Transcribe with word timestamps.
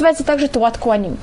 называется 0.00 0.24
также 0.24 0.48
Туат 0.48 0.78
Куаним. 0.78 1.18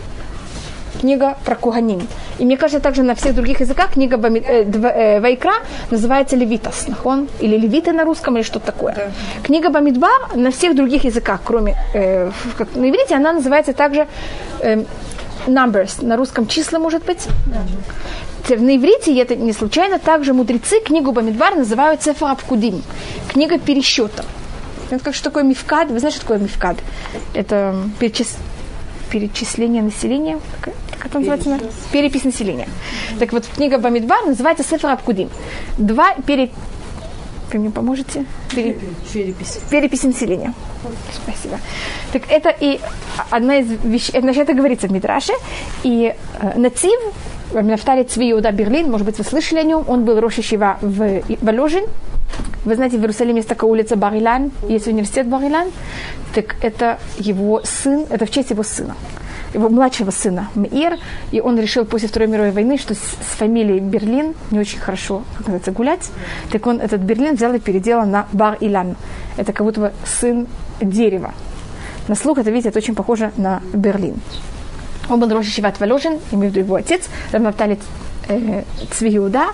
Книга 1.02 1.36
про 1.46 1.56
Куганим. 1.56 2.08
И 2.38 2.46
мне 2.46 2.58
кажется, 2.58 2.80
также 2.80 3.04
на 3.04 3.16
всех 3.16 3.34
других 3.34 3.60
языках 3.60 3.94
книга 3.94 4.18
Бами, 4.18 4.40
э, 4.40 4.64
э, 4.64 5.20
Вайкра 5.20 5.54
называется 5.92 6.36
Левитас. 6.36 6.88
Он, 7.04 7.28
или 7.40 7.58
Левиты 7.58 7.92
на 7.92 8.04
русском, 8.04 8.36
или 8.36 8.44
что-то 8.44 8.68
такое. 8.68 8.94
Да. 8.96 9.12
Книга 9.44 9.70
Бамидбар 9.70 10.36
на 10.36 10.52
всех 10.52 10.76
других 10.76 11.06
языках, 11.06 11.42
кроме 11.44 11.76
э, 11.94 12.32
как, 12.58 12.76
на 12.76 12.90
иврите, 12.90 13.16
она 13.16 13.34
называется 13.34 13.74
также 13.74 14.08
э, 14.62 14.84
Numbers. 15.48 16.06
На 16.06 16.16
русском 16.18 16.48
числа, 16.48 16.80
может 16.80 17.04
быть. 17.04 17.28
Да. 17.48 18.56
На 18.56 18.76
иврите, 18.78 19.12
и 19.12 19.18
это 19.18 19.36
не 19.36 19.54
случайно, 19.54 20.00
также 20.00 20.34
мудрецы 20.34 20.80
книгу 20.82 21.12
Бамидбар 21.12 21.56
называют 21.56 22.04
Сефа 22.04 22.32
Абкудим. 22.32 22.84
Книга 23.28 23.58
пересчета. 23.58 24.24
Это 24.90 25.04
как 25.04 25.16
что 25.16 25.26
такое 25.26 25.44
мифкад? 25.44 25.90
Вы 25.90 26.00
знаете, 26.00 26.18
что 26.18 26.28
такое 26.28 26.40
мифкад? 26.40 26.78
Это 27.34 27.76
перечис... 28.00 28.38
перечисление 29.10 29.82
населения. 29.82 30.40
Как, 30.62 30.74
как 30.92 31.06
это 31.08 31.20
называется? 31.20 31.50
Перепись. 31.50 31.76
Перепись 31.92 32.24
населения. 32.24 32.68
Так 33.20 33.34
вот, 33.34 33.46
книга 33.48 33.78
Бамидбар 33.78 34.26
называется 34.26 34.64
Сефер 34.64 34.90
Абкудим. 34.92 35.30
Два 35.78 36.14
пере... 36.26 36.50
Вы 37.52 37.60
мне 37.60 37.72
поможете? 37.72 38.26
Пере... 38.54 38.78
Перепись. 39.14 39.60
Перепись 39.70 40.04
населения. 40.04 40.54
Спасибо. 41.24 41.60
Так 42.12 42.24
это 42.30 42.50
и 42.50 42.80
одна 43.30 43.58
из 43.60 43.68
вещей, 43.84 44.20
значит, 44.20 44.44
это 44.44 44.54
говорится 44.54 44.88
в 44.88 44.92
Мидраше, 44.92 45.34
и 45.84 46.14
э, 46.42 46.60
Нацив, 46.60 47.00
Нафтали 47.54 48.04
Цви 48.04 48.32
Иуда 48.32 48.52
Берлин, 48.52 48.92
может 48.92 49.06
быть, 49.06 49.18
вы 49.18 49.24
слышали 49.24 49.60
о 49.60 49.64
нем, 49.64 49.86
он 49.88 50.04
был 50.04 50.20
Рошишива 50.20 50.78
в 50.82 51.22
Воложин, 51.42 51.86
вы 52.66 52.76
знаете, 52.76 52.98
в 52.98 53.02
Иерусалиме 53.02 53.38
есть 53.38 53.50
такая 53.50 53.70
улица 53.70 53.96
Барилан, 53.96 54.52
есть 54.68 54.88
университет 54.88 55.28
Барилан, 55.28 55.68
так 56.34 56.56
это 56.62 57.00
его 57.18 57.62
сын, 57.64 58.06
это 58.10 58.26
в 58.26 58.32
честь 58.32 58.50
его 58.50 58.64
сына 58.64 58.96
его 59.54 59.70
младшего 59.70 60.12
сына 60.12 60.50
Мир, 60.56 60.98
и 61.32 61.42
он 61.42 61.60
решил 61.60 61.86
после 61.86 62.08
Второй 62.08 62.28
мировой 62.28 62.52
войны, 62.52 62.78
что 62.78 62.94
с, 62.94 63.00
с 63.00 63.36
фамилией 63.38 63.80
Берлин 63.80 64.36
не 64.52 64.60
очень 64.60 64.80
хорошо, 64.80 65.24
как 65.38 65.48
называется, 65.48 65.72
гулять, 65.72 66.10
так 66.52 66.66
он 66.68 66.80
этот 66.80 67.02
Берлин 67.02 67.36
взял 67.36 67.54
и 67.54 67.60
переделал 67.60 68.06
на 68.06 68.28
Бар 68.34 68.58
Илан. 68.60 68.96
Это 69.38 69.54
как 69.54 69.66
будто 69.66 69.80
бы 69.80 69.94
сын 70.06 70.48
дерева. 70.82 71.34
На 72.08 72.16
слух 72.16 72.38
это, 72.38 72.52
видите, 72.52 72.70
это 72.70 72.80
очень 72.80 72.96
похоже 72.96 73.32
на 73.38 73.62
Берлин. 73.74 74.16
Он 75.10 75.20
был 75.20 75.30
Роша 75.30 75.50
Шиват 75.50 75.80
Валожин, 75.80 76.20
имею 76.32 76.52
в 76.52 76.56
виду 76.56 76.66
его 76.66 76.76
отец, 76.76 77.08
Рамнаптали 77.32 77.80
э, 78.28 78.64
Цвиуда, 78.92 79.48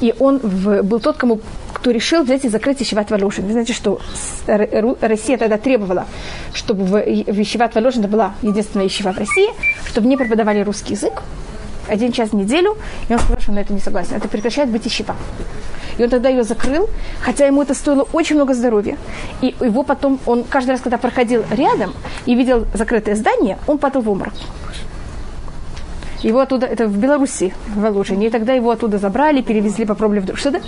и 0.00 0.14
он 0.18 0.38
в, 0.38 0.82
был 0.82 1.00
тот, 1.00 1.16
кому 1.16 1.40
кто 1.82 1.90
решил 1.90 2.22
взять 2.22 2.44
и 2.44 2.48
закрыть 2.48 2.80
Ищеват 2.80 3.10
Волошин. 3.10 3.44
Вы 3.44 3.52
знаете, 3.52 3.72
что 3.72 4.00
Россия 4.46 5.36
тогда 5.36 5.58
требовала, 5.58 6.06
чтобы 6.54 6.84
в, 6.84 6.96
Ищеват 6.96 7.74
Волошин 7.74 8.02
была 8.02 8.34
единственная 8.40 8.86
Ищева 8.86 9.12
в 9.12 9.18
России, 9.18 9.48
чтобы 9.88 10.06
не 10.06 10.16
преподавали 10.16 10.60
русский 10.60 10.94
язык 10.94 11.22
один 11.88 12.12
час 12.12 12.30
в 12.30 12.34
неделю, 12.34 12.76
и 13.08 13.12
он 13.12 13.18
сказал, 13.18 13.40
что 13.40 13.50
он 13.50 13.56
на 13.56 13.60
это 13.60 13.72
не 13.72 13.80
согласен. 13.80 14.14
Это 14.14 14.28
прекращает 14.28 14.70
быть 14.70 14.86
ищева. 14.86 15.16
И 15.98 16.04
он 16.04 16.08
тогда 16.08 16.28
ее 16.28 16.44
закрыл, 16.44 16.88
хотя 17.20 17.46
ему 17.46 17.62
это 17.62 17.74
стоило 17.74 18.06
очень 18.12 18.36
много 18.36 18.54
здоровья. 18.54 18.96
И 19.40 19.52
его 19.60 19.82
потом, 19.82 20.20
он 20.24 20.44
каждый 20.44 20.70
раз, 20.70 20.80
когда 20.80 20.98
проходил 20.98 21.42
рядом 21.50 21.94
и 22.26 22.36
видел 22.36 22.64
закрытое 22.74 23.16
здание, 23.16 23.58
он 23.66 23.78
падал 23.78 24.02
в 24.02 24.08
обморок. 24.08 24.34
Его 26.22 26.38
оттуда, 26.38 26.66
это 26.66 26.86
в 26.86 26.96
Беларуси, 26.96 27.52
в 27.66 27.80
Воложине, 27.80 28.28
и 28.28 28.30
тогда 28.30 28.52
его 28.52 28.70
оттуда 28.70 28.98
забрали, 28.98 29.42
перевезли, 29.42 29.84
попробовали 29.84 30.20
вдруг. 30.20 30.38
Что-то? 30.38 30.62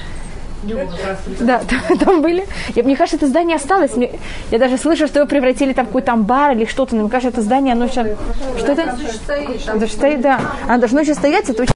Да, 1.40 1.60
там, 1.88 1.98
там 1.98 2.22
были. 2.22 2.46
Я, 2.74 2.82
мне 2.82 2.96
кажется, 2.96 3.16
это 3.16 3.26
здание 3.26 3.56
осталось. 3.56 3.96
Мне, 3.96 4.10
я 4.50 4.58
даже 4.58 4.78
слышу, 4.78 5.06
что 5.06 5.20
его 5.20 5.28
превратили 5.28 5.72
там 5.72 5.84
в 5.84 5.88
какой-то 5.88 6.12
амбар 6.12 6.52
или 6.52 6.64
что-то. 6.64 6.94
Но 6.94 7.02
мне 7.02 7.10
кажется, 7.10 7.30
это 7.30 7.42
здание, 7.42 7.72
оно 7.72 7.88
сейчас... 7.88 8.08
Что 8.58 8.72
это? 8.72 8.96
Это 9.66 9.86
стоит, 9.86 10.20
да. 10.20 10.40
Оно 10.66 10.78
должно 10.78 11.00
еще 11.00 11.14
стоять, 11.14 11.48
это 11.48 11.62
очень 11.62 11.74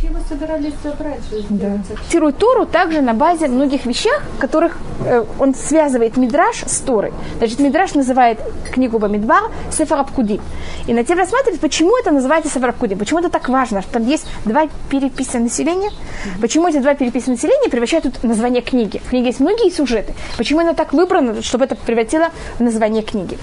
Вообще 0.00 0.14
его 0.14 0.24
собирались 0.28 0.74
забрать. 0.82 1.20
Да. 1.48 1.78
Цитирует 2.04 2.38
Тору 2.38 2.66
также 2.66 3.00
на 3.00 3.14
базе 3.14 3.48
многих 3.48 3.84
вещах, 3.84 4.22
которых 4.38 4.76
э, 5.04 5.24
он 5.40 5.54
связывает 5.54 6.16
Мидраш 6.16 6.62
с 6.66 6.78
Торой. 6.80 7.12
Значит, 7.38 7.58
Мидраш 7.58 7.94
называет 7.94 8.38
книгу 8.72 9.00
Бамидбар 9.00 9.50
Сефар 9.72 10.00
Абкуди. 10.00 10.40
И 10.86 10.92
на 10.92 11.02
тем 11.02 11.18
рассматривает, 11.18 11.60
почему 11.60 11.98
это 11.98 12.12
называется 12.12 12.48
Сефар 12.48 12.70
Абкуди. 12.70 12.94
Почему 12.94 13.18
это 13.18 13.28
так 13.28 13.48
важно, 13.48 13.82
что 13.82 13.94
там 13.94 14.06
есть 14.06 14.26
два 14.44 14.68
переписи 14.88 15.36
населения. 15.38 15.88
Mm-hmm. 15.88 16.40
Почему 16.40 16.68
эти 16.68 16.78
два 16.78 16.94
переписи 16.94 17.30
населения 17.30 17.68
превращают 17.68 18.04
тут 18.04 18.22
название 18.22 18.62
книги. 18.62 18.98
В 18.98 19.10
книге 19.10 19.28
есть 19.28 19.40
многие 19.40 19.70
сюжеты. 19.70 20.14
Почему 20.36 20.60
оно 20.60 20.74
так 20.74 20.92
выбрано, 20.92 21.42
чтобы 21.42 21.64
это 21.64 21.74
превратило 21.74 22.28
в 22.58 22.60
название 22.60 23.02
книги. 23.02 23.36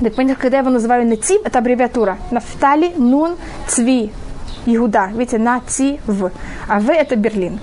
Так, 0.00 0.14
понятно, 0.14 0.40
когда 0.40 0.58
я 0.58 0.62
его 0.62 0.70
называю 0.70 1.06
Нацив, 1.06 1.42
это 1.44 1.58
аббревиатура. 1.58 2.18
Нафтали, 2.30 2.92
Нун, 2.96 3.36
Цви, 3.66 4.12
Иуда. 4.66 5.10
Видите, 5.14 5.38
на 5.38 5.60
ти 5.60 6.00
в. 6.06 6.30
А 6.68 6.80
в 6.80 6.90
это 6.90 7.16
Берлин. 7.16 7.60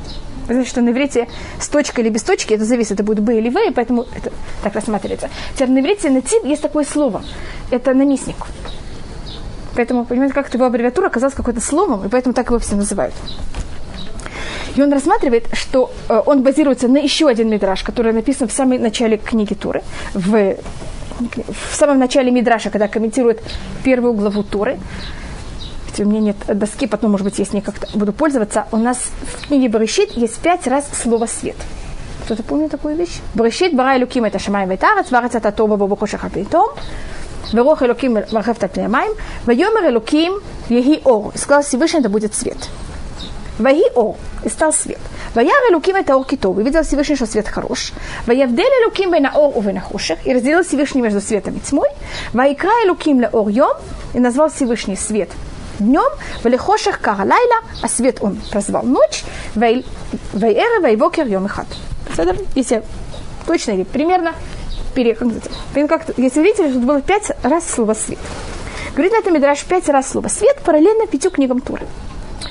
Знаете, 0.48 0.70
что 0.70 0.82
на 0.82 0.90
иврите 0.90 1.28
с 1.60 1.68
точкой 1.70 2.02
или 2.02 2.10
без 2.10 2.24
точки, 2.24 2.54
это 2.54 2.66
зависит, 2.66 2.92
это 2.92 3.04
будет 3.04 3.22
Б 3.22 3.38
или 3.38 3.50
В, 3.50 3.58
и 3.58 3.72
поэтому 3.72 4.06
это 4.16 4.32
так 4.64 4.76
рассматривается. 4.76 5.30
Теперь 5.56 5.72
на 5.72 5.80
иврите 5.80 6.10
на 6.10 6.22
тип 6.22 6.44
есть 6.46 6.62
такое 6.62 6.86
слово. 6.86 7.24
Это 7.72 7.94
наместник. 7.94 8.38
Поэтому, 9.76 10.06
понимаете, 10.06 10.34
как 10.34 10.54
его 10.54 10.66
аббревиатура 10.66 11.08
оказалась 11.08 11.36
какой-то 11.36 11.62
словом, 11.62 12.06
и 12.06 12.10
поэтому 12.10 12.34
так 12.34 12.48
его 12.48 12.60
все 12.60 12.76
называют. 12.76 13.14
И 14.76 14.82
он 14.82 14.92
рассматривает, 14.92 15.48
что 15.54 15.92
э, 16.10 16.22
он 16.26 16.44
базируется 16.44 16.88
на 16.88 16.98
еще 16.98 17.28
один 17.28 17.50
мидраж, 17.50 17.84
который 17.84 18.14
написан 18.14 18.48
в 18.48 18.52
самом 18.52 18.82
начале 18.82 19.18
книги 19.18 19.54
Туры, 19.54 19.84
в, 20.14 20.56
в 21.20 21.76
самом 21.76 21.98
начале 21.98 22.32
мидраша, 22.32 22.70
когда 22.70 22.88
комментирует 22.88 23.42
первую 23.84 24.14
главу 24.14 24.44
Туры 24.44 24.80
есть 25.95 26.01
у 26.01 26.05
меня 26.05 26.21
нет 26.21 26.37
доски, 26.47 26.87
потом, 26.87 27.13
может 27.13 27.25
быть, 27.25 27.39
если 27.39 27.57
я 27.57 27.63
как-то 27.63 27.87
буду 27.97 28.13
пользоваться. 28.13 28.67
У 28.73 28.77
нас 28.77 28.99
в 29.23 29.47
книге 29.47 29.69
Барышит 29.69 30.13
есть 30.13 30.39
пять 30.39 30.67
раз 30.67 30.89
слово 31.03 31.27
«свет». 31.27 31.57
Кто-то 32.25 32.43
помнит 32.43 32.71
такую 32.71 32.97
вещь? 32.97 33.21
Барышит, 33.35 33.75
бара 33.75 33.97
элуким 33.97 34.25
это 34.25 34.39
шамай 34.39 34.67
ветарец, 34.67 35.11
варец 35.11 35.35
это 35.35 35.51
тоба 35.53 35.77
бобу 35.77 35.97
хошах 35.97 36.25
апитом, 36.25 36.71
ורוח 37.55 37.83
אלוקים 37.83 38.17
מרחפת 38.33 38.63
על 38.63 38.69
פני 38.69 38.85
המים, 38.85 39.11
ויאמר 39.45 39.89
אלוקים 39.89 40.33
יהי 40.71 41.01
אור. 41.07 41.33
сказал 41.35 41.63
Всевышний, 41.63 42.01
это 42.01 42.09
будет 42.09 42.35
свет. 42.35 42.69
Ваги 43.59 43.85
ор, 43.95 44.17
и 44.45 44.49
стал 44.49 44.73
свет. 44.73 45.01
Ваяр 45.35 45.53
Элуким 45.71 45.97
это 45.97 46.17
ор 46.17 46.25
китов, 46.25 46.59
и 46.59 46.63
видел 46.63 46.83
Всевышний, 46.83 47.17
что 47.17 47.27
свет 47.27 47.47
хорош. 47.47 47.93
Ваявдель 48.27 48.73
Элуким 48.83 49.11
бей 49.11 49.21
на 49.21 49.33
ор 49.33 49.53
увы 49.55 49.73
на 49.73 49.81
хоших, 49.81 50.27
и 50.27 50.33
разделил 50.33 50.63
Всевышний 50.63 51.03
между 51.03 51.21
светом 51.21 51.57
и 51.57 51.61
тьмой. 51.61 51.89
Ваикра 52.33 52.71
Элуким 52.85 53.21
ле 53.21 53.29
ор 53.29 53.49
йом, 53.49 53.77
и 54.15 54.21
назвал 54.21 54.49
Всевышний 54.49 54.97
свет 54.97 55.29
днем, 55.80 56.12
велихоших 56.44 57.00
каралайла, 57.00 57.62
а 57.82 57.88
свет 57.88 58.18
он 58.22 58.38
прозвал 58.52 58.84
ночь, 58.84 59.24
вейэра 59.56 60.80
вейвокер 60.88 61.28
йом 61.28 61.48
ихат. 61.48 61.68
Если 62.56 62.84
точно 63.46 63.72
или 63.72 63.84
примерно, 63.84 64.34
пере, 64.94 65.16
как, 65.16 66.06
если 66.18 66.42
видите, 66.42 66.72
тут 66.72 66.84
было 66.84 67.02
пять 67.02 67.32
раз 67.44 67.70
слово 67.70 67.94
свет. 67.94 68.20
Говорит 68.94 69.12
на 69.12 69.18
этом 69.18 69.34
Мидраш 69.34 69.64
пять 69.66 69.90
раз 69.90 70.10
слово 70.10 70.30
свет 70.30 70.58
параллельно 70.64 71.06
пятью 71.08 71.30
книгам 71.32 71.60
Туры. 71.60 71.86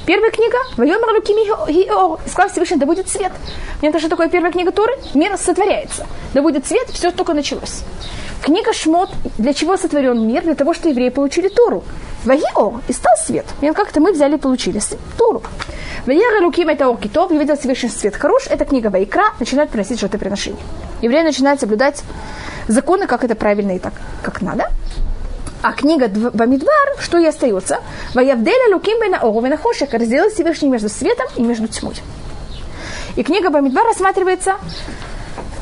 Первая 0.07 0.31
книга 0.31 0.59
«Вайомар 0.77 1.15
Лукими 1.15 2.29
Сказал 2.29 2.51
Всевышний, 2.51 2.77
да 2.77 2.85
будет 2.85 3.09
свет. 3.09 3.33
Мне 3.81 3.99
что 3.99 4.09
такое 4.11 4.29
первая 4.29 4.53
книга 4.53 4.71
Туры? 4.71 4.93
Мир 5.15 5.39
сотворяется. 5.39 6.07
Да 6.35 6.43
будет 6.43 6.67
свет, 6.67 6.89
все 6.91 7.11
только 7.11 7.33
началось. 7.33 7.83
Книга 8.45 8.75
Шмот, 8.75 9.09
для 9.39 9.55
чего 9.55 9.79
сотворен 9.79 10.29
мир? 10.29 10.43
Для 10.43 10.55
того, 10.55 10.75
что 10.75 10.91
евреи 10.91 11.09
получили 11.09 11.49
Туру. 11.49 11.83
Вагио, 12.27 12.83
и 12.89 12.93
стал 12.93 13.17
свет. 13.17 13.47
И 13.63 13.71
как-то 13.71 14.01
мы 14.01 14.13
взяли 14.13 14.35
и 14.35 14.39
получили 14.39 14.83
Туру. 15.17 15.43
Ваяра 16.05 16.45
Луким 16.45 16.69
это 16.69 16.91
Окитов, 16.91 17.33
и 17.33 17.39
видел 17.39 17.57
Всевышний 17.57 17.89
свет 17.89 18.15
хорош, 18.15 18.47
это 18.51 18.67
книга 18.67 18.89
Вайкра, 18.89 19.33
начинает 19.41 19.71
приносить 19.71 19.99
жертвоприношение. 19.99 20.61
Евреи 21.01 21.23
начинают 21.23 21.59
соблюдать 21.59 22.03
законы, 22.69 23.07
как 23.07 23.25
это 23.25 23.35
правильно 23.35 23.77
и 23.77 23.79
так, 23.79 23.95
как 24.23 24.43
надо. 24.43 24.71
А 25.63 25.73
книга 25.73 26.09
Бамидвар, 26.09 27.01
что 27.01 27.17
и 27.17 27.25
остается? 27.25 27.79
Ваявделя 28.13 28.75
Луким 28.75 29.01
Бена 29.01 29.21
Оровена 29.21 29.57
Хошек, 29.57 29.91
разделил 29.91 30.29
Всевышний 30.29 30.69
между 30.69 30.91
светом 30.91 31.29
и 31.37 31.43
между 31.43 31.67
тьмой. 31.67 31.95
И 33.17 33.23
книга 33.23 33.49
Бамидвар 33.49 33.87
рассматривается 33.87 34.57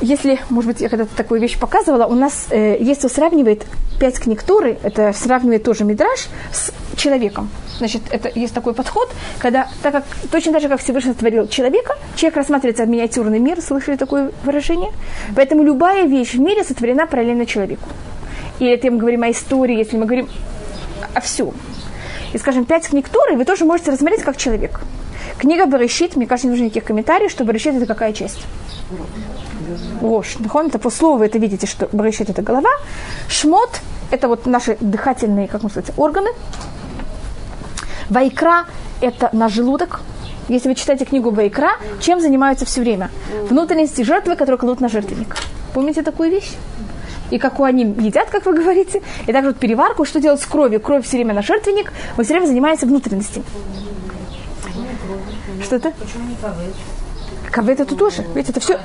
если, 0.02 0.40
может 0.50 0.70
быть, 0.70 0.80
я 0.80 0.88
когда-то 0.88 1.14
такую 1.16 1.40
вещь 1.40 1.58
показывала, 1.58 2.06
у 2.06 2.14
нас, 2.14 2.46
э, 2.50 2.76
если 2.80 3.08
сравнивает 3.08 3.64
пять 4.00 4.18
книг 4.18 4.42
Торы, 4.42 4.78
это 4.82 5.12
сравнивает 5.12 5.62
тоже 5.62 5.84
Мидраш 5.84 6.28
с 6.52 6.72
человеком. 6.96 7.48
Значит, 7.78 8.02
это 8.10 8.30
есть 8.34 8.52
такой 8.52 8.74
подход, 8.74 9.10
когда, 9.38 9.68
так 9.82 9.92
как, 9.92 10.04
точно 10.30 10.52
так 10.52 10.62
же, 10.62 10.68
как 10.68 10.80
Всевышний 10.80 11.14
творил 11.14 11.48
человека, 11.48 11.96
человек 12.16 12.36
рассматривается 12.36 12.82
как 12.82 12.90
миниатюрный 12.90 13.38
мир, 13.38 13.60
слышали 13.60 13.96
такое 13.96 14.32
выражение? 14.44 14.90
Поэтому 15.36 15.62
любая 15.62 16.04
вещь 16.06 16.34
в 16.34 16.40
мире 16.40 16.64
сотворена 16.64 17.06
параллельно 17.06 17.46
человеку. 17.46 17.88
И 18.58 18.66
это 18.66 18.90
мы 18.90 18.98
говорим 18.98 19.22
о 19.22 19.30
истории, 19.30 19.76
если 19.76 19.96
мы 19.96 20.06
говорим 20.06 20.28
о 21.14 21.20
всем. 21.20 21.52
И, 22.32 22.38
скажем, 22.38 22.64
пять 22.64 22.88
книг 22.88 23.08
Торы 23.08 23.36
вы 23.36 23.44
тоже 23.44 23.64
можете 23.64 23.92
рассмотреть 23.92 24.22
как 24.22 24.36
человек. 24.36 24.80
Книга 25.38 25.66
Барышит, 25.66 26.16
мне 26.16 26.26
кажется, 26.26 26.48
не 26.48 26.52
нужно 26.52 26.64
никаких 26.64 26.84
комментариев, 26.84 27.30
что 27.30 27.44
Барышит 27.44 27.74
это 27.76 27.86
какая 27.86 28.12
часть? 28.12 28.40
Рош. 30.00 30.38
Нахон, 30.38 30.66
это 30.66 30.78
по 30.78 30.90
слову 30.90 31.18
вы 31.18 31.26
это 31.26 31.38
видите, 31.38 31.66
что 31.66 31.88
Барышит 31.92 32.30
это 32.30 32.42
голова. 32.42 32.70
Шмот 33.28 33.80
это 34.10 34.28
вот 34.28 34.46
наши 34.46 34.76
дыхательные, 34.80 35.48
как 35.48 35.62
можно 35.62 35.82
сказать, 35.82 35.98
органы. 35.98 36.30
Вайкра– 38.10 38.66
это 39.00 39.30
наш 39.32 39.52
желудок. 39.52 40.00
Если 40.48 40.68
вы 40.68 40.74
читаете 40.74 41.04
книгу 41.04 41.30
Вайкра, 41.30 41.72
чем 42.00 42.20
занимаются 42.20 42.66
все 42.66 42.80
время? 42.80 43.10
Внутренности 43.48 44.02
жертвы, 44.02 44.36
которые 44.36 44.58
кладут 44.58 44.80
на 44.80 44.88
жертвенник. 44.88 45.36
Помните 45.74 46.02
такую 46.02 46.30
вещь? 46.30 46.52
и 47.30 47.38
как 47.38 47.60
у 47.60 47.64
они 47.64 47.84
едят, 47.84 48.28
как 48.28 48.44
вы 48.44 48.52
говорите, 48.52 49.00
и 49.26 49.32
также 49.32 49.52
вот 49.52 49.58
переварку, 49.58 50.04
что 50.04 50.20
делать 50.20 50.42
с 50.42 50.46
кровью. 50.46 50.80
Кровь 50.80 51.06
все 51.06 51.16
время 51.16 51.32
на 51.32 51.40
жертвенник, 51.40 51.90
мы 52.18 52.24
все 52.24 52.34
время 52.34 52.46
занимаемся 52.46 52.84
внутренностями. 52.84 53.46
Что 55.62 55.76
это? 55.76 55.92
Почему 55.92 56.28
не 56.28 56.36
Кавет 57.52 57.80
это 57.80 57.94
тоже. 57.94 58.24
Ведь 58.34 58.48
это 58.48 58.60
все, 58.60 58.80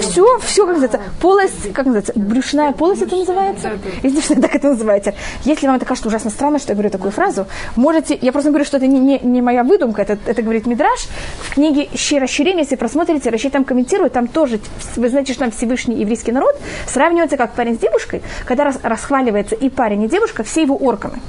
все, 0.00 0.38
все, 0.40 0.66
как 0.66 0.76
называется, 0.76 1.00
полость, 1.20 1.72
как 1.72 1.86
называется, 1.86 2.12
брюшная 2.16 2.72
полость 2.72 3.02
это 3.02 3.14
называется? 3.14 3.70
Если 4.02 4.34
так 4.34 4.56
это 4.56 4.70
называется. 4.70 5.14
Если 5.44 5.68
вам 5.68 5.76
это 5.76 5.86
кажется 5.86 6.08
ужасно 6.08 6.30
странно, 6.30 6.58
что 6.58 6.72
я 6.72 6.74
говорю 6.74 6.90
такую 6.90 7.12
фразу, 7.12 7.46
можете, 7.76 8.18
я 8.20 8.32
просто 8.32 8.50
говорю, 8.50 8.64
что 8.64 8.78
это 8.78 8.88
не, 8.88 8.98
не, 8.98 9.20
не 9.20 9.40
моя 9.40 9.62
выдумка, 9.62 10.02
это, 10.02 10.18
это 10.26 10.42
говорит 10.42 10.66
Мидраш. 10.66 11.06
В 11.42 11.54
книге 11.54 11.88
«Щи 11.94 12.18
расширение», 12.18 12.62
если 12.62 12.74
просмотрите, 12.74 13.30
Раши 13.30 13.50
там 13.50 13.64
комментирует, 13.64 14.12
там 14.12 14.26
тоже, 14.26 14.58
вы 14.96 15.08
знаете, 15.08 15.32
что 15.32 15.44
там 15.44 15.52
Всевышний 15.52 16.00
еврейский 16.00 16.32
народ 16.32 16.56
сравнивается 16.88 17.36
как 17.36 17.52
парень 17.52 17.76
с 17.76 17.78
девушкой, 17.78 18.22
когда 18.46 18.64
рас, 18.64 18.80
расхваливается 18.82 19.54
и 19.54 19.70
парень, 19.70 20.02
и 20.02 20.08
девушка, 20.08 20.42
все 20.42 20.62
его 20.62 20.76
органы. 20.76 21.20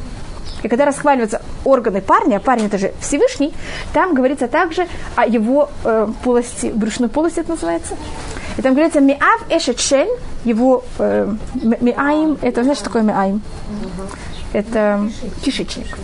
И 0.64 0.68
когда 0.68 0.86
расхваливаются 0.86 1.42
органы 1.64 2.02
парня, 2.02 2.38
а 2.38 2.40
парень 2.40 2.66
это 2.66 2.78
же 2.78 2.94
Всевышний, 3.00 3.54
там 3.94 4.14
говорится 4.14 4.48
также 4.48 4.88
о 5.16 5.26
его 5.26 5.70
э, 5.84 6.08
полости, 6.24 6.68
брюшной 6.68 7.10
полости 7.10 7.40
это 7.40 7.52
называется. 7.52 7.96
И 8.58 8.62
там 8.62 8.74
говорится 8.74 9.00
миав 9.00 9.46
эшет 9.50 9.80
его 10.44 10.84
э, 10.98 11.34
миаим, 11.54 12.38
это 12.42 12.64
знаешь, 12.64 12.78
что 12.78 12.86
такое 12.86 13.04
миаим? 13.04 13.42
Это 14.52 15.10
кишечник. 15.44 15.98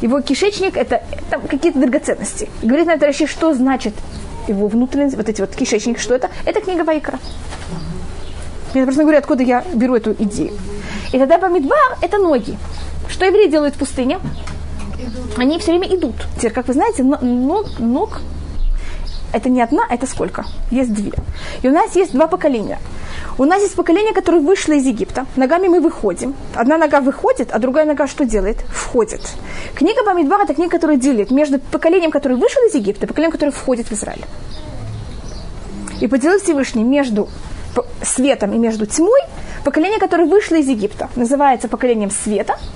Его 0.00 0.20
кишечник 0.20 0.76
это, 0.76 1.02
это 1.12 1.38
какие-то 1.46 1.78
драгоценности. 1.78 2.48
И 2.62 2.66
говорит 2.66 2.86
на 2.86 2.92
это 2.92 3.06
вообще, 3.06 3.26
что 3.26 3.54
значит 3.54 3.94
его 4.48 4.66
внутренность, 4.66 5.16
вот 5.16 5.28
эти 5.28 5.40
вот 5.40 5.54
кишечники, 5.54 5.98
что 5.98 6.14
это? 6.14 6.30
Это 6.44 6.60
книга 6.60 6.82
Вайкра. 6.82 7.18
Я 8.74 8.84
просто 8.84 9.02
говорю, 9.02 9.18
откуда 9.18 9.42
я 9.42 9.62
беру 9.74 9.94
эту 9.94 10.12
идею. 10.12 10.52
И 11.12 11.18
тогда 11.18 11.38
Бамидбар– 11.38 11.98
это 12.00 12.16
ноги. 12.16 12.56
Что 13.12 13.26
евреи 13.26 13.46
делают 13.46 13.74
в 13.74 13.78
пустыне? 13.78 14.18
Они 15.36 15.58
все 15.58 15.72
время 15.72 15.94
идут. 15.94 16.14
Теперь, 16.38 16.52
как 16.52 16.66
вы 16.66 16.72
знаете, 16.72 17.02
ног, 17.02 17.66
ног 17.78 18.20
это 19.34 19.50
не 19.50 19.60
одна, 19.60 19.82
это 19.90 20.06
сколько? 20.06 20.46
Есть 20.70 20.94
две. 20.94 21.12
И 21.60 21.68
у 21.68 21.72
нас 21.72 21.94
есть 21.94 22.12
два 22.12 22.26
поколения. 22.26 22.78
У 23.36 23.44
нас 23.44 23.60
есть 23.60 23.74
поколение, 23.74 24.14
которое 24.14 24.40
вышло 24.40 24.72
из 24.72 24.86
Египта. 24.86 25.26
Ногами 25.36 25.68
мы 25.68 25.80
выходим. 25.80 26.34
Одна 26.54 26.78
нога 26.78 27.00
выходит, 27.00 27.50
а 27.52 27.58
другая 27.58 27.84
нога 27.84 28.06
что 28.06 28.24
делает? 28.24 28.60
Входит. 28.70 29.20
Книга 29.74 30.04
Бамидбар– 30.04 30.40
это 30.42 30.54
книга, 30.54 30.70
которая 30.70 30.96
делит 30.96 31.30
между 31.30 31.58
поколением, 31.58 32.10
которое 32.10 32.36
вышло 32.36 32.66
из 32.66 32.74
Египта, 32.74 33.04
и 33.04 33.08
поколением, 33.08 33.32
которое 33.32 33.52
входит 33.52 33.88
в 33.88 33.92
Израиль. 33.92 34.24
И 36.00 36.06
поделил 36.06 36.38
Всевышний 36.38 36.82
между 36.84 37.28
светом 38.02 38.52
и 38.52 38.58
между 38.58 38.86
тьмой 38.86 39.20
поколение, 39.64 39.98
которое 39.98 40.24
вышло 40.24 40.56
из 40.56 40.68
Египта. 40.68 41.10
Называется 41.14 41.68
поколением 41.68 42.10
света– 42.10 42.56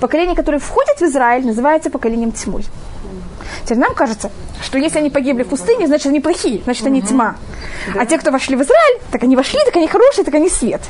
Поколение, 0.00 0.36
которое 0.36 0.58
входит 0.58 0.98
в 1.00 1.02
Израиль, 1.02 1.46
называется 1.46 1.90
поколением 1.90 2.32
тьмы. 2.32 2.62
Теперь 3.64 3.78
нам 3.78 3.94
кажется, 3.94 4.30
что 4.62 4.78
если 4.78 4.98
они 4.98 5.10
погибли 5.10 5.42
в 5.42 5.48
пустыне, 5.48 5.86
значит 5.86 6.06
они 6.06 6.20
плохие, 6.20 6.62
значит 6.64 6.86
они 6.86 7.02
тьма. 7.02 7.36
Да. 7.92 8.02
А 8.02 8.06
те, 8.06 8.18
кто 8.18 8.30
вошли 8.30 8.56
в 8.56 8.62
Израиль, 8.62 9.00
так 9.10 9.22
они 9.22 9.36
вошли, 9.36 9.58
так 9.64 9.76
они 9.76 9.86
хорошие, 9.88 10.24
так 10.24 10.34
они 10.34 10.48
свет. 10.48 10.80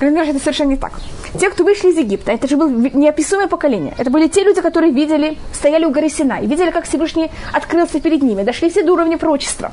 Говорят, 0.00 0.28
это 0.28 0.38
совершенно 0.38 0.70
не 0.70 0.76
так. 0.76 0.92
Те, 1.38 1.50
кто 1.50 1.64
вышли 1.64 1.90
из 1.90 1.98
Египта, 1.98 2.32
это 2.32 2.48
же 2.48 2.56
было 2.56 2.68
неописуемое 2.68 3.48
поколение. 3.48 3.94
Это 3.98 4.10
были 4.10 4.28
те 4.28 4.44
люди, 4.44 4.60
которые 4.60 4.92
видели, 4.92 5.38
стояли 5.52 5.84
у 5.84 5.90
горы 5.90 6.10
Сина 6.10 6.40
и 6.42 6.46
видели, 6.46 6.70
как 6.70 6.84
Всевышний 6.84 7.30
открылся 7.52 8.00
перед 8.00 8.22
ними, 8.22 8.42
дошли 8.42 8.70
все 8.70 8.82
до 8.82 8.92
уровня 8.92 9.18
прочества. 9.18 9.72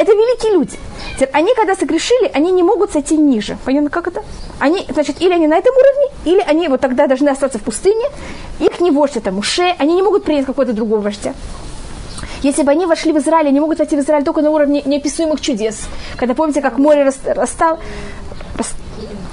Это 0.00 0.12
великие 0.12 0.52
люди. 0.54 0.78
Они, 1.34 1.54
когда 1.54 1.76
согрешили, 1.76 2.30
они 2.32 2.52
не 2.52 2.62
могут 2.62 2.90
сойти 2.90 3.18
ниже. 3.18 3.58
Понятно, 3.66 3.90
как 3.90 4.08
это? 4.08 4.22
Они, 4.58 4.86
значит, 4.88 5.20
или 5.20 5.34
они 5.34 5.46
на 5.46 5.58
этом 5.58 5.74
уровне, 5.76 6.06
или 6.24 6.40
они 6.40 6.68
вот 6.68 6.80
тогда 6.80 7.06
должны 7.06 7.28
остаться 7.28 7.58
в 7.58 7.62
пустыне. 7.62 8.06
Их 8.60 8.80
не 8.80 8.90
вождь 8.90 9.18
это 9.18 9.30
Муше, 9.30 9.74
они 9.78 9.94
не 9.94 10.02
могут 10.02 10.24
принять 10.24 10.46
какого-то 10.46 10.72
другого 10.72 11.02
вождя. 11.02 11.34
Если 12.42 12.62
бы 12.62 12.70
они 12.70 12.86
вошли 12.86 13.12
в 13.12 13.18
Израиль, 13.18 13.48
они 13.48 13.60
могут 13.60 13.78
войти 13.78 13.94
в 13.94 13.98
Израиль 13.98 14.24
только 14.24 14.40
на 14.40 14.48
уровне 14.48 14.80
неописуемых 14.86 15.38
чудес. 15.42 15.82
Когда 16.16 16.34
помните, 16.34 16.62
как 16.62 16.78
море 16.78 17.12
растал, 17.26 17.78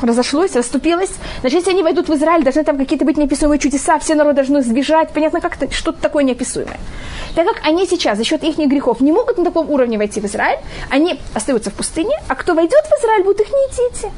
разошлось, 0.01 0.55
расступилось. 0.55 1.11
Значит, 1.41 1.59
если 1.59 1.71
они 1.71 1.83
войдут 1.83 2.09
в 2.09 2.13
Израиль, 2.13 2.43
должны 2.43 2.63
там 2.63 2.77
какие-то 2.77 3.05
быть 3.05 3.17
неописуемые 3.17 3.59
чудеса, 3.59 3.99
все 3.99 4.15
народы 4.15 4.35
должны 4.35 4.61
сбежать. 4.61 5.09
Понятно, 5.13 5.41
как 5.41 5.61
это 5.61 5.73
что-то 5.73 6.01
такое 6.01 6.23
неописуемое. 6.23 6.79
Так 7.35 7.47
как 7.47 7.61
они 7.65 7.85
сейчас 7.85 8.17
за 8.17 8.23
счет 8.23 8.43
их 8.43 8.57
грехов 8.57 9.01
не 9.01 9.11
могут 9.11 9.37
на 9.37 9.45
таком 9.45 9.69
уровне 9.69 9.97
войти 9.97 10.19
в 10.19 10.25
Израиль, 10.25 10.59
они 10.89 11.19
остаются 11.33 11.69
в 11.69 11.73
пустыне, 11.73 12.15
а 12.27 12.35
кто 12.35 12.53
войдет 12.53 12.83
в 12.85 12.99
Израиль, 12.99 13.23
будут 13.23 13.41
их 13.41 13.49
не 13.49 13.67
дети 13.75 14.11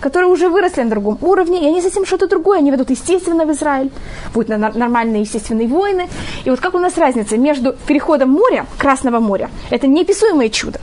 которые 0.00 0.30
уже 0.30 0.48
выросли 0.48 0.82
на 0.82 0.90
другом 0.90 1.18
уровне, 1.22 1.62
и 1.62 1.66
они 1.66 1.80
затем 1.80 2.04
что-то 2.04 2.28
другое, 2.28 2.58
они 2.58 2.70
ведут 2.70 2.90
естественно 2.90 3.46
в 3.46 3.52
Израиль, 3.52 3.90
будут 4.34 4.48
нормальные 4.48 5.22
естественные 5.22 5.68
войны. 5.68 6.08
И 6.44 6.50
вот 6.50 6.60
как 6.60 6.74
у 6.74 6.78
нас 6.78 6.96
разница 6.98 7.36
между 7.36 7.72
переходом 7.86 8.30
моря, 8.30 8.66
Красного 8.78 9.20
моря, 9.20 9.50
это 9.70 9.86
неописуемое 9.86 10.48
чудо. 10.48 10.80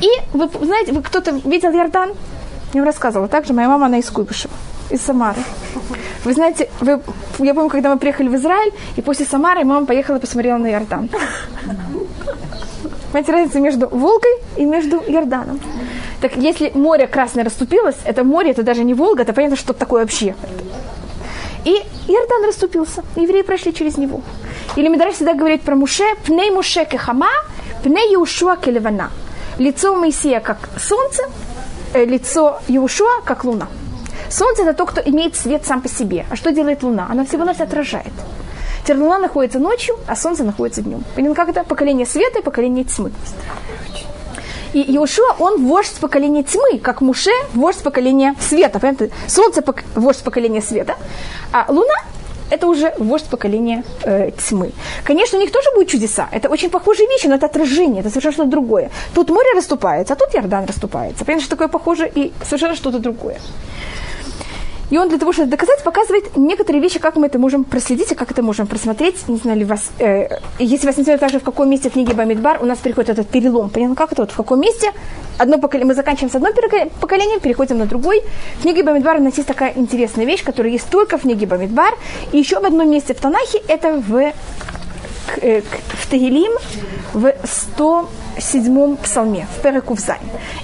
И 0.00 0.08
вы 0.32 0.48
знаете, 0.64 0.92
вы 0.92 1.02
кто-то 1.02 1.32
видел 1.44 1.70
Иордан? 1.70 2.10
Я 2.74 2.84
рассказывала. 2.84 3.28
Также 3.28 3.52
моя 3.52 3.68
мама, 3.68 3.86
она 3.86 3.98
из 3.98 4.10
Куйбышева, 4.10 4.52
из 4.90 5.00
Самары. 5.00 5.40
Вы 6.24 6.32
знаете, 6.32 6.68
вы, 6.80 7.00
я 7.38 7.54
помню, 7.54 7.70
когда 7.70 7.92
мы 7.92 7.98
приехали 7.98 8.28
в 8.28 8.34
Израиль, 8.34 8.72
и 8.96 9.00
после 9.00 9.24
Самары 9.24 9.64
мама 9.64 9.86
поехала 9.86 10.16
и 10.16 10.20
посмотрела 10.20 10.58
на 10.58 10.70
Иордан. 10.70 11.08
Понимаете, 13.12 13.32
разница 13.32 13.60
между 13.60 13.88
Волгой 13.88 14.40
и 14.56 14.64
между 14.64 14.96
Иорданом. 14.96 15.60
Так 16.20 16.36
если 16.36 16.72
море 16.74 17.06
красное 17.06 17.44
расступилось, 17.44 17.96
это 18.04 18.24
море, 18.24 18.50
это 18.50 18.64
даже 18.64 18.82
не 18.82 18.92
Волга, 18.92 19.22
это 19.22 19.32
понятно, 19.32 19.56
что 19.56 19.72
такое 19.72 20.02
вообще. 20.02 20.34
И 21.64 21.70
Иордан 22.08 22.44
расступился, 22.44 23.04
евреи 23.14 23.42
прошли 23.42 23.72
через 23.72 23.98
него. 23.98 24.20
Или 24.74 24.88
Медраж 24.88 25.14
всегда 25.14 25.34
говорит 25.34 25.62
про 25.62 25.76
Муше, 25.76 26.04
пней 26.26 26.50
Муше 26.50 26.84
кехама, 26.86 27.30
пней 27.84 28.14
Иушуа 28.16 28.56
келевана. 28.56 29.10
Лицо 29.58 29.94
Моисея 29.94 30.40
как 30.40 30.68
солнце, 30.76 31.22
лицо 31.94 32.60
Иешуа 32.68 33.22
как 33.24 33.44
луна. 33.44 33.68
Солнце 34.30 34.62
это 34.62 34.74
то, 34.74 34.86
кто 34.86 35.00
имеет 35.00 35.36
свет 35.36 35.64
сам 35.64 35.80
по 35.80 35.88
себе. 35.88 36.26
А 36.30 36.36
что 36.36 36.50
делает 36.50 36.82
луна? 36.82 37.06
Она 37.10 37.24
всего 37.24 37.44
нас 37.44 37.60
отражает. 37.60 38.12
Теперь 38.82 38.98
луна 38.98 39.18
находится 39.18 39.58
ночью, 39.58 39.96
а 40.06 40.16
солнце 40.16 40.44
находится 40.44 40.82
днем. 40.82 41.04
Понятно, 41.14 41.34
как 41.34 41.48
это? 41.48 41.64
Поколение 41.64 42.06
света 42.06 42.40
и 42.40 42.42
поколение 42.42 42.84
тьмы. 42.84 43.12
И 44.72 44.80
Иошуа, 44.92 45.36
он 45.38 45.66
вождь 45.66 46.00
поколения 46.00 46.42
тьмы, 46.42 46.80
как 46.80 47.00
Муше, 47.00 47.30
вождь 47.54 47.82
поколения 47.82 48.34
света. 48.40 48.80
Понятно? 48.80 49.08
Солнце– 49.28 49.62
вождь 49.94 50.22
поколения 50.24 50.60
света, 50.60 50.96
а 51.52 51.66
Луна 51.68 51.94
это 52.50 52.66
уже 52.66 52.92
вождь 52.98 53.26
поколения 53.26 53.84
э, 54.04 54.30
тьмы. 54.30 54.72
Конечно, 55.04 55.38
у 55.38 55.40
них 55.40 55.52
тоже 55.52 55.68
будут 55.74 55.88
чудеса. 55.88 56.28
Это 56.32 56.48
очень 56.48 56.70
похожие 56.70 57.08
вещи, 57.08 57.26
но 57.26 57.34
это 57.34 57.46
отражение, 57.46 58.00
это 58.00 58.10
совершенно 58.10 58.32
что-то 58.34 58.50
другое. 58.50 58.90
Тут 59.14 59.30
море 59.30 59.48
расступается, 59.56 60.14
а 60.14 60.16
тут 60.16 60.34
Иордан 60.34 60.64
расступается. 60.66 61.24
Понятно, 61.24 61.44
что 61.44 61.56
такое 61.56 61.68
похоже 61.68 62.10
и 62.14 62.32
совершенно 62.44 62.76
что-то 62.76 62.98
другое. 62.98 63.38
И 64.90 64.98
он 64.98 65.08
для 65.08 65.18
того, 65.18 65.32
чтобы 65.32 65.50
доказать, 65.50 65.82
показывает 65.82 66.36
некоторые 66.36 66.82
вещи, 66.82 66.98
как 66.98 67.16
мы 67.16 67.26
это 67.26 67.38
можем 67.38 67.64
проследить 67.64 68.12
и 68.12 68.14
как 68.14 68.30
это 68.30 68.42
можем 68.42 68.66
просмотреть. 68.66 69.28
Не 69.28 69.36
знаю 69.36 69.58
ли 69.58 69.64
вас, 69.64 69.90
э, 69.98 70.28
если 70.58 70.86
вас 70.86 70.98
интересует 70.98 71.20
также, 71.20 71.38
в 71.38 71.42
каком 71.42 71.70
месте 71.70 71.88
в 71.88 71.92
книге 71.92 72.14
Бамидбар 72.14 72.62
у 72.62 72.66
нас 72.66 72.78
приходит 72.78 73.10
этот 73.10 73.28
перелом. 73.28 73.70
Понятно, 73.70 73.96
как 73.96 74.12
это 74.12 74.22
вот, 74.22 74.32
в 74.32 74.36
каком 74.36 74.60
месте 74.60 74.92
одно 75.38 75.58
поколение, 75.58 75.88
мы 75.88 75.94
заканчиваем 75.94 76.30
с 76.30 76.34
одным 76.34 76.52
поколением, 77.00 77.40
переходим 77.40 77.78
на 77.78 77.86
другой. 77.86 78.22
В 78.58 78.62
книге 78.62 78.82
Бамидбар 78.82 79.16
у 79.16 79.22
нас 79.22 79.36
есть 79.36 79.48
такая 79.48 79.72
интересная 79.76 80.26
вещь, 80.26 80.44
которая 80.44 80.72
есть 80.72 80.88
только 80.90 81.18
в 81.18 81.22
книге 81.22 81.46
Бамидбар. 81.46 81.94
И 82.32 82.38
еще 82.38 82.60
в 82.60 82.64
одном 82.64 82.90
месте 82.90 83.14
в 83.14 83.20
Танахе, 83.20 83.62
это 83.68 84.02
в, 84.06 84.32
э, 85.42 85.62
в 85.62 86.10
Тагилим, 86.10 86.52
в 87.14 87.32
107 87.44 88.96
псалме, 88.96 89.46
в 89.58 89.62
Перекувзай. 89.62 90.18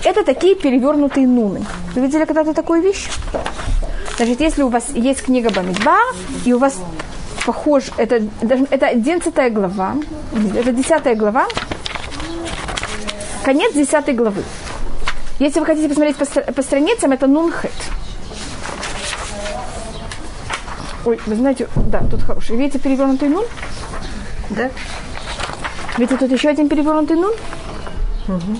Это 0.04 0.24
такие 0.24 0.54
перевернутые 0.54 1.26
нуны. 1.26 1.64
Вы 1.94 2.02
видели 2.02 2.24
когда-то 2.24 2.54
такую 2.54 2.82
вещь? 2.82 3.08
Значит, 4.20 4.40
если 4.42 4.62
у 4.62 4.68
вас 4.68 4.90
есть 4.92 5.22
книга 5.22 5.48
Бамидба, 5.48 5.96
и 6.44 6.52
у 6.52 6.58
вас 6.58 6.78
похож, 7.46 7.84
это, 7.96 8.20
это 8.42 8.86
11 8.86 9.50
глава, 9.50 9.94
это 10.54 10.72
10 10.72 11.16
глава, 11.16 11.48
конец 13.42 13.72
10 13.72 14.14
главы. 14.14 14.42
Если 15.38 15.58
вы 15.58 15.64
хотите 15.64 15.88
посмотреть 15.88 16.16
по, 16.16 16.26
по 16.52 16.60
страницам, 16.60 17.12
это 17.12 17.26
Нунхет. 17.28 17.72
Ой, 21.06 21.18
вы 21.24 21.34
знаете, 21.34 21.66
да, 21.76 22.02
тут 22.10 22.22
хороший. 22.22 22.56
Видите 22.58 22.78
перевернутый 22.78 23.30
нун? 23.30 23.46
Да. 24.50 24.70
Видите, 25.96 26.18
тут 26.18 26.30
еще 26.30 26.50
один 26.50 26.68
перевернутый 26.68 27.16
нун? 27.16 27.32
Угу. 28.28 28.58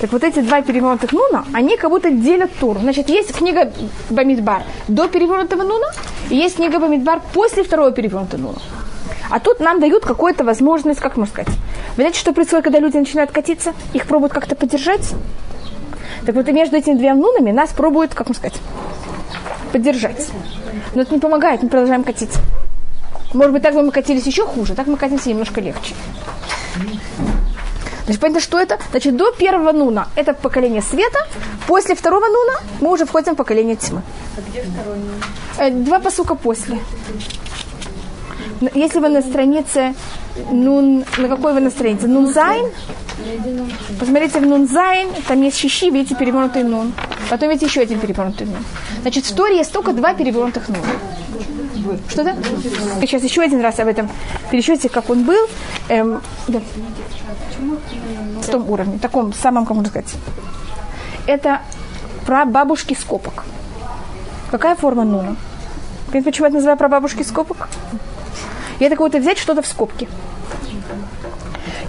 Так 0.00 0.12
вот 0.12 0.22
эти 0.22 0.40
два 0.40 0.62
перевернутых 0.62 1.12
нуна, 1.12 1.44
они 1.52 1.76
как 1.76 1.90
будто 1.90 2.10
делят 2.10 2.52
тур. 2.60 2.78
Значит, 2.78 3.08
есть 3.08 3.34
книга 3.34 3.72
Бамидбар 4.10 4.62
до 4.86 5.08
перевернутого 5.08 5.62
нуна, 5.62 5.88
и 6.30 6.36
есть 6.36 6.56
книга 6.56 6.78
Бамидбар 6.78 7.20
после 7.32 7.64
второго 7.64 7.90
перевернутого 7.90 8.40
нуна. 8.40 8.58
А 9.30 9.40
тут 9.40 9.60
нам 9.60 9.80
дают 9.80 10.04
какую-то 10.04 10.44
возможность, 10.44 11.00
как 11.00 11.16
можно 11.16 11.32
сказать. 11.32 11.54
Вы 11.96 12.02
знаете, 12.02 12.20
что 12.20 12.32
происходит, 12.32 12.64
когда 12.64 12.78
люди 12.78 12.96
начинают 12.96 13.32
катиться? 13.32 13.74
Их 13.92 14.06
пробуют 14.06 14.32
как-то 14.32 14.54
поддержать. 14.54 15.14
Так 16.24 16.34
вот, 16.34 16.48
и 16.48 16.52
между 16.52 16.76
этими 16.76 16.94
двумя 16.94 17.14
нунами 17.14 17.50
нас 17.50 17.70
пробуют, 17.70 18.14
как 18.14 18.28
можно 18.28 18.48
сказать, 18.48 18.60
поддержать. 19.72 20.28
Но 20.94 21.02
это 21.02 21.12
не 21.12 21.20
помогает, 21.20 21.62
мы 21.62 21.68
продолжаем 21.68 22.04
катиться. 22.04 22.38
Может 23.34 23.52
быть, 23.52 23.62
так 23.62 23.74
бы 23.74 23.82
мы 23.82 23.90
катились 23.90 24.26
еще 24.26 24.46
хуже, 24.46 24.74
так 24.74 24.86
мы 24.86 24.96
катимся 24.96 25.28
немножко 25.28 25.60
легче. 25.60 25.94
Значит, 28.08 28.22
понятно, 28.22 28.40
что 28.40 28.58
это? 28.58 28.78
Значит, 28.90 29.16
до 29.16 29.32
первого 29.32 29.72
нуна 29.72 30.08
это 30.16 30.32
поколение 30.32 30.80
света, 30.80 31.18
после 31.66 31.94
второго 31.94 32.26
нуна 32.26 32.54
мы 32.80 32.90
уже 32.90 33.04
входим 33.04 33.34
в 33.34 33.36
поколение 33.36 33.76
тьмы. 33.76 34.00
А 34.34 34.40
где 34.40 34.62
второй 34.62 34.96
нун? 34.96 35.22
Э, 35.58 35.70
два 35.70 35.98
посука 35.98 36.34
после. 36.34 36.78
Если 38.74 38.98
вы 38.98 39.10
на 39.10 39.20
странице 39.20 39.94
Нун, 40.50 41.04
на 41.18 41.28
какой 41.28 41.52
вы 41.52 41.60
на 41.60 41.70
странице? 41.70 42.06
נון 42.06 42.32
זיין? 42.32 42.70
Посмотрите 44.00 44.40
в 44.40 44.46
נון 44.46 44.66
זיין, 44.66 45.10
там 45.28 45.42
есть 45.42 45.58
שישי, 45.58 45.90
видите, 45.90 46.14
перевернутый 46.14 46.62
Нун. 46.62 46.94
Потом 47.28 47.50
видите 47.50 47.66
еще 47.66 47.82
один 47.82 48.00
перевернутый 48.00 48.46
Нун. 48.46 48.64
Значит, 49.02 49.26
в 49.26 49.34
Торе 49.34 49.58
есть 49.58 49.72
только 49.72 49.92
два 49.92 50.14
перевернутых 50.14 50.70
Нуна. 50.70 50.88
Что-то? 52.08 52.36
Сейчас 53.00 53.22
еще 53.22 53.42
один 53.42 53.60
раз 53.60 53.78
об 53.78 53.88
этом 53.88 54.08
пересчете, 54.50 54.88
как 54.88 55.10
он 55.10 55.24
был. 55.24 55.48
Эм, 55.88 56.20
да. 56.48 56.60
В 58.42 58.50
том 58.50 58.68
уровне, 58.70 58.98
таком 58.98 59.32
самом, 59.32 59.66
как 59.66 59.76
можно 59.76 59.90
сказать. 59.90 60.14
Это 61.26 61.60
про 62.26 62.44
бабушки 62.44 62.94
скопок. 62.94 63.44
Какая 64.50 64.76
форма 64.76 65.04
Нуна? 65.04 65.36
Понимаете, 66.06 66.30
почему 66.30 66.46
я 66.46 66.48
это 66.48 66.56
называю 66.56 66.78
про 66.78 66.88
бабушки 66.88 67.22
скопок? 67.22 67.68
Я 68.80 68.88
так 68.88 68.98
вот 68.98 69.14
взять 69.14 69.38
что-то 69.38 69.62
в 69.62 69.66
скобке. 69.66 70.08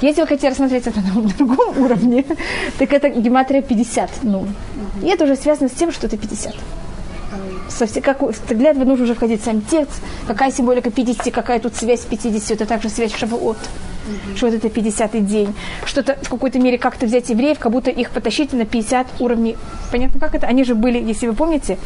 Если 0.02 0.22
вы 0.22 0.28
хотите 0.28 0.50
рассмотреть 0.50 0.88
это 0.88 1.02
на 1.02 1.22
другом 1.22 1.78
уровне, 1.78 2.26
так 2.80 2.94
это 2.94 3.10
гематрия 3.10 3.62
50. 3.62 4.10
Ну, 4.24 4.48
и 5.02 5.08
это 5.08 5.26
уже 5.26 5.36
связано 5.36 5.70
с 5.70 5.74
тем, 5.74 5.92
что 5.92 6.08
это 6.08 6.18
50. 6.18 6.56
Совсем, 7.70 8.02
как, 8.02 8.20
для 8.50 8.72
этого 8.72 8.86
нужно 8.86 9.06
уже 9.06 9.16
входить 9.16 9.44
сам 9.44 9.62
текст, 9.62 10.02
какая 10.28 10.52
символика 10.52 10.90
50, 10.90 11.34
какая 11.34 11.60
тут 11.60 11.76
связь 11.76 12.02
50, 12.02 12.52
это 12.52 12.66
также 12.66 12.90
связь 12.90 13.16
Шавуот, 13.16 13.58
mm-hmm. 13.58 14.38
что 14.38 14.48
вот 14.48 14.56
это 14.56 14.70
50 14.70 15.26
день, 15.26 15.54
что-то 15.86 16.18
в 16.22 16.30
какой-то 16.30 16.60
мере 16.60 16.78
как-то 16.78 17.06
взять 17.06 17.30
евреев, 17.30 17.60
как 17.60 17.72
будто 17.72 17.92
их 17.92 18.12
потащить 18.12 18.54
на 18.54 18.66
50 18.66 19.08
уровней. 19.20 19.58
Понятно, 19.92 20.20
как 20.20 20.36
это? 20.36 20.48
Они 20.48 20.64
же 20.64 20.76
были, 20.76 20.98
если 20.98 21.28
вы 21.28 21.34
помните, 21.34 21.78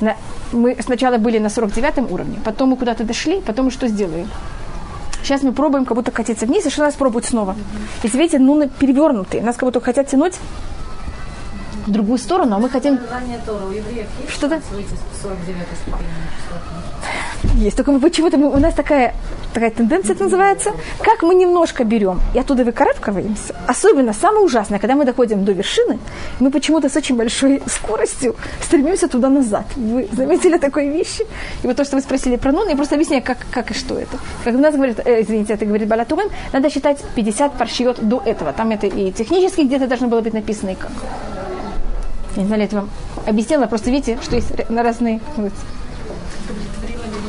на, 0.00 0.16
мы 0.52 0.76
сначала 0.80 1.18
были 1.18 1.38
на 1.38 1.48
49 1.48 2.10
уровне, 2.10 2.38
потом 2.44 2.70
мы 2.70 2.76
куда-то 2.76 3.04
дошли, 3.04 3.40
потом 3.40 3.66
мы 3.66 3.70
что 3.70 3.86
сделали? 3.88 4.26
Сейчас 5.22 5.42
мы 5.42 5.52
пробуем 5.52 5.84
как 5.84 5.96
будто 5.96 6.10
катиться 6.10 6.46
вниз, 6.46 6.66
и 6.66 6.70
что 6.70 6.82
нас 6.82 6.94
пробуют 6.94 7.26
снова. 7.26 7.54
Если 8.02 8.18
видите, 8.18 8.38
ну 8.38 8.68
перевернутые. 8.68 9.42
Нас 9.42 9.56
как 9.56 9.68
будто 9.68 9.80
хотят 9.80 10.08
тянуть 10.08 10.34
в 11.90 11.92
другую 11.92 12.18
сторону, 12.18 12.56
а 12.56 12.58
мы 12.58 12.68
хотим... 12.70 12.98
Что-то? 14.28 14.60
Есть, 17.54 17.76
только 17.76 17.92
мы 17.92 18.00
почему-то, 18.00 18.36
у 18.36 18.58
нас 18.58 18.74
такая, 18.74 19.14
такая 19.52 19.70
тенденция 19.70 20.14
это 20.14 20.24
называется, 20.24 20.72
как 21.02 21.22
мы 21.22 21.34
немножко 21.34 21.84
берем 21.84 22.20
и 22.34 22.38
оттуда 22.38 22.64
выкарабкиваемся. 22.64 23.54
Особенно 23.66 24.12
самое 24.12 24.44
ужасное, 24.44 24.78
когда 24.78 24.94
мы 24.94 25.04
доходим 25.04 25.44
до 25.44 25.52
вершины, 25.52 25.98
мы 26.38 26.50
почему-то 26.50 26.88
с 26.88 26.96
очень 26.96 27.16
большой 27.16 27.62
скоростью 27.66 28.36
стремимся 28.62 29.08
туда-назад. 29.08 29.64
Вы 29.76 30.08
заметили 30.12 30.58
такой 30.58 30.88
вещи? 30.88 31.26
И 31.62 31.66
вот 31.66 31.76
то, 31.76 31.84
что 31.84 31.96
вы 31.96 32.02
спросили 32.02 32.36
про 32.36 32.52
Нун, 32.52 32.68
я 32.68 32.76
просто 32.76 32.94
объясняю, 32.94 33.22
как, 33.22 33.38
как 33.50 33.70
и 33.70 33.74
что 33.74 33.98
это. 33.98 34.18
Как 34.44 34.54
у 34.54 34.58
нас 34.58 34.74
говорит, 34.74 35.00
э, 35.04 35.22
извините, 35.22 35.54
это 35.54 35.64
говорит 35.64 35.88
Балатурин, 35.88 36.28
надо 36.52 36.70
считать 36.70 37.02
50 37.14 37.58
паршиот 37.58 38.00
до 38.00 38.22
этого. 38.24 38.52
Там 38.52 38.70
это 38.70 38.86
и 38.86 39.10
технически 39.12 39.62
где-то 39.62 39.86
должно 39.86 40.08
было 40.08 40.20
быть 40.20 40.34
написано, 40.34 40.70
и 40.70 40.74
как. 40.74 40.92
Я 42.36 42.42
не 42.42 42.48
знаю, 42.48 42.62
это 42.62 42.76
вам 42.76 42.90
объяснила, 43.26 43.66
просто 43.66 43.90
видите, 43.90 44.18
что 44.22 44.36
есть 44.36 44.68
на 44.68 44.82
разные... 44.82 45.20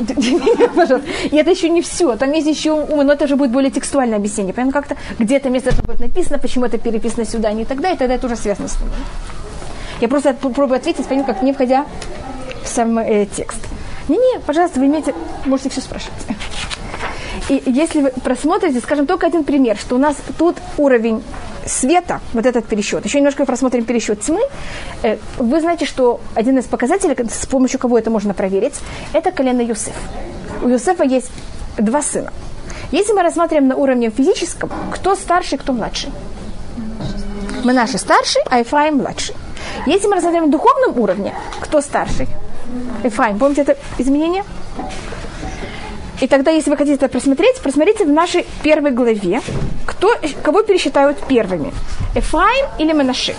Пожалуйста. 0.74 1.08
И 1.30 1.36
это 1.36 1.50
еще 1.50 1.68
не 1.68 1.82
все. 1.82 2.16
Там 2.16 2.32
есть 2.32 2.46
еще 2.46 2.72
умы, 2.72 3.04
но 3.04 3.12
это 3.12 3.24
уже 3.24 3.36
будет 3.36 3.52
более 3.52 3.70
текстуальное 3.70 4.18
объяснение. 4.18 4.52
Понятно, 4.52 4.72
как-то 4.72 4.96
где-то 5.18 5.48
место 5.50 5.70
это 5.70 5.82
будет 5.82 6.00
написано, 6.00 6.38
почему 6.38 6.64
это 6.64 6.78
переписано 6.78 7.24
сюда, 7.24 7.50
а 7.50 7.52
не 7.52 7.64
тогда, 7.64 7.90
и 7.90 7.96
тогда 7.96 8.14
это 8.14 8.26
уже 8.26 8.36
связано 8.36 8.68
с 8.68 8.80
ним. 8.80 8.90
Я 10.00 10.08
просто 10.08 10.34
пробую 10.34 10.76
ответить, 10.76 11.06
понятно, 11.06 11.32
как 11.34 11.42
не 11.42 11.52
входя 11.52 11.86
в 12.64 12.68
сам 12.68 12.98
э, 12.98 13.26
текст. 13.26 13.60
Не-не, 14.08 14.40
пожалуйста, 14.40 14.80
вы 14.80 14.86
имеете, 14.86 15.14
можете 15.44 15.70
все 15.70 15.80
спрашивать. 15.80 16.26
И 17.48 17.62
если 17.66 18.00
вы 18.00 18.10
просмотрите, 18.10 18.80
скажем, 18.80 19.06
только 19.06 19.26
один 19.26 19.44
пример, 19.44 19.76
что 19.76 19.94
у 19.94 19.98
нас 19.98 20.16
тут 20.38 20.56
уровень 20.76 21.22
света, 21.66 22.20
вот 22.32 22.46
этот 22.46 22.66
пересчет, 22.66 23.04
еще 23.04 23.18
немножко 23.18 23.44
просмотрим 23.44 23.84
пересчет 23.84 24.20
тьмы, 24.20 24.40
э, 25.02 25.18
вы 25.38 25.60
знаете, 25.60 25.86
что 25.86 26.20
один 26.34 26.58
из 26.58 26.64
показателей, 26.64 27.16
с 27.28 27.46
помощью 27.46 27.78
кого 27.78 27.98
это 27.98 28.10
можно 28.10 28.34
проверить, 28.34 28.74
это 29.12 29.30
колено 29.32 29.60
Юсеф. 29.60 29.94
У 30.62 30.68
Юсефа 30.68 31.04
есть 31.04 31.30
два 31.78 32.02
сына. 32.02 32.32
Если 32.90 33.12
мы 33.12 33.22
рассматриваем 33.22 33.68
на 33.68 33.76
уровне 33.76 34.10
физическом, 34.10 34.70
кто 34.92 35.14
старший, 35.14 35.58
кто 35.58 35.72
младший? 35.72 36.10
Мы 37.64 37.72
наши 37.72 37.98
старший, 37.98 38.42
а 38.50 38.58
Ефраим 38.58 38.96
младший. 38.96 39.34
Если 39.86 40.08
мы 40.08 40.14
рассматриваем 40.14 40.50
на 40.50 40.52
духовном 40.52 40.98
уровне, 40.98 41.34
кто 41.60 41.80
старший? 41.80 42.28
Ефраим. 43.04 43.38
Помните 43.38 43.62
это 43.62 43.76
изменение? 43.98 44.44
И 46.22 46.28
тогда, 46.28 46.52
если 46.52 46.70
вы 46.70 46.76
хотите 46.76 46.94
это 46.94 47.08
просмотреть, 47.08 47.60
просмотрите 47.60 48.04
в 48.04 48.08
нашей 48.08 48.46
первой 48.62 48.92
главе, 48.92 49.40
кто, 49.84 50.14
кого 50.44 50.62
пересчитают 50.62 51.18
первыми. 51.26 51.72
Эфраим 52.14 52.66
или 52.78 52.92
Манаши? 52.92 53.34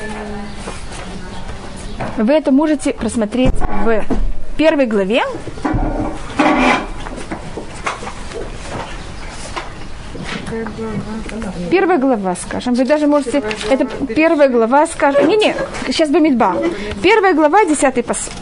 Вы 2.17 2.33
это 2.33 2.51
можете 2.51 2.91
просмотреть 2.91 3.53
в 3.85 4.03
первой 4.57 4.85
главе. 4.85 5.23
Первая 11.71 11.97
глава, 11.99 12.35
скажем. 12.35 12.73
Вы 12.73 12.83
даже 12.83 13.07
можете... 13.07 13.41
Это 13.69 13.85
первая 14.13 14.49
глава, 14.49 14.87
скажем... 14.87 15.25
Не-не, 15.29 15.55
сейчас 15.87 16.09
бы 16.09 16.19
Мидба. 16.19 16.57
Первая 17.01 17.33
глава, 17.33 17.63
десятый 17.63 18.03
посыл. 18.03 18.33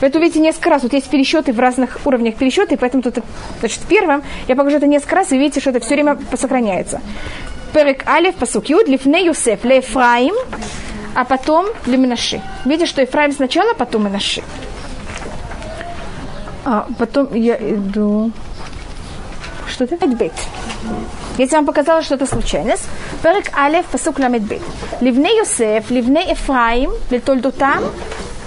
Вы 0.00 0.08
это 0.08 0.18
увидите 0.18 0.40
несколько 0.40 0.70
раз. 0.70 0.82
Вот 0.82 0.92
есть 0.92 1.08
пересчеты 1.08 1.52
в 1.52 1.58
разных 1.58 1.98
уровнях 2.04 2.34
пересчеты, 2.36 2.76
поэтому 2.76 3.02
тут, 3.02 3.18
значит, 3.60 3.80
в 3.80 3.86
первом 3.86 4.22
я 4.48 4.56
покажу 4.56 4.76
это 4.76 4.86
несколько 4.86 5.16
раз, 5.16 5.32
и 5.32 5.38
видите, 5.38 5.60
что 5.60 5.70
это 5.70 5.80
все 5.80 5.94
время 5.94 6.18
сохраняется. 6.36 7.00
Перек 7.72 8.06
Алиф, 8.06 8.34
посук 8.36 8.68
Юд, 8.68 8.88
Лифне 8.88 9.24
Юсеф, 9.24 9.64
Лефраим, 9.64 10.34
а 11.14 11.24
потом 11.24 11.66
Леминаши. 11.86 12.42
Видите, 12.64 12.86
что 12.86 13.02
Ефраим 13.02 13.32
сначала, 13.32 13.74
потом 13.74 14.04
Минаши. 14.04 14.42
А 16.64 16.86
потом 16.98 17.34
я 17.34 17.56
иду... 17.56 18.32
Что 19.68 19.84
это? 19.84 20.06
Бет. 20.06 20.32
Если 21.38 21.54
вам 21.54 21.66
показалось, 21.66 22.06
что 22.06 22.14
это 22.14 22.26
случайность, 22.26 22.88
Перек 23.22 23.56
Алиф, 23.56 23.84
посук 23.86 24.18
Ламедбет. 24.18 24.62
Ливне 25.00 25.36
Юсеф, 25.38 25.90
Ливне 25.90 26.30
Ефраим, 26.30 26.92
Летольдутам, 27.10 27.84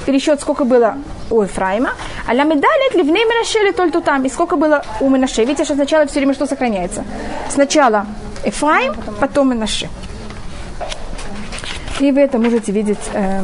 пересчет 0.05 0.41
сколько 0.41 0.63
было 0.63 0.95
у 1.29 1.41
Ефраима, 1.41 1.91
а 2.27 2.33
ля 2.33 2.43
медалит 2.43 2.95
ливней 2.95 3.25
Менаше 3.25 3.73
только 3.73 4.01
там. 4.01 4.25
И 4.25 4.29
сколько 4.29 4.55
было 4.55 4.83
у 4.99 5.09
Менаше? 5.09 5.41
Видите, 5.41 5.65
что 5.65 5.75
сначала 5.75 6.05
все 6.05 6.19
время 6.19 6.33
что 6.33 6.45
сохраняется? 6.45 7.03
Сначала 7.49 8.05
Ефраим, 8.45 8.95
потом 9.19 9.51
Менаше. 9.51 9.89
И 11.99 12.11
вы 12.11 12.21
это 12.21 12.37
можете 12.37 12.71
видеть 12.71 12.97
э, 13.13 13.43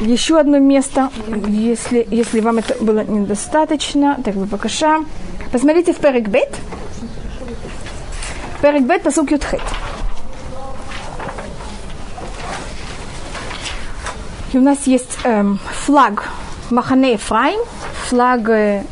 еще 0.00 0.38
одно 0.38 0.58
место, 0.58 1.10
если, 1.46 2.06
если 2.10 2.40
вам 2.40 2.58
это 2.58 2.74
было 2.82 3.00
недостаточно, 3.04 4.18
так 4.24 4.34
вы 4.34 4.46
покаша. 4.46 5.04
Посмотрите 5.50 5.92
в 5.92 5.98
Перекбет. 5.98 6.54
Перекбет 8.60 9.02
посук 9.02 9.30
Ютхет. 9.30 9.62
И 14.54 14.56
у 14.56 14.60
нас 14.60 14.86
есть 14.86 15.18
эм, 15.24 15.58
флаг 15.84 16.28
Махане 16.70 17.14
Ефраим, 17.14 17.58
флаг 18.06 18.48
э, 18.48 18.84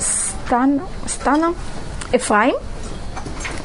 стан, 0.00 0.80
стана 1.06 1.54
Ефраим, 2.12 2.56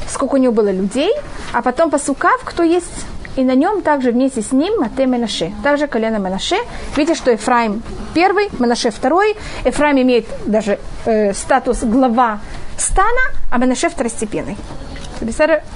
сколько 0.08 0.36
у 0.36 0.38
него 0.38 0.54
было 0.54 0.70
людей, 0.70 1.12
а 1.52 1.64
потом 1.64 1.90
по 1.90 1.98
сукав, 1.98 2.44
кто 2.44 2.62
есть, 2.62 3.08
и 3.36 3.44
на 3.44 3.56
нем 3.56 3.82
также 3.82 4.12
вместе 4.12 4.44
с 4.44 4.52
ним 4.52 4.80
Мате 4.80 5.08
Менаше, 5.08 5.52
также 5.64 5.88
колено 5.88 6.18
Менаше. 6.18 6.58
Видите, 6.96 7.16
что 7.18 7.32
Ефраим 7.32 7.82
первый, 8.14 8.50
Менаше 8.60 8.92
второй. 8.92 9.36
Ефраим 9.66 10.00
имеет 10.00 10.28
даже 10.46 10.78
э, 11.06 11.34
статус 11.34 11.80
глава 11.82 12.40
стана, 12.78 13.32
а 13.50 13.58
Менаше 13.58 13.90
второстепенный. 13.90 14.58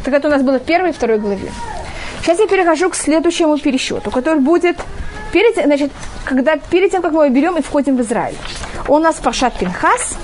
Так 0.03 0.13
это 0.13 0.27
у 0.27 0.31
нас 0.31 0.43
было 0.43 0.59
в 0.59 0.63
первой 0.63 0.91
и 0.91 0.93
второй 0.93 1.17
главе. 1.17 1.49
Сейчас 2.21 2.39
я 2.39 2.47
перехожу 2.47 2.89
к 2.89 2.95
следующему 2.95 3.57
пересчету, 3.57 4.11
который 4.11 4.39
будет 4.39 4.77
перед, 5.31 5.55
значит, 5.55 5.91
когда, 6.25 6.57
перед 6.57 6.91
тем, 6.91 7.01
как 7.01 7.11
мы 7.11 7.25
его 7.25 7.35
берем 7.35 7.57
и 7.57 7.61
входим 7.61 7.97
в 7.97 8.01
Израиль. 8.01 8.35
У 8.87 8.97
нас 8.99 9.15
Пашат 9.15 9.57
Пинхас 9.57 10.17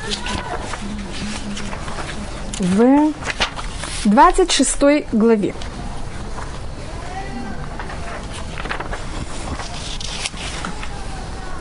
в 2.59 3.11
26 4.05 5.11
главе. 5.11 5.53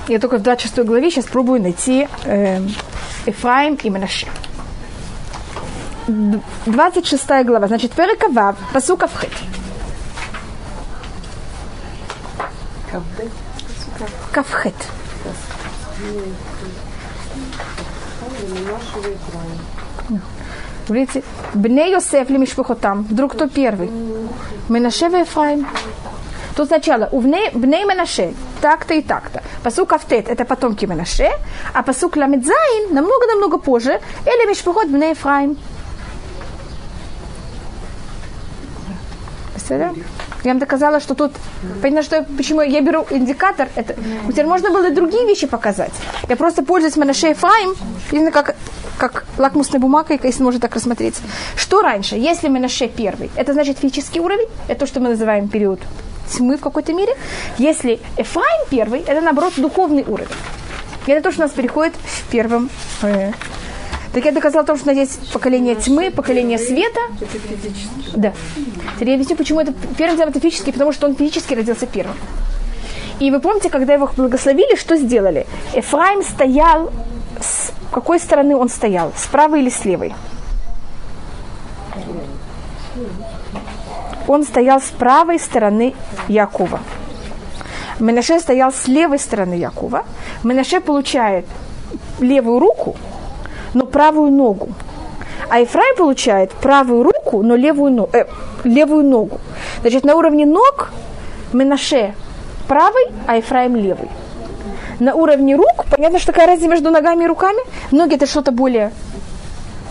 Я 0.09 0.19
только 0.19 0.37
в 0.37 0.43
26 0.43 0.79
главе 0.81 1.11
сейчас 1.11 1.25
пробую 1.25 1.63
найти 1.63 2.07
э, 2.25 2.61
Эфраим 3.25 3.79
и 3.83 3.89
Менаше. 3.89 4.27
26 6.67 7.27
глава, 7.47 7.67
значит, 7.69 7.93
Перекавав, 7.93 8.57
посука 8.73 9.07
в 9.07 9.13
Кавхет. 14.33 14.75
Видите, 20.89 21.23
בני 21.55 21.91
יוסף 21.93 22.31
למשפחותם. 22.31 23.05
Вдруг 23.05 23.33
кто 23.33 23.49
первый? 23.49 23.91
Менаше 24.69 25.07
Ефраим. 25.07 25.67
Тут 26.57 26.69
сначала 26.69 27.09
у 27.11 27.21
בני 27.21 27.85
Менаше 27.85 28.35
так-то 28.61 28.95
и 28.95 29.03
так-то. 29.03 29.43
Посук 29.63 29.93
Автет– 29.93 30.29
это 30.29 30.45
потомки 30.45 30.85
Менаше, 30.85 31.31
а 31.73 31.83
посук 31.83 32.17
ל״ז 32.17 32.95
намного-намного 32.95 33.59
позже. 33.59 34.01
אלה 34.27 34.49
משפחות 34.49 34.89
בני 34.89 35.11
אפרים. 35.11 35.57
Представляете? 39.53 40.05
Я 40.45 40.51
вам 40.51 40.59
доказала, 40.59 41.01
что 41.01 41.15
тут... 41.15 41.33
Понятно, 41.81 42.03
что 42.03 42.27
почему 42.37 42.61
я 42.61 42.81
беру 42.83 43.07
индикатор. 43.11 43.69
Это, 43.75 43.95
теперь 44.29 44.47
можно 44.47 44.71
было 44.71 44.89
и 44.89 44.93
другие 44.93 45.27
вещи 45.27 45.47
показать. 45.47 45.93
Я 46.29 46.37
просто 46.37 46.63
пользуюсь 46.63 46.97
Манаше 46.97 47.29
Ефраим, 47.29 47.75
как, 48.31 48.55
как 48.99 49.25
лакмусной 49.39 49.81
бумагой, 49.81 50.21
если 50.23 50.43
можно 50.43 50.61
так 50.61 50.75
рассмотреть. 50.75 51.17
Что 51.57 51.81
раньше? 51.81 52.17
Если 52.17 52.49
Манаше 52.49 52.89
первый, 52.89 53.31
это 53.37 53.55
значит 53.55 53.79
физический 53.79 54.21
уровень, 54.21 54.49
это 54.69 54.81
то, 54.81 54.87
что 54.87 55.01
мы 55.01 55.09
называем 55.09 55.49
период 55.49 55.81
тьмы 56.31 56.57
в 56.59 56.61
какой-то 56.61 56.93
мере. 56.93 57.15
Если 57.59 58.01
Эфраим 58.19 58.67
первый, 58.71 59.01
это 59.01 59.21
наоборот 59.23 59.55
духовный 59.57 60.05
уровень. 60.07 60.29
И 61.07 61.11
это 61.11 61.23
то, 61.23 61.33
что 61.33 61.43
у 61.43 61.47
нас 61.47 61.53
переходит 61.53 61.95
в 61.95 62.31
первом 62.31 62.71
э, 63.03 63.33
так 64.15 64.25
я 64.25 64.31
доказала 64.31 64.65
том, 64.65 64.77
что 64.77 64.91
у 64.91 64.95
нас 64.95 64.97
есть 64.97 65.33
поколение 65.33 65.75
тьмы, 65.75 66.13
поколение 66.13 66.57
света. 66.57 67.01
Да. 68.15 68.33
Теперь 68.95 69.09
я 69.09 69.15
объясню, 69.15 69.37
почему 69.37 69.61
это 69.61 69.73
первым 69.99 70.17
делом 70.17 70.31
это 70.31 70.39
физически, 70.39 70.71
потому 70.71 70.93
что 70.93 71.09
он 71.09 71.17
физически 71.17 71.55
родился 71.55 71.87
первым. 71.87 72.15
И 73.19 73.33
вы 73.33 73.41
помните, 73.41 73.71
когда 73.71 73.95
его 73.95 74.09
благословили, 74.17 74.77
что 74.77 74.97
сделали? 74.97 75.47
Эфраим 75.75 76.23
стоял, 76.23 76.93
с 77.41 77.73
какой 77.91 78.21
стороны 78.21 78.55
он 78.55 78.69
стоял? 78.69 79.13
С 79.17 79.27
правой 79.27 79.63
или 79.63 79.71
с 79.71 79.85
левой? 79.85 80.15
Он 84.29 84.45
стоял 84.45 84.81
с 84.81 84.91
правой 84.91 85.41
стороны 85.41 85.93
Якова. 86.29 86.79
Менаше 87.99 88.39
стоял 88.39 88.73
с 88.73 88.87
левой 88.87 89.19
стороны 89.19 89.55
Якова. 89.55 90.05
Менаше 90.45 90.81
получает 90.81 91.47
левую 92.21 92.61
руку, 92.61 92.97
но 93.75 93.87
правую 93.87 94.31
ногу. 94.31 94.69
А 95.51 95.61
Ефраим 95.61 95.97
получает 95.97 96.51
правую 96.53 97.03
руку, 97.03 97.43
но 97.43 97.55
левую, 97.55 98.09
э, 98.13 98.25
левую 98.65 99.05
ногу. 99.05 99.41
Значит, 99.83 100.05
на 100.05 100.15
уровне 100.15 100.47
ног 100.47 100.91
Менаше 101.53 102.15
правый, 102.67 103.07
а 103.27 103.37
Ефраим 103.37 103.77
левый. 103.77 104.09
На 105.01 105.15
уровне 105.15 105.57
рук, 105.57 105.85
понятно, 105.91 106.19
что 106.19 106.33
такая 106.33 106.47
разница 106.47 106.71
между 106.71 106.91
ногами 106.91 107.25
и 107.25 107.27
руками. 107.27 107.59
Ноги 107.91 108.15
это 108.15 108.27
что-то 108.27 108.53
более 108.53 108.93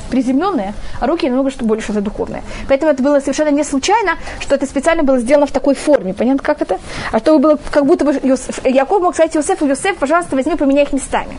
приземленное, 0.09 0.75
а 0.99 1.07
руки 1.07 1.27
намного 1.27 1.49
что 1.49 1.65
более 1.65 1.83
что-то 1.83 2.01
духовное. 2.01 2.43
Поэтому 2.67 2.91
это 2.91 3.01
было 3.01 3.19
совершенно 3.19 3.49
не 3.49 3.63
случайно, 3.63 4.11
что 4.39 4.55
это 4.55 4.65
специально 4.65 5.03
было 5.03 5.19
сделано 5.19 5.47
в 5.47 5.51
такой 5.51 5.73
форме. 5.73 6.13
Понятно, 6.13 6.43
как 6.43 6.61
это? 6.61 6.77
А 7.11 7.19
чтобы 7.19 7.39
было 7.39 7.59
как 7.71 7.85
будто 7.85 8.05
бы 8.05 8.19
Йосеф, 8.21 8.63
Яков 8.65 9.01
мог 9.01 9.15
сказать 9.15 9.33
Йосефу, 9.33 9.65
Йосеф, 9.65 9.97
пожалуйста, 9.97 10.35
возьми, 10.35 10.55
поменяй 10.55 10.83
их 10.83 10.93
местами. 10.93 11.37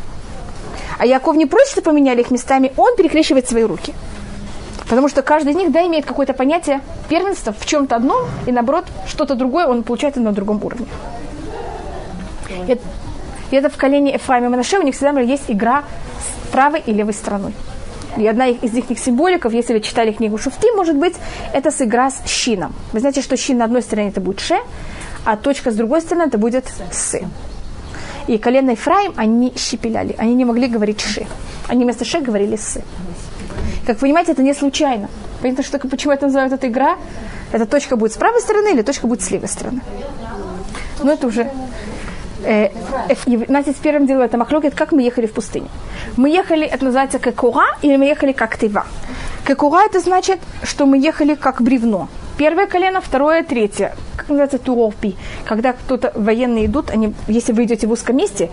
А 0.98 1.06
Яков 1.06 1.36
не 1.36 1.46
просит, 1.46 1.70
чтобы 1.70 1.90
поменяли 1.90 2.20
их 2.20 2.30
местами, 2.30 2.72
он 2.76 2.96
перекрещивает 2.96 3.48
свои 3.48 3.64
руки. 3.64 3.92
Потому 4.88 5.08
что 5.08 5.22
каждый 5.22 5.52
из 5.52 5.56
них, 5.56 5.72
да, 5.72 5.84
имеет 5.86 6.04
какое-то 6.04 6.34
понятие 6.34 6.80
первенства 7.08 7.54
в 7.58 7.64
чем-то 7.66 7.96
одном, 7.96 8.26
и 8.46 8.52
наоборот, 8.52 8.84
что-то 9.06 9.34
другое 9.34 9.66
он 9.66 9.82
получает 9.82 10.16
на 10.16 10.32
другом 10.32 10.62
уровне. 10.62 10.86
И 13.50 13.56
это, 13.56 13.68
в 13.68 13.76
колене 13.76 14.16
Эфраима 14.16 14.46
и 14.46 14.48
Манаше 14.50 14.78
у 14.78 14.82
них 14.82 14.94
всегда 14.94 15.20
есть 15.20 15.44
игра 15.48 15.84
с 16.18 16.52
правой 16.52 16.82
и 16.84 16.92
левой 16.92 17.14
стороной. 17.14 17.54
И 18.16 18.26
одна 18.26 18.46
из 18.46 18.74
их 18.74 18.98
символиков, 18.98 19.52
если 19.52 19.72
вы 19.72 19.80
читали 19.80 20.12
книгу 20.12 20.38
Шуфти, 20.38 20.74
может 20.76 20.96
быть, 20.96 21.14
это 21.52 21.70
с 21.70 21.80
игра 21.80 22.10
с 22.10 22.24
щином. 22.26 22.72
Вы 22.92 23.00
знаете, 23.00 23.22
что 23.22 23.36
щин 23.36 23.58
на 23.58 23.64
одной 23.64 23.82
стороне 23.82 24.10
это 24.10 24.20
будет 24.20 24.40
ше, 24.40 24.56
а 25.24 25.36
точка 25.36 25.70
с 25.70 25.74
другой 25.74 26.00
стороны 26.00 26.28
это 26.28 26.38
будет 26.38 26.66
сы 26.92 27.26
и 28.26 28.38
колено 28.38 28.70
Ефраим, 28.70 29.12
они 29.16 29.52
щепеляли, 29.56 30.14
они 30.18 30.34
не 30.34 30.44
могли 30.44 30.68
говорить 30.68 31.00
ши. 31.00 31.26
Они 31.68 31.84
вместо 31.84 32.04
ши 32.04 32.20
говорили 32.20 32.56
сы. 32.56 32.82
Как 33.86 33.96
вы 33.96 34.00
понимаете, 34.02 34.32
это 34.32 34.42
не 34.42 34.54
случайно. 34.54 35.08
Понятно, 35.42 35.62
что 35.62 35.78
почему 35.78 36.12
это 36.12 36.26
называют 36.26 36.52
эта 36.52 36.68
игра? 36.68 36.96
Эта 37.52 37.66
точка 37.66 37.96
будет 37.96 38.12
с 38.12 38.16
правой 38.16 38.40
стороны 38.40 38.72
или 38.72 38.82
точка 38.82 39.06
будет 39.06 39.22
с 39.22 39.30
левой 39.30 39.48
стороны. 39.48 39.80
Ну, 41.02 41.12
это 41.12 41.26
уже... 41.26 41.50
Э, 42.44 42.70
э, 43.08 43.44
Настя 43.48 43.74
первым 43.82 44.06
делом 44.06 44.22
это 44.22 44.36
махлокет, 44.38 44.74
как 44.74 44.92
мы 44.92 45.02
ехали 45.02 45.26
в 45.26 45.32
пустыне. 45.32 45.68
Мы 46.16 46.30
ехали, 46.30 46.66
это 46.66 46.84
называется 46.84 47.18
кекура, 47.18 47.76
или 47.82 47.96
мы 47.96 48.06
ехали 48.06 48.32
как 48.32 48.56
тыва. 48.56 48.86
Кекура 49.46 49.84
это 49.84 50.00
значит, 50.00 50.40
что 50.62 50.86
мы 50.86 50.98
ехали 50.98 51.34
как 51.34 51.60
бревно. 51.62 52.08
Первое 52.36 52.66
колено, 52.66 53.00
второе, 53.00 53.44
третье. 53.44 53.94
Как 54.16 54.28
называется 54.28 54.58
туровпи? 54.58 55.16
Когда 55.44 55.72
кто-то 55.72 56.12
военные 56.14 56.66
идут, 56.66 56.90
они, 56.90 57.14
если 57.28 57.52
вы 57.52 57.64
идете 57.64 57.86
в 57.86 57.92
узком 57.92 58.16
месте, 58.16 58.50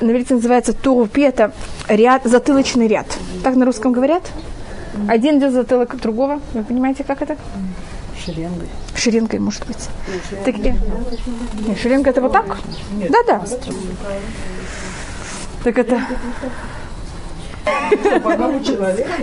на 0.00 0.10
иврите 0.10 0.34
называется 0.34 0.72
туровпи, 0.72 1.22
это 1.22 1.52
ряд, 1.88 2.24
затылочный 2.24 2.86
ряд. 2.86 3.06
Так 3.42 3.56
на 3.56 3.64
русском 3.64 3.92
говорят? 3.92 4.30
Один 5.08 5.38
идет 5.38 5.52
затылок 5.52 5.96
другого. 6.00 6.40
Вы 6.52 6.64
понимаете, 6.64 7.04
как 7.04 7.22
это? 7.22 7.36
Шеренгой. 8.24 8.68
Шеренгой, 8.94 9.38
может 9.38 9.66
быть. 9.66 9.88
Так, 10.44 10.56
и... 10.58 10.74
Нет, 11.66 11.78
шеренга 11.80 12.10
это 12.10 12.20
вот 12.20 12.32
так? 12.32 12.58
Да, 13.08 13.18
да. 13.26 13.42
Так 15.64 15.78
это... 15.78 16.02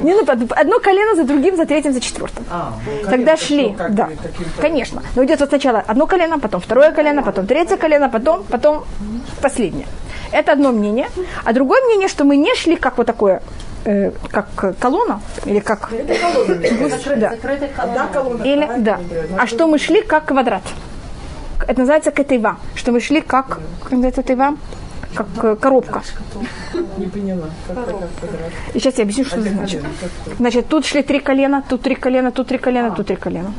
Не, 0.04 0.14
ну, 0.14 0.24
одно 0.50 0.80
колено 0.80 1.16
за 1.16 1.24
другим, 1.24 1.56
за 1.56 1.66
третьим, 1.66 1.94
за 1.94 2.02
четвертым. 2.02 2.46
А, 2.50 2.74
ну, 3.04 3.10
Тогда 3.10 3.38
шли, 3.38 3.76
да, 3.90 4.10
конечно. 4.62 5.02
Но 5.16 5.24
идет 5.24 5.40
вот 5.40 5.50
сначала 5.50 5.84
одно 5.86 6.08
колено, 6.08 6.40
потом 6.40 6.62
второе 6.62 6.92
колено, 6.92 7.24
потом 7.24 7.48
третье 7.48 7.78
колено, 7.78 8.10
потом, 8.10 8.44
потом 8.44 8.84
последнее. 9.42 9.88
Это 10.32 10.52
одно 10.52 10.72
мнение. 10.72 11.08
А 11.44 11.54
другое 11.54 11.82
мнение, 11.86 12.08
что 12.08 12.26
мы 12.26 12.38
не 12.38 12.56
шли 12.56 12.76
как 12.76 12.98
вот 12.98 13.08
такое 13.08 13.42
э, 13.86 14.12
как 14.32 14.48
колонна 14.80 15.22
или 15.46 15.60
как 15.60 15.92
да. 17.16 17.34
Или 18.44 18.70
да. 18.80 19.00
А 19.38 19.48
что 19.48 19.68
мы 19.68 19.78
шли 19.78 20.02
как 20.02 20.26
квадрат? 20.26 20.64
Это 21.68 21.80
называется 21.80 22.12
кетева, 22.12 22.58
что 22.76 22.92
мы 22.92 23.00
шли 23.00 23.22
как 23.22 23.60
называется 23.90 24.24
кетева? 24.24 24.58
Как 25.16 25.28
э, 25.44 25.56
коробка. 25.56 26.02
Не 26.98 27.08
поняла. 27.08 27.50
И 28.74 28.80
сейчас 28.80 28.98
я 28.98 29.04
объясню, 29.04 29.26
что 29.26 29.40
это 29.40 29.50
значит. 29.50 29.84
Значит, 30.38 30.68
тут 30.68 30.86
шли 30.86 31.02
три 31.02 31.20
колена, 31.20 31.64
тут 31.68 31.82
три 31.82 31.96
колена, 31.96 32.32
тут 32.32 32.48
три 32.48 32.58
колена, 32.58 32.92
тут 32.92 33.08
три 33.08 33.16
колена. 33.16 33.54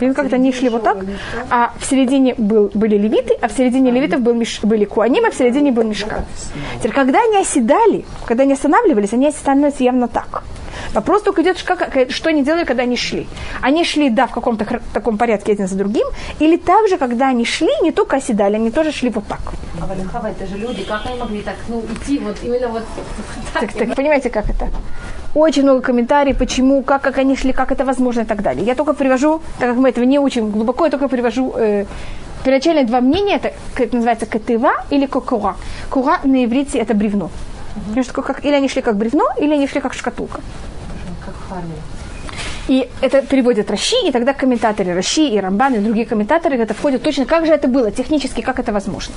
Видно, 0.00 0.14
как-то 0.14 0.36
они 0.36 0.52
шли 0.52 0.70
вот 0.70 0.82
так, 0.82 1.04
а 1.50 1.72
в 1.78 1.84
середине 1.84 2.34
был, 2.38 2.70
были 2.72 2.96
левиты, 2.96 3.34
а 3.42 3.48
в 3.48 3.52
середине 3.52 3.90
левитов 3.90 4.20
был 4.20 4.34
миш, 4.34 4.60
были 4.62 4.86
куаним, 4.86 5.26
а 5.26 5.30
в 5.30 5.34
середине 5.34 5.72
был 5.72 5.82
мешка. 5.82 6.24
Теперь, 6.78 6.92
когда 6.92 7.18
они 7.20 7.36
оседали, 7.36 8.04
когда 8.24 8.44
они 8.44 8.54
останавливались, 8.54 9.12
они 9.12 9.26
останавливались 9.28 9.80
явно 9.80 10.08
так. 10.08 10.42
Вопрос 10.94 11.22
только 11.22 11.42
идет, 11.42 11.62
как, 11.62 12.10
что 12.10 12.30
они 12.30 12.42
делали, 12.42 12.64
когда 12.64 12.82
они 12.84 12.96
шли. 12.96 13.26
Они 13.60 13.84
шли, 13.84 14.10
да, 14.10 14.26
в 14.26 14.30
каком-то 14.32 14.66
таком 14.92 15.18
порядке 15.18 15.52
один 15.52 15.68
за 15.68 15.76
другим, 15.76 16.06
или 16.40 16.56
также, 16.56 16.96
когда 16.96 17.28
они 17.28 17.44
шли, 17.44 17.70
не 17.82 17.92
только 17.92 18.16
оседали, 18.16 18.56
они 18.56 18.70
тоже 18.70 18.92
шли 18.92 19.10
вот 19.10 19.26
так. 19.26 19.40
А 19.80 19.86
Валюхава, 19.86 20.28
это 20.28 20.46
же 20.46 20.56
люди, 20.58 20.84
как 20.84 21.06
они 21.06 21.18
могли 21.18 21.42
так, 21.42 21.56
ну, 21.68 21.82
идти 21.92 22.18
вот 22.18 22.36
именно 22.42 22.68
вот 22.68 22.82
так? 23.54 23.62
Так, 23.62 23.72
так 23.72 23.96
понимаете, 23.96 24.30
как 24.30 24.48
это? 24.50 24.68
Очень 25.34 25.62
много 25.62 25.80
комментариев, 25.80 26.36
почему, 26.38 26.82
как, 26.82 27.02
как 27.02 27.18
они 27.18 27.36
шли, 27.36 27.52
как 27.52 27.72
это 27.72 27.84
возможно 27.84 28.22
и 28.22 28.24
так 28.24 28.42
далее. 28.42 28.64
Я 28.64 28.74
только 28.74 28.94
привожу, 28.94 29.40
так 29.58 29.70
как 29.70 29.78
мы 29.78 29.88
этого 29.88 30.04
не 30.04 30.18
учим 30.18 30.50
глубоко, 30.50 30.84
я 30.84 30.90
только 30.90 31.08
привожу 31.08 31.54
э, 31.56 31.86
первоначальные 32.44 32.84
два 32.84 33.00
мнения, 33.00 33.36
это, 33.36 33.52
это 33.76 33.94
называется 33.94 34.26
катыва 34.26 34.72
или 34.90 35.06
кокура. 35.06 35.56
Кура 35.88 36.18
на 36.24 36.44
иврите 36.44 36.78
это 36.78 36.94
бревно. 36.94 37.30
Mm-hmm. 37.94 38.02
Что, 38.02 38.22
как, 38.22 38.44
или 38.44 38.52
они 38.52 38.68
шли 38.68 38.82
как 38.82 38.96
бревно, 38.96 39.28
или 39.38 39.54
они 39.54 39.68
шли 39.68 39.80
как 39.80 39.94
шкатулка. 39.94 40.40
Как. 41.24 41.34
И 42.68 42.88
это 43.00 43.22
переводят 43.22 43.70
Раши, 43.70 43.96
и 44.04 44.12
тогда 44.12 44.32
комментаторы 44.32 44.94
Раши 44.94 45.22
и 45.22 45.40
Рамбан 45.40 45.74
и 45.74 45.78
другие 45.78 46.06
комментаторы 46.06 46.56
это 46.56 46.72
входят 46.72 47.02
точно, 47.02 47.24
как 47.24 47.46
же 47.46 47.52
это 47.52 47.66
было 47.66 47.90
технически, 47.90 48.42
как 48.42 48.60
это 48.60 48.72
возможно. 48.72 49.12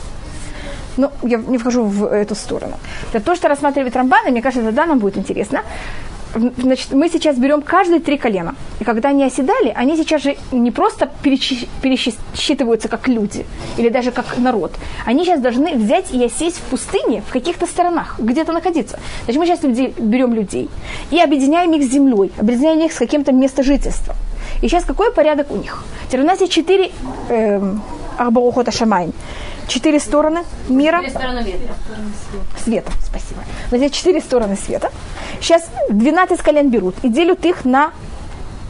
Ну, 0.98 1.12
я 1.24 1.38
не 1.38 1.58
вхожу 1.58 1.84
в 1.84 2.06
эту 2.06 2.36
сторону. 2.36 2.74
Это 3.12 3.24
то, 3.24 3.36
что 3.36 3.48
рассматривает 3.48 3.96
Рамбан, 3.96 4.28
и 4.28 4.32
мне 4.32 4.42
кажется, 4.42 4.66
тогда 4.66 4.86
нам 4.86 5.00
будет 5.00 5.18
интересно 5.18 5.62
значит, 6.36 6.92
мы 6.92 7.10
сейчас 7.10 7.38
берем 7.38 7.62
каждые 7.62 8.00
три 8.00 8.18
колена. 8.18 8.56
И 8.80 8.84
когда 8.84 9.10
они 9.10 9.24
оседали, 9.24 9.72
они 9.76 9.98
сейчас 9.98 10.24
же 10.24 10.36
не 10.52 10.72
просто 10.72 11.10
пересчитываются 11.22 12.88
как 12.88 13.08
люди 13.08 13.46
или 13.78 13.90
даже 13.90 14.12
как 14.12 14.38
народ. 14.38 14.74
Они 15.06 15.24
сейчас 15.24 15.40
должны 15.42 15.76
взять 15.76 16.12
и 16.12 16.24
осесть 16.24 16.58
в 16.58 16.62
пустыне 16.64 17.24
в 17.28 17.32
каких-то 17.32 17.66
сторонах, 17.66 18.16
где-то 18.20 18.52
находиться. 18.52 19.00
Значит, 19.26 19.40
мы 19.40 19.46
сейчас 19.46 19.64
людей, 19.64 19.94
берем 19.98 20.34
людей 20.34 20.70
и 21.12 21.20
объединяем 21.20 21.72
их 21.74 21.84
с 21.84 21.92
землей, 21.92 22.32
объединяем 22.40 22.80
их 22.80 22.94
с 22.94 22.98
каким-то 22.98 23.32
местом 23.32 23.64
жительства. 23.64 24.16
И 24.62 24.68
сейчас 24.68 24.86
какой 24.86 25.12
порядок 25.12 25.52
у 25.52 25.58
них? 25.58 25.84
Теперь 26.08 26.22
у 26.22 26.28
нас 26.28 26.40
есть 26.42 26.54
четыре 26.54 26.92
эм, 27.30 27.82
Арбаухота 28.18 28.72
Шамайн 28.72 29.14
четыре 29.68 30.00
стороны 30.00 30.44
мира. 30.70 30.98
Четыре 30.98 31.12
стороны 31.12 31.40
ветра. 31.40 31.76
Света, 32.64 32.92
спасибо. 33.02 33.42
Нас 33.72 33.82
есть 33.82 33.96
четыре 33.96 34.22
стороны 34.22 34.56
света. 34.56 34.92
Сейчас 35.42 35.70
12 35.90 36.42
колен 36.42 36.70
берут 36.70 36.96
и 37.04 37.10
делят 37.10 37.46
их 37.46 37.66
на 37.66 37.92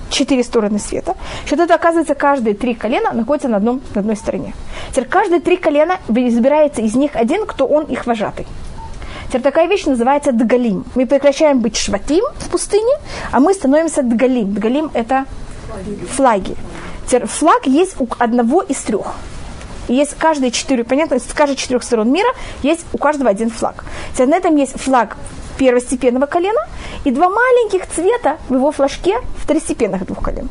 четыре 0.09 0.43
стороны 0.43 0.79
света. 0.79 1.15
Сейчас 1.45 1.59
это 1.59 1.75
оказывается, 1.75 2.15
каждые 2.15 2.53
три 2.53 2.75
колена 2.75 3.11
находятся 3.13 3.49
на, 3.49 3.57
одном, 3.57 3.81
на 3.95 4.01
одной 4.01 4.15
стороне. 4.15 4.53
Теперь 4.91 5.05
каждые 5.05 5.41
три 5.41 5.57
колена 5.57 5.97
избирается 6.07 6.81
из 6.81 6.95
них 6.95 7.15
один, 7.15 7.45
кто 7.45 7.65
он 7.65 7.85
их 7.85 8.05
вожатый. 8.05 8.45
Теперь 9.27 9.41
такая 9.41 9.67
вещь 9.67 9.85
называется 9.85 10.31
дгалим. 10.31 10.85
Мы 10.93 11.07
прекращаем 11.07 11.59
быть 11.59 11.75
шватим 11.75 12.23
в 12.37 12.49
пустыне, 12.49 12.93
а 13.31 13.39
мы 13.39 13.53
становимся 13.53 14.03
дгалим. 14.03 14.53
Дгалим– 14.53 14.91
это 14.93 15.25
флаги. 16.11 16.55
Теперь 17.07 17.25
флаг 17.25 17.65
есть 17.65 17.99
у 17.99 18.07
одного 18.19 18.61
из 18.61 18.77
трех. 18.83 19.15
Есть 19.87 20.15
каждые 20.17 20.51
четыре, 20.51 20.83
понятно, 20.83 21.19
с 21.19 21.33
каждой 21.33 21.55
четырех 21.55 21.83
сторон 21.83 22.11
мира 22.11 22.29
есть 22.61 22.85
у 22.93 22.97
каждого 22.97 23.29
один 23.29 23.49
флаг. 23.49 23.85
Теперь 24.13 24.27
на 24.27 24.35
этом 24.35 24.55
есть 24.55 24.79
флаг 24.79 25.17
первостепенного 25.57 26.25
колена 26.25 26.61
и 27.03 27.11
два 27.11 27.29
маленьких 27.29 27.87
цвета 27.87 28.37
в 28.49 28.55
его 28.55 28.71
флажке 28.71 29.19
второстепенных 29.37 30.05
двух 30.05 30.23
колен. 30.23 30.49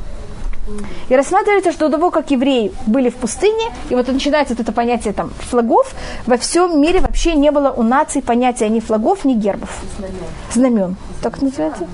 И 1.09 1.17
рассматривается, 1.17 1.73
что 1.73 1.89
до 1.89 1.97
того, 1.97 2.11
как 2.11 2.31
евреи 2.31 2.73
были 2.87 3.11
в 3.11 3.17
пустыне, 3.17 3.73
и 3.91 3.95
вот 3.95 4.07
начинается 4.07 4.55
вот 4.55 4.61
это 4.61 4.73
понятие 4.73 5.13
там 5.13 5.31
флагов, 5.51 5.93
во 6.27 6.37
всем 6.37 6.81
мире 6.81 7.01
вообще 7.01 7.35
не 7.35 7.51
было 7.51 7.71
у 7.71 7.83
наций 7.83 8.23
понятия 8.23 8.69
ни 8.69 8.79
флагов, 8.81 9.25
ни 9.25 9.35
гербов. 9.35 9.71
Знамен. 9.99 10.17
Знамен. 10.53 10.97
Так 11.21 11.43
называется? 11.43 11.89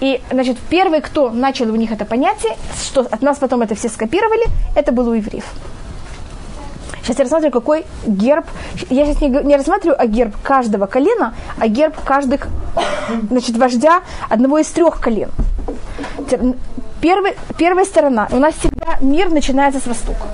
И, 0.00 0.22
значит, 0.30 0.58
первый, 0.70 1.00
кто 1.00 1.30
начал 1.30 1.70
у 1.72 1.76
них 1.76 1.90
это 1.90 2.04
понятие, 2.04 2.56
что 2.80 3.00
от 3.00 3.22
нас 3.22 3.38
потом 3.38 3.62
это 3.62 3.74
все 3.74 3.88
скопировали, 3.88 4.44
это 4.76 4.92
был 4.92 5.08
у 5.08 5.14
евреев. 5.14 5.44
Сейчас 7.06 7.18
я 7.18 7.24
рассматриваю, 7.24 7.52
какой 7.52 7.84
герб. 8.04 8.46
Я 8.90 9.06
сейчас 9.06 9.20
не, 9.20 9.28
не 9.28 9.56
рассматриваю 9.56 9.96
а 10.00 10.06
герб 10.06 10.34
каждого 10.42 10.86
колена, 10.86 11.34
а 11.56 11.68
герб 11.68 11.94
каждых, 12.04 12.48
значит, 13.30 13.56
вождя 13.56 14.02
одного 14.28 14.58
из 14.58 14.66
трех 14.66 15.00
колен. 15.00 15.30
Первый, 17.00 17.36
первая 17.56 17.84
сторона. 17.84 18.26
У 18.32 18.38
нас 18.38 18.54
всегда 18.56 18.96
мир 19.00 19.30
начинается 19.30 19.80
с 19.80 19.86
востока. 19.86 20.26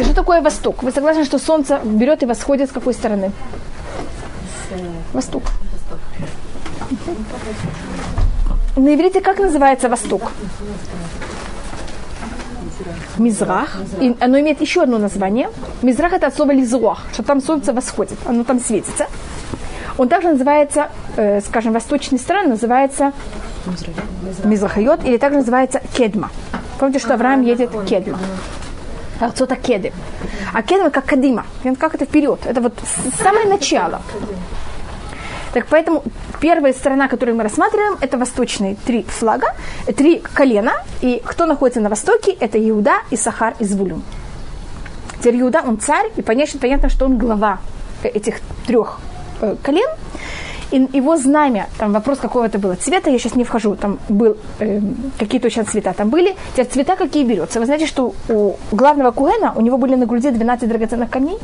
Что 0.00 0.14
такое 0.14 0.40
восток? 0.40 0.82
Вы 0.82 0.90
согласны, 0.90 1.26
что 1.26 1.38
солнце 1.38 1.80
берет 1.84 2.22
и 2.22 2.26
восходит 2.26 2.70
с 2.70 2.72
какой 2.72 2.94
стороны? 2.94 3.30
Восток. 5.12 5.42
На 8.76 8.94
иврите 8.94 9.20
как 9.20 9.38
называется 9.38 9.90
восток? 9.90 10.32
Мизрах. 13.18 13.76
И 14.00 14.16
оно 14.20 14.38
имеет 14.40 14.60
еще 14.60 14.82
одно 14.82 14.98
название. 14.98 15.48
Мизрах 15.82 16.12
это 16.12 16.26
от 16.26 16.34
слова 16.34 16.52
лизруах, 16.52 17.00
что 17.12 17.22
там 17.22 17.40
солнце 17.40 17.72
восходит, 17.72 18.18
оно 18.26 18.44
там 18.44 18.60
светится. 18.60 19.06
Он 19.96 20.08
также 20.08 20.28
называется, 20.28 20.88
э, 21.16 21.40
скажем, 21.40 21.72
восточной 21.72 22.18
стороны 22.18 22.48
называется 22.48 23.12
Мизрахайот, 24.44 25.04
или 25.04 25.16
также 25.18 25.38
называется 25.38 25.80
Кедма. 25.96 26.30
Помните, 26.78 26.98
что 26.98 27.14
Авраам 27.14 27.42
едет 27.42 27.70
Кедма. 27.86 28.18
Арцота 29.20 29.56
Кеды. 29.56 29.92
А 30.52 30.62
Кедма 30.62 30.90
как 30.90 31.04
Кадима. 31.04 31.46
Как 31.78 31.94
это 31.94 32.04
вперед. 32.04 32.40
Это 32.44 32.60
вот 32.60 32.74
самое 33.22 33.46
начало. 33.46 34.02
Так 35.52 35.66
поэтому 35.70 36.02
первая 36.44 36.74
сторона, 36.74 37.08
которую 37.08 37.36
мы 37.38 37.42
рассматриваем, 37.42 37.96
это 38.02 38.18
восточные 38.18 38.76
три 38.84 39.02
флага, 39.04 39.46
три 39.96 40.22
колена. 40.34 40.74
И 41.00 41.22
кто 41.24 41.46
находится 41.46 41.80
на 41.80 41.88
востоке, 41.88 42.32
это 42.38 42.58
Иуда, 42.68 42.96
и 43.10 43.16
Сахар 43.16 43.54
и 43.60 43.64
Звулюн. 43.64 44.02
Теперь 45.20 45.40
Иуда, 45.40 45.62
он 45.66 45.78
царь, 45.78 46.10
и 46.16 46.20
понятно, 46.20 46.60
понятно 46.60 46.90
что 46.90 47.06
он 47.06 47.16
глава 47.16 47.60
этих 48.02 48.40
трех 48.66 48.98
э, 49.40 49.56
колен 49.62 49.88
и 50.70 50.88
его 50.92 51.16
знамя, 51.16 51.68
там 51.78 51.92
вопрос 51.92 52.18
какого-то 52.18 52.58
было 52.58 52.74
цвета, 52.74 53.10
я 53.10 53.18
сейчас 53.18 53.34
не 53.36 53.44
вхожу, 53.44 53.76
там 53.76 53.98
был 54.08 54.36
э, 54.60 54.80
какие 55.18 55.40
точно 55.40 55.64
цвета 55.64 55.92
там 55.92 56.10
были. 56.10 56.34
Теперь 56.52 56.66
цвета 56.66 56.96
какие 56.96 57.24
берутся. 57.24 57.60
Вы 57.60 57.66
знаете, 57.66 57.86
что 57.86 58.14
у 58.28 58.56
главного 58.72 59.10
Куэна, 59.10 59.52
у 59.56 59.60
него 59.60 59.78
были 59.78 59.94
на 59.94 60.06
груди 60.06 60.30
12 60.30 60.68
драгоценных 60.68 61.10
камней. 61.10 61.38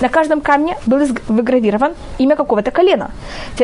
На 0.00 0.08
каждом 0.08 0.40
камне 0.40 0.76
был 0.86 1.00
выгравирован 1.28 1.94
имя 2.18 2.36
какого-то 2.36 2.70
колена. 2.70 3.10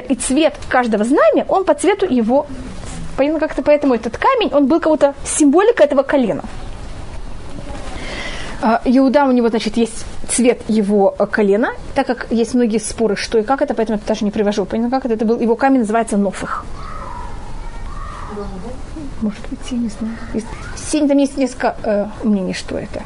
И 0.08 0.14
цвет 0.14 0.54
каждого 0.68 1.04
знамя, 1.04 1.44
он 1.48 1.64
по 1.64 1.74
цвету 1.74 2.06
его 2.06 2.46
Понятно, 3.16 3.40
как-то 3.40 3.62
поэтому 3.62 3.94
этот 3.94 4.18
камень, 4.18 4.50
он 4.52 4.66
был 4.66 4.78
кого-то 4.78 5.14
символика 5.24 5.82
этого 5.82 6.02
колена. 6.02 6.42
А, 8.60 8.80
Иуда 8.84 9.24
у 9.24 9.32
него, 9.32 9.48
значит, 9.48 9.76
есть 9.76 10.04
цвет 10.37 10.61
его 10.68 11.14
э, 11.18 11.27
колена, 11.27 11.70
так 11.94 12.07
как 12.07 12.27
есть 12.31 12.55
многие 12.55 12.79
споры, 12.79 13.16
что 13.16 13.38
и 13.38 13.42
как 13.42 13.62
это, 13.62 13.75
поэтому 13.75 13.99
я 13.99 14.07
даже 14.07 14.25
не 14.25 14.31
привожу. 14.31 14.66
Понятно, 14.66 14.90
как 14.90 15.07
это, 15.07 15.14
это 15.14 15.25
был, 15.25 15.40
его 15.40 15.57
камень 15.57 15.81
называется 15.81 16.16
Нофах. 16.18 16.64
Может 19.22 19.49
быть, 19.49 19.59
я 19.70 19.79
не 19.79 19.88
знаю. 19.88 20.14
Есть, 20.35 21.09
там 21.09 21.18
есть 21.18 21.37
несколько 21.38 21.75
э, 21.83 22.07
мнений, 22.22 22.53
что 22.53 22.77
это. 22.77 23.03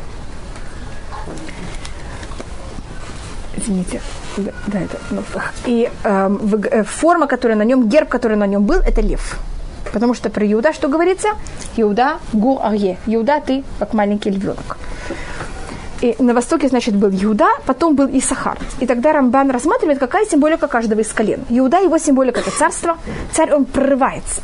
Извините. 3.57 4.01
Да, 4.37 4.81
это 4.81 4.99
Нофах. 5.11 5.53
И 5.67 5.89
эм, 6.03 6.55
э, 6.65 6.83
форма, 6.83 7.29
которая 7.29 7.57
на 7.57 7.65
нем, 7.65 7.89
герб, 7.89 8.09
который 8.09 8.37
на 8.37 8.47
нем 8.47 8.65
был, 8.65 8.81
это 8.81 9.01
лев. 9.01 9.39
Потому 9.93 10.15
что 10.15 10.31
про 10.31 10.45
Иуда 10.53 10.73
что 10.73 10.89
говорится? 10.89 11.29
Иуда 11.77 12.19
гур 12.33 12.59
арье. 12.61 12.99
Иуда 13.07 13.41
ты 13.41 13.63
как 13.79 13.95
маленький 13.95 14.31
львенок. 14.31 14.79
И 16.01 16.17
на 16.19 16.33
востоке, 16.33 16.69
значит, 16.69 16.95
был 16.97 17.11
Иуда, 17.11 17.49
потом 17.67 17.95
был 17.95 18.09
Исахар. 18.11 18.59
И 18.81 18.87
тогда 18.87 19.13
Рамбан 19.13 19.51
рассматривает, 19.51 19.99
какая 19.99 20.25
символика 20.25 20.67
каждого 20.67 21.01
из 21.01 21.13
колен. 21.13 21.45
Иуда, 21.51 21.79
его 21.79 21.99
символика– 21.99 22.41
это 22.47 22.51
царство. 22.51 22.97
Царь, 23.33 23.53
он 23.53 23.67
прорывается. 23.67 24.41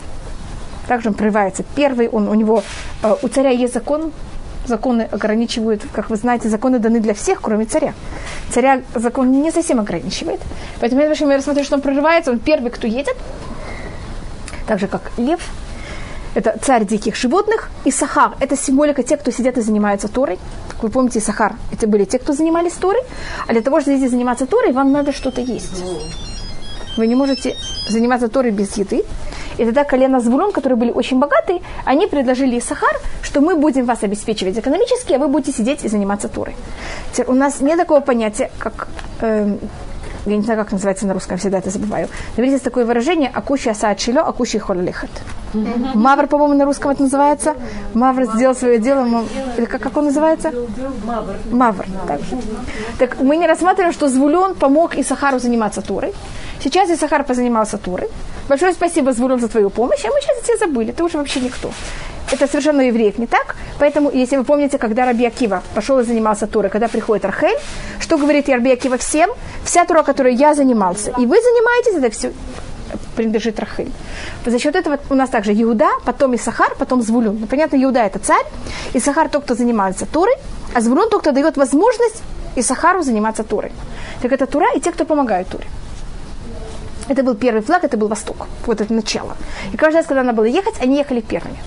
Также 0.87 1.09
он 1.09 1.15
прорывается. 1.15 1.65
Первый, 1.75 2.09
он, 2.09 2.29
у 2.29 2.35
него, 2.35 2.63
э, 3.03 3.17
у 3.23 3.29
царя 3.29 3.51
есть 3.51 3.73
закон, 3.73 4.13
законы 4.67 5.09
ограничивают, 5.11 5.83
как 5.93 6.11
вы 6.11 6.17
знаете, 6.17 6.49
законы 6.51 6.79
даны 6.79 7.01
для 7.01 7.15
всех, 7.15 7.41
кроме 7.41 7.65
царя. 7.65 7.95
Царя 8.51 8.83
закон 8.95 9.33
не 9.33 9.51
совсем 9.51 9.81
ограничивает. 9.81 10.41
Поэтому 10.81 11.01
я 11.01 11.09
рассматриваю, 11.09 11.65
что 11.65 11.77
он 11.77 11.81
прорывается, 11.81 12.31
он 12.31 12.39
первый, 12.39 12.71
кто 12.71 12.87
едет, 12.87 13.17
так 14.67 14.79
же, 14.79 14.89
как 14.89 15.13
лев, 15.17 15.41
это 16.35 16.59
царь 16.61 16.85
диких 16.85 17.17
животных, 17.17 17.71
и 17.85 17.91
Сахар– 17.91 18.35
это 18.41 18.57
символика 18.57 19.03
тех, 19.03 19.21
кто 19.21 19.31
сидят 19.31 19.57
и 19.57 19.63
занимаются 19.63 20.09
Торой. 20.09 20.39
Вы 20.83 20.91
помните, 20.91 21.21
Сахар– 21.21 21.57
это 21.73 21.87
были 21.87 22.05
те, 22.05 22.19
кто 22.19 22.33
занимались 22.33 22.75
Торой, 22.75 23.03
а 23.47 23.53
для 23.53 23.63
того, 23.63 23.81
чтобы 23.81 24.09
заниматься 24.09 24.47
Торой, 24.47 24.73
вам 24.73 24.93
надо 24.93 25.13
что-то 25.13 25.41
есть. 25.41 25.83
Вы 26.97 27.07
не 27.07 27.15
можете 27.15 27.57
заниматься 27.89 28.29
Торой 28.29 28.51
без 28.51 28.77
еды. 28.77 29.05
И 29.59 29.65
тогда 29.65 29.85
колено 29.85 30.21
Звулон, 30.21 30.53
которые 30.53 30.79
были 30.79 30.91
очень 30.91 31.19
богатые, 31.19 31.63
они 31.87 32.07
предложили 32.07 32.61
Сахар, 32.61 33.01
что 33.23 33.41
мы 33.41 33.57
будем 33.57 33.87
вас 33.87 34.03
обеспечивать 34.03 34.59
экономически, 34.59 35.15
а 35.15 35.19
вы 35.19 35.29
будете 35.29 35.53
сидеть 35.53 35.85
и 35.85 35.89
заниматься 35.89 36.29
Торой. 36.29 36.55
У 37.27 37.33
нас 37.33 37.61
нет 37.61 37.79
такого 37.79 38.01
понятия, 38.01 38.51
как 38.59 38.89
э, 39.21 39.57
я 40.27 40.37
не 40.37 40.43
знаю, 40.43 40.59
как 40.59 40.73
называется 40.73 41.07
на 41.07 41.15
русском, 41.15 41.39
всегда 41.39 41.59
это 41.59 41.71
забываю. 41.71 42.09
Но 42.37 42.43
видите, 42.43 42.63
такое 42.63 42.85
выражение 42.85 43.31
«акущий 43.33 43.71
асаат 43.71 44.01
шило, 44.01 44.21
акущий 44.21 44.59
хололихат». 44.59 45.11
Мавр, 45.95 46.27
по-моему, 46.27 46.55
на 46.55 46.65
русском 46.65 46.91
это 46.91 47.03
называется. 47.03 47.55
Мавр 47.95 48.25
сделал 48.25 48.55
свое 48.55 48.79
дело. 48.79 49.25
Или 49.57 49.65
как, 49.65 49.81
как 49.81 49.97
он 49.97 50.07
называется? 50.07 50.53
Мавр. 51.05 51.37
Мавр. 51.51 51.87
Так. 52.07 52.21
так 52.99 53.21
мы 53.21 53.37
не 53.37 53.47
рассматриваем, 53.47 53.93
что 53.93 54.09
Звулен 54.09 54.55
помог 54.55 54.97
Исахару 54.97 55.39
заниматься 55.39 55.81
Турой. 55.81 56.13
Сейчас 56.63 56.91
Исахар 56.91 57.25
позанимался 57.25 57.79
Турой. 57.79 58.09
Большое 58.49 58.73
спасибо, 58.73 59.13
Звулен, 59.13 59.41
за 59.41 59.49
твою 59.49 59.71
помощь, 59.71 60.05
а 60.05 60.09
мы 60.09 60.21
сейчас 60.21 60.43
тебя 60.43 60.67
забыли. 60.67 60.93
Ты 60.93 61.05
уже 61.05 61.19
вообще 61.19 61.41
никто 61.41 61.71
это 62.33 62.47
совершенно 62.47 62.81
евреев 62.83 63.19
не 63.19 63.27
так. 63.27 63.57
Поэтому, 63.79 64.11
если 64.11 64.37
вы 64.37 64.45
помните, 64.45 64.79
когда 64.79 65.05
Раби 65.05 65.27
Акива 65.27 65.63
пошел 65.75 66.01
и 66.01 66.05
занимался 66.05 66.47
Турой, 66.47 66.71
когда 66.71 66.89
приходит 66.89 67.25
Архель, 67.25 67.57
что 68.01 68.17
говорит 68.19 68.49
Раби 68.49 68.73
Акива 68.73 68.97
всем? 68.97 69.31
Вся 69.65 69.85
Тура, 69.85 70.03
которой 70.03 70.35
я 70.35 70.55
занимался, 70.55 71.11
и 71.11 71.27
вы 71.27 71.37
занимаетесь, 71.37 71.95
это 71.95 72.11
все 72.11 72.33
принадлежит 73.17 73.59
Рахиль. 73.59 73.91
За 74.45 74.59
счет 74.59 74.77
этого 74.77 74.99
у 75.11 75.15
нас 75.15 75.31
также 75.31 75.53
Иуда, 75.53 75.89
потом 76.05 76.35
Исахар, 76.35 76.75
потом 76.79 77.03
Звулюн. 77.03 77.39
Ну, 77.41 77.47
понятно, 77.47 77.83
Иуда 77.83 78.01
это 78.01 78.19
царь, 78.19 78.45
Исахар 78.95 79.29
тот, 79.29 79.45
кто 79.45 79.55
занимается 79.55 80.07
Турой, 80.07 80.35
а 80.75 80.81
Звулюн 80.81 81.09
тот, 81.11 81.23
кто 81.23 81.33
дает 81.33 81.57
возможность 81.57 82.23
Исахару 82.57 83.03
заниматься 83.03 83.43
Турой. 83.45 83.73
Так 84.23 84.33
это 84.33 84.47
Тура 84.47 84.67
и 84.75 84.81
те, 84.81 84.93
кто 84.93 85.05
помогают 85.05 85.49
Туре. 85.49 85.67
Это 87.09 87.23
был 87.23 87.35
первый 87.35 87.63
флаг, 87.63 87.85
это 87.85 87.97
был 87.97 88.09
Восток. 88.09 88.47
Вот 88.67 88.81
это 88.81 88.93
начало. 88.93 89.37
И 89.73 89.77
каждый 89.77 89.99
раз, 89.99 90.07
когда 90.07 90.23
надо 90.23 90.37
было 90.37 90.47
ехать, 90.47 90.75
они 90.81 90.97
ехали 90.97 91.21
первыми. 91.21 91.59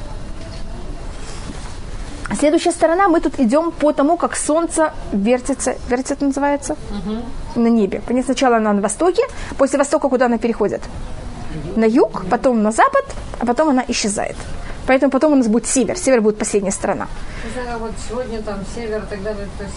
Следующая 2.38 2.72
сторона, 2.72 3.08
мы 3.08 3.22
тут 3.22 3.40
идем 3.40 3.72
по 3.72 3.92
тому, 3.92 4.18
как 4.18 4.36
солнце 4.36 4.94
вертится, 5.12 5.76
вертится 5.90 6.26
называется, 6.26 6.74
угу. 6.74 7.62
на 7.62 7.68
небе. 7.68 8.02
Понятно, 8.08 8.34
сначала 8.34 8.58
она 8.58 8.74
на 8.74 8.82
востоке, 8.82 9.24
после 9.58 9.80
востока 9.80 10.10
куда 10.10 10.26
она 10.26 10.38
переходит? 10.38 10.82
На 11.76 11.86
юг, 11.86 12.26
потом 12.30 12.62
на 12.62 12.72
запад, 12.72 13.06
а 13.40 13.46
потом 13.46 13.70
она 13.70 13.84
исчезает. 13.88 14.36
Поэтому 14.90 15.12
потом 15.12 15.34
у 15.34 15.36
нас 15.36 15.48
будет 15.48 15.68
север. 15.68 15.98
Север 15.98 16.22
будет 16.22 16.40
последняя 16.40 16.72
страна. 16.72 17.08
Вот 17.80 17.92
сегодня 18.10 18.42
там 18.42 18.60
север, 18.76 19.06
тогда 19.10 19.32
это 19.32 19.70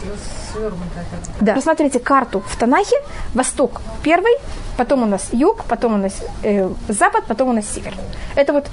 свернутая. 0.53 1.05
Да. 1.41 1.55
Посмотрите 1.55 1.99
карту 1.99 2.41
в 2.41 2.57
Танахе. 2.57 2.97
Восток 3.35 3.83
первый, 4.03 4.33
потом 4.79 5.03
у 5.03 5.07
нас 5.07 5.29
юг, 5.33 5.65
потом 5.69 5.95
у 5.95 5.97
нас 5.99 6.15
э, 6.43 6.69
запад, 6.88 7.25
потом 7.29 7.49
у 7.49 7.53
нас 7.53 7.67
север. 7.69 7.95
Это 8.37 8.55
вот 8.55 8.67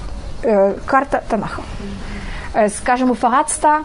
э, 0.43 0.77
карта 0.85 1.23
Танаха. 1.29 1.61
Э, 2.53 2.69
скажем, 2.69 3.11
у 3.11 3.13
Фагатста 3.13 3.83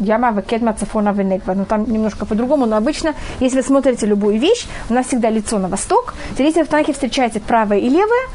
Яма, 0.00 0.30
Векедма, 0.30 0.72
Цафона, 0.72 1.12
Венеква. 1.12 1.54
Ну, 1.54 1.64
там 1.64 1.84
немножко 1.84 2.24
по-другому, 2.26 2.66
но 2.66 2.76
обычно, 2.76 3.14
если 3.40 3.58
вы 3.58 3.62
смотрите 3.62 4.06
любую 4.06 4.38
вещь, 4.38 4.66
у 4.88 4.94
нас 4.94 5.06
всегда 5.06 5.30
лицо 5.30 5.58
на 5.58 5.68
восток. 5.68 6.14
Если 6.38 6.62
в 6.62 6.68
Танахе 6.68 6.92
встречаете 6.92 7.40
правое 7.40 7.78
и 7.78 7.88
левое, 7.88 8.28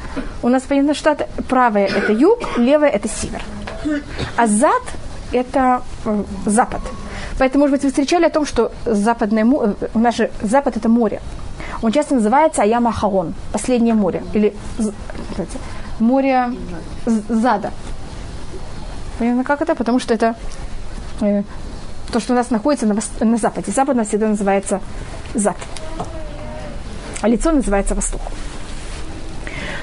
у 0.43 0.49
нас 0.49 0.63
понятно, 0.63 0.93
что 0.93 1.17
правое– 1.49 1.88
это 1.97 2.13
юг, 2.13 2.58
левое– 2.58 2.89
это 2.93 3.08
север. 3.08 3.41
А 4.38 4.47
зад– 4.47 4.84
это 5.31 5.81
э, 6.05 6.23
запад. 6.45 6.81
Поэтому, 7.39 7.63
может 7.63 7.75
быть, 7.75 7.84
вы 7.84 7.89
встречали 7.89 8.25
о 8.25 8.29
том, 8.29 8.45
что 8.45 8.71
западное 8.86 9.43
море, 9.43 9.73
э, 9.81 9.88
у 9.93 9.99
нас 9.99 10.15
же 10.15 10.29
запад– 10.41 10.77
это 10.77 10.88
море. 10.89 11.19
Он 11.81 11.91
часто 11.91 12.15
называется 12.15 12.62
Аяма 12.62 12.91
Хаон, 12.91 13.34
последнее 13.51 13.95
море. 13.95 14.23
Или 14.34 14.53
море 15.99 16.51
зада. 17.05 17.71
Понятно, 19.19 19.43
как 19.43 19.62
это? 19.62 19.75
Потому 19.75 19.99
что 19.99 20.13
это 20.13 20.36
э, 21.21 21.43
то, 22.12 22.19
что 22.19 22.34
у 22.34 22.36
нас 22.36 22.49
находится 22.49 22.86
на, 22.86 22.95
на 23.19 23.38
западе. 23.38 23.71
Запад 23.71 23.95
у 23.95 23.97
нас 23.99 24.08
всегда 24.08 24.27
называется 24.27 24.81
зад. 25.34 25.58
А 27.21 27.27
лицо 27.27 27.51
называется 27.51 27.95
восток. 27.95 28.21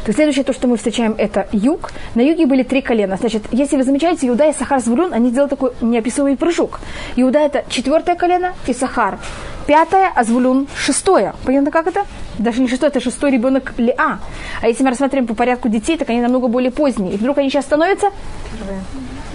То 0.05 0.12
следующее, 0.12 0.42
то, 0.42 0.53
что 0.53 0.66
мы 0.66 0.77
встречаем, 0.77 1.14
это 1.16 1.48
юг. 1.53 1.92
На 2.16 2.22
юге 2.22 2.46
были 2.46 2.64
три 2.64 2.83
колена. 2.83 3.16
Значит, 3.16 3.44
если 3.53 3.77
вы 3.77 3.85
замечаете, 3.85 4.27
Иуда 4.29 4.48
и 4.48 4.53
Сахар 4.53 4.81
Звулюн, 4.81 5.12
они 5.12 5.31
сделали 5.31 5.51
такой 5.51 5.72
неописуемый 5.81 6.37
прыжок. 6.37 6.81
Иуда 7.14 7.38
это 7.38 7.64
четвертое 7.68 8.16
колено, 8.16 8.55
и 8.66 8.75
Сахар 8.75 9.18
пятое, 9.66 10.11
а 10.14 10.25
Звулюн 10.25 10.66
шестое. 10.77 11.35
Понятно, 11.44 11.70
как 11.70 11.87
это? 11.87 12.05
Даже 12.38 12.61
не 12.61 12.68
шестой, 12.68 12.88
это 12.88 13.01
шестой 13.01 13.31
ребенок 13.31 13.75
Леа. 13.77 14.18
А 14.61 14.68
если 14.68 14.83
мы 14.83 14.90
рассмотрим 14.90 15.27
по 15.27 15.35
порядку 15.35 15.68
детей, 15.68 15.97
так 15.97 16.09
они 16.11 16.21
намного 16.21 16.49
более 16.49 16.71
поздние. 16.71 17.14
И 17.14 17.16
вдруг 17.16 17.38
они 17.38 17.51
сейчас 17.51 17.64
становятся 17.64 18.11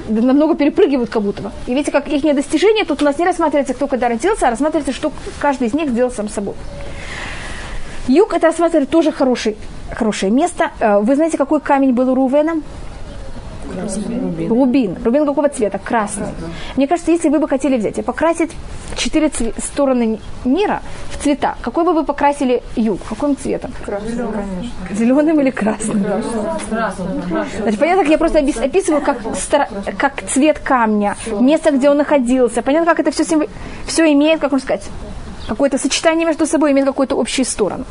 намного 0.09 0.55
перепрыгивают 0.55 1.09
как 1.09 1.21
будто 1.21 1.41
бы. 1.43 1.51
И 1.65 1.73
видите, 1.73 1.91
как 1.91 2.07
их 2.07 2.21
достижение 2.35 2.85
тут 2.85 3.01
у 3.01 3.05
нас 3.05 3.17
не 3.19 3.25
рассматривается, 3.25 3.73
кто 3.73 3.87
когда 3.87 4.07
родился, 4.07 4.47
а 4.47 4.49
рассматривается, 4.49 4.93
что 4.93 5.11
каждый 5.39 5.67
из 5.67 5.73
них 5.73 5.89
сделал 5.89 6.11
сам 6.11 6.29
собой. 6.29 6.55
Юг 8.07 8.33
это 8.33 8.47
рассматривает 8.47 8.89
тоже 8.89 9.11
хороший, 9.11 9.57
хорошее 9.91 10.31
место. 10.31 10.71
Э, 10.79 10.99
вы 10.99 11.15
знаете, 11.15 11.37
какой 11.37 11.59
камень 11.59 11.91
был 11.91 12.09
у 12.09 12.15
Рувена? 12.15 12.61
Рубин. 13.81 14.49
Рубин. 14.49 14.97
Рубин 15.03 15.25
какого 15.25 15.49
цвета? 15.49 15.79
Красный. 15.79 16.27
Мне 16.75 16.87
кажется, 16.87 17.11
если 17.11 17.29
вы 17.29 17.39
бы 17.39 17.47
хотели 17.47 17.77
взять 17.77 17.97
и 17.97 18.01
покрасить 18.01 18.51
четыре 18.95 19.27
цве- 19.27 19.53
стороны 19.61 20.19
мира 20.45 20.81
в 21.11 21.23
цвета, 21.23 21.55
какой 21.61 21.83
бы 21.83 21.93
вы 21.93 22.03
покрасили 22.03 22.61
юг? 22.75 22.99
Каким 23.09 23.35
цветом? 23.37 23.71
Красным, 23.85 24.31
конечно. 24.31 24.95
Зеленым 24.95 25.39
или 25.41 25.49
красным? 25.51 26.03
Красным. 26.69 27.21
Значит, 27.61 27.79
понятно, 27.79 28.03
как 28.03 28.11
я 28.11 28.17
просто 28.17 28.39
опис- 28.39 28.59
описываю, 28.63 29.01
как, 29.01 29.17
стар- 29.35 29.69
как 29.97 30.23
цвет 30.29 30.59
камня, 30.59 31.15
место, 31.39 31.71
где 31.71 31.89
он 31.89 31.97
находился. 31.97 32.61
Понятно, 32.61 32.85
как 32.93 32.99
это 32.99 33.11
все, 33.11 33.23
символ- 33.23 33.49
все 33.85 34.11
имеет, 34.13 34.39
как 34.39 34.51
можно 34.51 34.65
сказать, 34.65 34.85
какое-то 35.47 35.77
сочетание 35.77 36.25
между 36.25 36.45
собой, 36.45 36.71
имеет 36.71 36.87
какую-то 36.87 37.19
общую 37.19 37.45
сторону. 37.45 37.85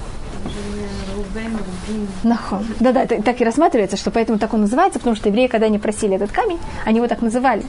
Нахон. 2.24 2.64
Да-да, 2.80 3.02
это 3.02 3.22
так 3.22 3.40
и 3.40 3.44
рассматривается, 3.44 3.96
что 3.96 4.10
поэтому 4.10 4.38
так 4.38 4.52
он 4.54 4.62
называется, 4.62 4.98
потому 4.98 5.16
что 5.16 5.28
евреи, 5.28 5.46
когда 5.46 5.66
они 5.66 5.78
просили 5.78 6.16
этот 6.16 6.32
камень, 6.32 6.58
они 6.84 6.98
его 6.98 7.08
так 7.08 7.22
называли, 7.22 7.62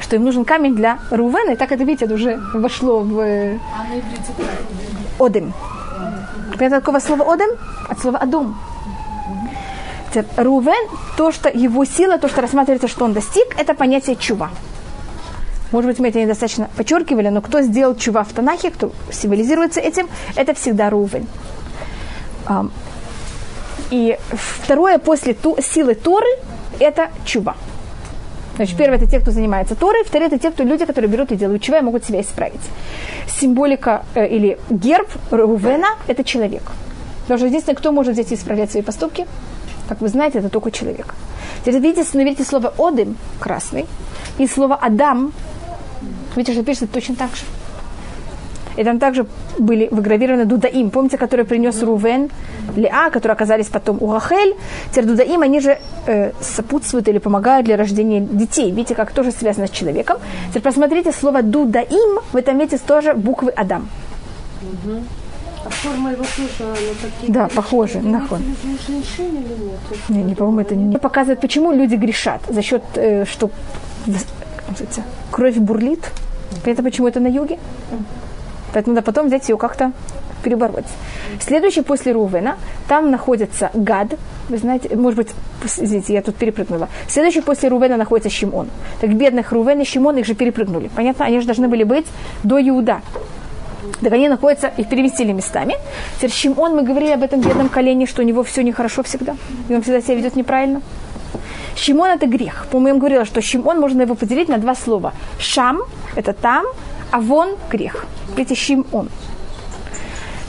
что 0.00 0.16
им 0.16 0.24
нужен 0.24 0.44
камень 0.44 0.74
для 0.74 0.98
Рувена, 1.10 1.52
и 1.52 1.56
так 1.56 1.72
это, 1.72 1.84
видите, 1.84 2.06
это 2.06 2.14
уже 2.14 2.40
вошло 2.54 3.00
в 3.00 3.20
э, 3.20 3.58
Одем. 5.18 5.52
Понятно, 6.58 6.80
какого 6.80 6.98
слова 6.98 7.32
Одем? 7.32 7.50
От 7.88 8.00
слова 8.00 8.18
Адом. 8.18 8.58
Рувен, 10.36 10.88
то, 11.16 11.32
что 11.32 11.48
его 11.48 11.84
сила, 11.84 12.18
то, 12.18 12.28
что 12.28 12.42
рассматривается, 12.42 12.88
что 12.88 13.04
он 13.04 13.14
достиг, 13.14 13.58
это 13.58 13.74
понятие 13.74 14.16
чува. 14.16 14.50
Может 15.70 15.90
быть, 15.90 15.98
мы 16.00 16.08
это 16.08 16.20
недостаточно 16.20 16.68
подчеркивали, 16.76 17.28
но 17.28 17.40
кто 17.40 17.62
сделал 17.62 17.94
чува 17.94 18.24
в 18.24 18.32
Танахе, 18.32 18.70
кто 18.70 18.92
символизируется 19.10 19.80
этим, 19.80 20.08
это 20.36 20.52
всегда 20.52 20.90
Рувен. 20.90 21.26
И 23.92 24.16
второе 24.32 24.98
после 24.98 25.34
ту, 25.34 25.58
силы 25.60 25.94
Торы– 25.94 26.26
это 26.80 27.10
чува. 27.26 27.56
Значит, 28.56 28.78
первое– 28.78 28.96
это 28.98 29.06
те, 29.06 29.20
кто 29.20 29.30
занимается 29.30 29.74
Торой, 29.74 30.02
второе– 30.02 30.28
это 30.28 30.38
те, 30.38 30.50
кто, 30.50 30.62
люди, 30.62 30.86
которые 30.86 31.10
берут 31.10 31.30
и 31.30 31.36
делают 31.36 31.62
чува 31.62 31.78
и 31.78 31.82
могут 31.82 32.04
себя 32.04 32.22
исправить. 32.22 32.62
Символика 33.28 34.06
э, 34.14 34.26
или 34.26 34.58
герб 34.70 35.08
Рувена– 35.30 35.98
это 36.06 36.24
человек. 36.24 36.62
Потому 37.22 37.36
что 37.36 37.46
единственное, 37.48 37.76
кто 37.76 37.92
может 37.92 38.14
взять 38.14 38.32
и 38.32 38.34
исправлять 38.34 38.70
свои 38.70 38.82
поступки, 38.82 39.26
как 39.88 40.00
вы 40.00 40.08
знаете, 40.08 40.38
это 40.38 40.48
только 40.48 40.70
человек. 40.70 41.14
Теперь 41.60 41.80
видите, 41.80 42.18
видите 42.18 42.44
слово 42.44 42.72
«одым»– 42.78 43.18
красный, 43.40 43.84
и 44.38 44.46
слово 44.46 44.74
«адам» 44.74 45.34
Видите, 46.34 46.54
что 46.54 46.64
пишется 46.64 46.86
точно 46.86 47.14
так 47.14 47.30
же. 47.36 47.42
И 48.76 48.84
там 48.84 48.98
также 48.98 49.26
были 49.58 49.88
выгравированы 49.90 50.44
Дудаим. 50.44 50.90
Помните, 50.90 51.18
который 51.18 51.44
принес 51.44 51.82
Рувен, 51.82 52.30
Леа, 52.76 53.10
которые 53.10 53.32
оказались 53.32 53.68
потом 53.68 53.98
у 54.00 54.12
Рахель. 54.12 54.54
Теперь 54.90 55.04
Дудаим, 55.04 55.42
они 55.42 55.60
же 55.60 55.78
э, 56.06 56.32
сопутствуют 56.40 57.08
или 57.08 57.18
помогают 57.18 57.66
для 57.66 57.76
рождения 57.76 58.20
детей. 58.20 58.70
Видите, 58.70 58.94
как 58.94 59.12
тоже 59.12 59.32
связано 59.32 59.66
с 59.66 59.70
человеком. 59.70 60.18
Теперь 60.50 60.62
посмотрите, 60.62 61.12
слово 61.12 61.42
Дудаим, 61.42 62.20
в 62.32 62.36
этом 62.36 62.58
месте 62.58 62.78
тоже 62.78 63.14
буквы 63.14 63.50
Адам. 63.50 63.88
А 65.64 65.70
форма 65.70 66.10
его 66.10 66.24
тоже. 66.24 66.74
Да, 67.28 67.48
похоже, 67.54 67.98
или 67.98 68.06
нет? 68.06 69.80
Не, 70.08 70.22
не, 70.22 70.34
по-моему, 70.34 70.60
это 70.60 70.74
не 70.74 70.98
показывает, 70.98 71.40
почему 71.40 71.72
люди 71.72 71.94
грешат. 71.94 72.40
За 72.48 72.62
счет, 72.62 72.82
э, 72.96 73.24
что 73.24 73.50
кровь 75.30 75.56
бурлит. 75.56 76.00
Это 76.64 76.82
почему 76.82 77.08
это 77.08 77.20
на 77.20 77.28
юге? 77.28 77.58
Поэтому 78.72 78.94
надо 78.94 79.04
потом 79.04 79.26
взять 79.26 79.48
ее 79.48 79.56
как-то 79.56 79.92
перебороть. 80.42 80.86
Следующий 81.40 81.82
после 81.82 82.12
Рувена, 82.12 82.56
там 82.88 83.10
находится 83.10 83.70
Гад. 83.74 84.14
Вы 84.48 84.58
знаете, 84.58 84.94
может 84.96 85.16
быть, 85.16 85.28
извините, 85.78 86.14
я 86.14 86.22
тут 86.22 86.36
перепрыгнула. 86.36 86.88
Следующий 87.08 87.40
после 87.40 87.68
Рувена 87.68 87.96
находится 87.96 88.28
Шимон. 88.28 88.68
Так 89.00 89.14
бедных 89.14 89.52
Рувен 89.52 89.80
и 89.80 89.84
Шимон 89.84 90.16
их 90.16 90.26
же 90.26 90.34
перепрыгнули. 90.34 90.90
Понятно? 90.94 91.24
Они 91.24 91.40
же 91.40 91.46
должны 91.46 91.68
были 91.68 91.84
быть 91.84 92.06
до 92.42 92.60
Иуда. 92.60 93.00
Так 94.00 94.12
они 94.12 94.28
находятся, 94.28 94.68
их 94.76 94.88
переместили 94.88 95.32
местами. 95.32 95.74
Теперь 96.16 96.30
Шимон, 96.30 96.76
мы 96.76 96.82
говорили 96.82 97.12
об 97.12 97.22
этом 97.22 97.40
бедном 97.40 97.68
колене, 97.68 98.06
что 98.06 98.22
у 98.22 98.24
него 98.24 98.42
все 98.42 98.62
нехорошо 98.62 99.02
всегда. 99.02 99.36
И 99.68 99.74
он 99.74 99.82
всегда 99.82 100.00
себя 100.00 100.14
ведет 100.14 100.36
неправильно. 100.36 100.82
Шимон 101.74 102.10
это 102.10 102.26
грех. 102.26 102.66
По-моему, 102.70 102.96
я 102.96 103.00
говорила, 103.00 103.24
что 103.24 103.40
Шимон 103.40 103.80
можно 103.80 104.02
его 104.02 104.14
поделить 104.14 104.48
на 104.48 104.58
два 104.58 104.74
слова. 104.74 105.12
Шам– 105.38 105.82
это 106.16 106.32
там, 106.32 106.64
а 107.10 107.20
вон– 107.20 107.56
грех. 107.70 108.06
Видите, 108.36 108.54
Шимон. 108.54 109.08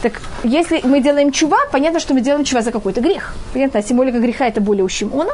Так 0.02 0.22
если 0.44 0.82
мы 0.84 1.00
делаем 1.00 1.32
чува, 1.32 1.58
понятно, 1.72 2.00
что 2.00 2.14
мы 2.14 2.22
делаем 2.22 2.44
чува 2.44 2.62
за 2.62 2.72
какой-то 2.72 3.02
грех. 3.02 3.34
Понятно, 3.54 3.80
а 3.80 3.84
символика 3.84 4.20
греха– 4.20 4.48
это 4.48 4.60
более 4.60 4.84
у 4.84 4.90
Шимона. 4.90 5.32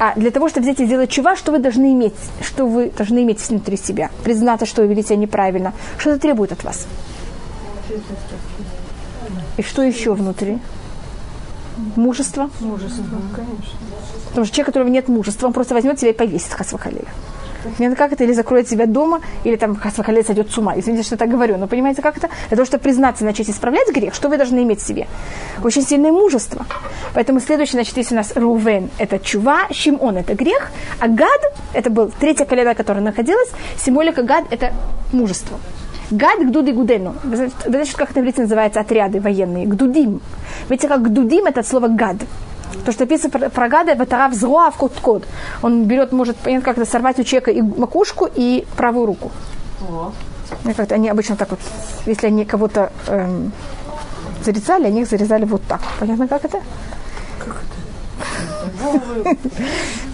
А 0.00 0.14
для 0.14 0.30
того, 0.30 0.48
чтобы 0.48 0.64
взять 0.64 0.80
и 0.80 0.86
сделать 0.86 1.10
чува, 1.10 1.36
что 1.36 1.52
вы 1.52 1.58
должны 1.58 1.92
иметь? 1.92 2.14
Что 2.40 2.66
вы 2.66 2.90
должны 2.90 3.22
иметь 3.22 3.40
внутри 3.48 3.76
себя? 3.76 4.10
Признаться, 4.22 4.66
что 4.66 4.82
вы 4.82 4.88
ведете 4.88 5.08
себя 5.08 5.18
неправильно. 5.18 5.72
Что 5.98 6.10
это 6.10 6.20
требует 6.20 6.52
от 6.52 6.62
вас? 6.62 6.86
И 9.56 9.62
что 9.62 9.82
еще 9.82 10.14
внутри? 10.14 10.58
Мужество? 11.96 12.50
Мужество, 12.60 13.04
конечно. 13.34 13.78
Потому 14.28 14.46
что 14.46 14.54
человек, 14.54 14.68
у 14.68 14.72
которого 14.72 14.88
нет 14.88 15.08
мужества, 15.08 15.46
он 15.46 15.52
просто 15.52 15.74
возьмет 15.74 15.98
себя 15.98 16.10
и 16.10 16.14
повесит 16.14 16.52
хасвахалея. 16.52 17.06
Нет, 17.78 17.96
как 17.96 18.12
это? 18.12 18.24
Или 18.24 18.32
закроет 18.32 18.68
себя 18.68 18.86
дома, 18.86 19.20
или 19.44 19.56
там 19.56 19.76
Хасвахалет 19.76 20.26
сойдет 20.26 20.50
с 20.50 20.58
ума. 20.58 20.74
Извините, 20.76 21.04
что 21.04 21.14
я 21.14 21.18
так 21.18 21.28
говорю. 21.28 21.56
Но 21.56 21.66
понимаете, 21.66 22.02
как 22.02 22.16
это? 22.16 22.28
Для 22.48 22.56
того, 22.56 22.66
чтобы 22.66 22.82
признаться, 22.82 23.24
начать 23.24 23.48
исправлять 23.50 23.88
грех, 23.92 24.14
что 24.14 24.28
вы 24.28 24.36
должны 24.36 24.62
иметь 24.62 24.80
в 24.80 24.86
себе? 24.86 25.06
Очень 25.62 25.82
сильное 25.82 26.12
мужество. 26.12 26.66
Поэтому 27.14 27.40
следующий, 27.40 27.72
значит, 27.72 27.96
если 27.96 28.14
у 28.14 28.18
нас 28.18 28.32
Рувен– 28.34 28.90
это 28.98 29.18
чува, 29.18 29.68
Шимон– 29.70 30.16
это 30.18 30.34
грех, 30.34 30.70
а 31.00 31.08
Гад– 31.08 31.40
это 31.72 31.90
был 31.90 32.10
третья 32.18 32.44
колено, 32.44 32.74
которая 32.74 33.02
находилась, 33.02 33.50
символика 33.76 34.22
Гад– 34.22 34.44
это 34.50 34.72
мужество. 35.12 35.58
Гад 36.10 36.40
гдуды 36.40 36.72
гудену. 36.72 37.16
Вы 37.22 37.50
знаете, 37.66 37.94
как 37.94 38.14
в 38.14 38.16
иврите 38.16 38.42
называется 38.42 38.80
отряды 38.80 39.20
военные? 39.20 39.66
Гдудим. 39.66 40.22
Видите, 40.70 40.88
как 40.88 41.02
гдудим– 41.02 41.44
это 41.46 41.60
от 41.60 41.66
слова 41.66 41.88
гад. 41.88 42.16
То, 42.84 42.92
что 42.92 43.02
написано 43.02 43.50
про, 43.50 43.68
гада, 43.68 43.92
это 43.92 44.16
рав 44.16 44.34
зроа 44.34 44.70
в 44.70 44.76
код. 44.76 45.26
Он 45.62 45.84
берет, 45.84 46.12
может, 46.12 46.36
как-то 46.64 46.84
сорвать 46.84 47.18
у 47.18 47.24
человека 47.24 47.50
и 47.50 47.60
макушку, 47.62 48.28
и 48.34 48.66
правую 48.76 49.06
руку. 49.06 49.30
О. 49.88 50.12
Как-то 50.76 50.94
они 50.94 51.08
обычно 51.08 51.36
так 51.36 51.50
вот, 51.50 51.60
если 52.06 52.28
они 52.28 52.44
кого-то 52.44 52.90
эм, 53.06 53.52
зарезали, 54.44 54.86
они 54.86 55.02
их 55.02 55.08
зарезали 55.08 55.44
вот 55.44 55.62
так. 55.68 55.80
Понятно, 56.00 56.28
как 56.28 56.44
это? 56.44 56.60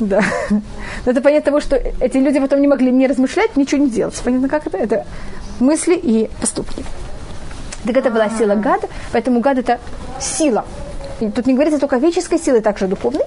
Да. 0.01 0.23
Но 0.51 1.13
это 1.13 1.21
понятно 1.21 1.53
того, 1.53 1.61
что 1.61 1.77
эти 1.77 2.17
люди 2.17 2.41
потом 2.41 2.61
не 2.61 2.69
могли 2.69 2.91
не 2.91 3.07
размышлять, 3.07 3.57
ничего 3.57 3.83
не 3.83 3.91
делать. 3.91 4.21
Понятно, 4.25 4.49
как 4.49 4.67
это? 4.67 4.77
Это 4.77 5.07
мысли 5.61 5.95
и 5.95 6.31
поступки. 6.41 6.85
Так 7.87 7.97
это 7.97 8.11
была 8.11 8.31
сила 8.31 8.55
гада, 8.55 8.89
поэтому 9.13 9.41
гад 9.41 9.59
это 9.59 9.79
сила. 10.21 10.65
Тут 11.33 11.47
не 11.47 11.55
говорится 11.55 11.79
только 11.79 11.97
о 11.97 12.01
физической 12.01 12.39
силе, 12.39 12.61
также 12.61 12.87
духовной. 12.87 13.25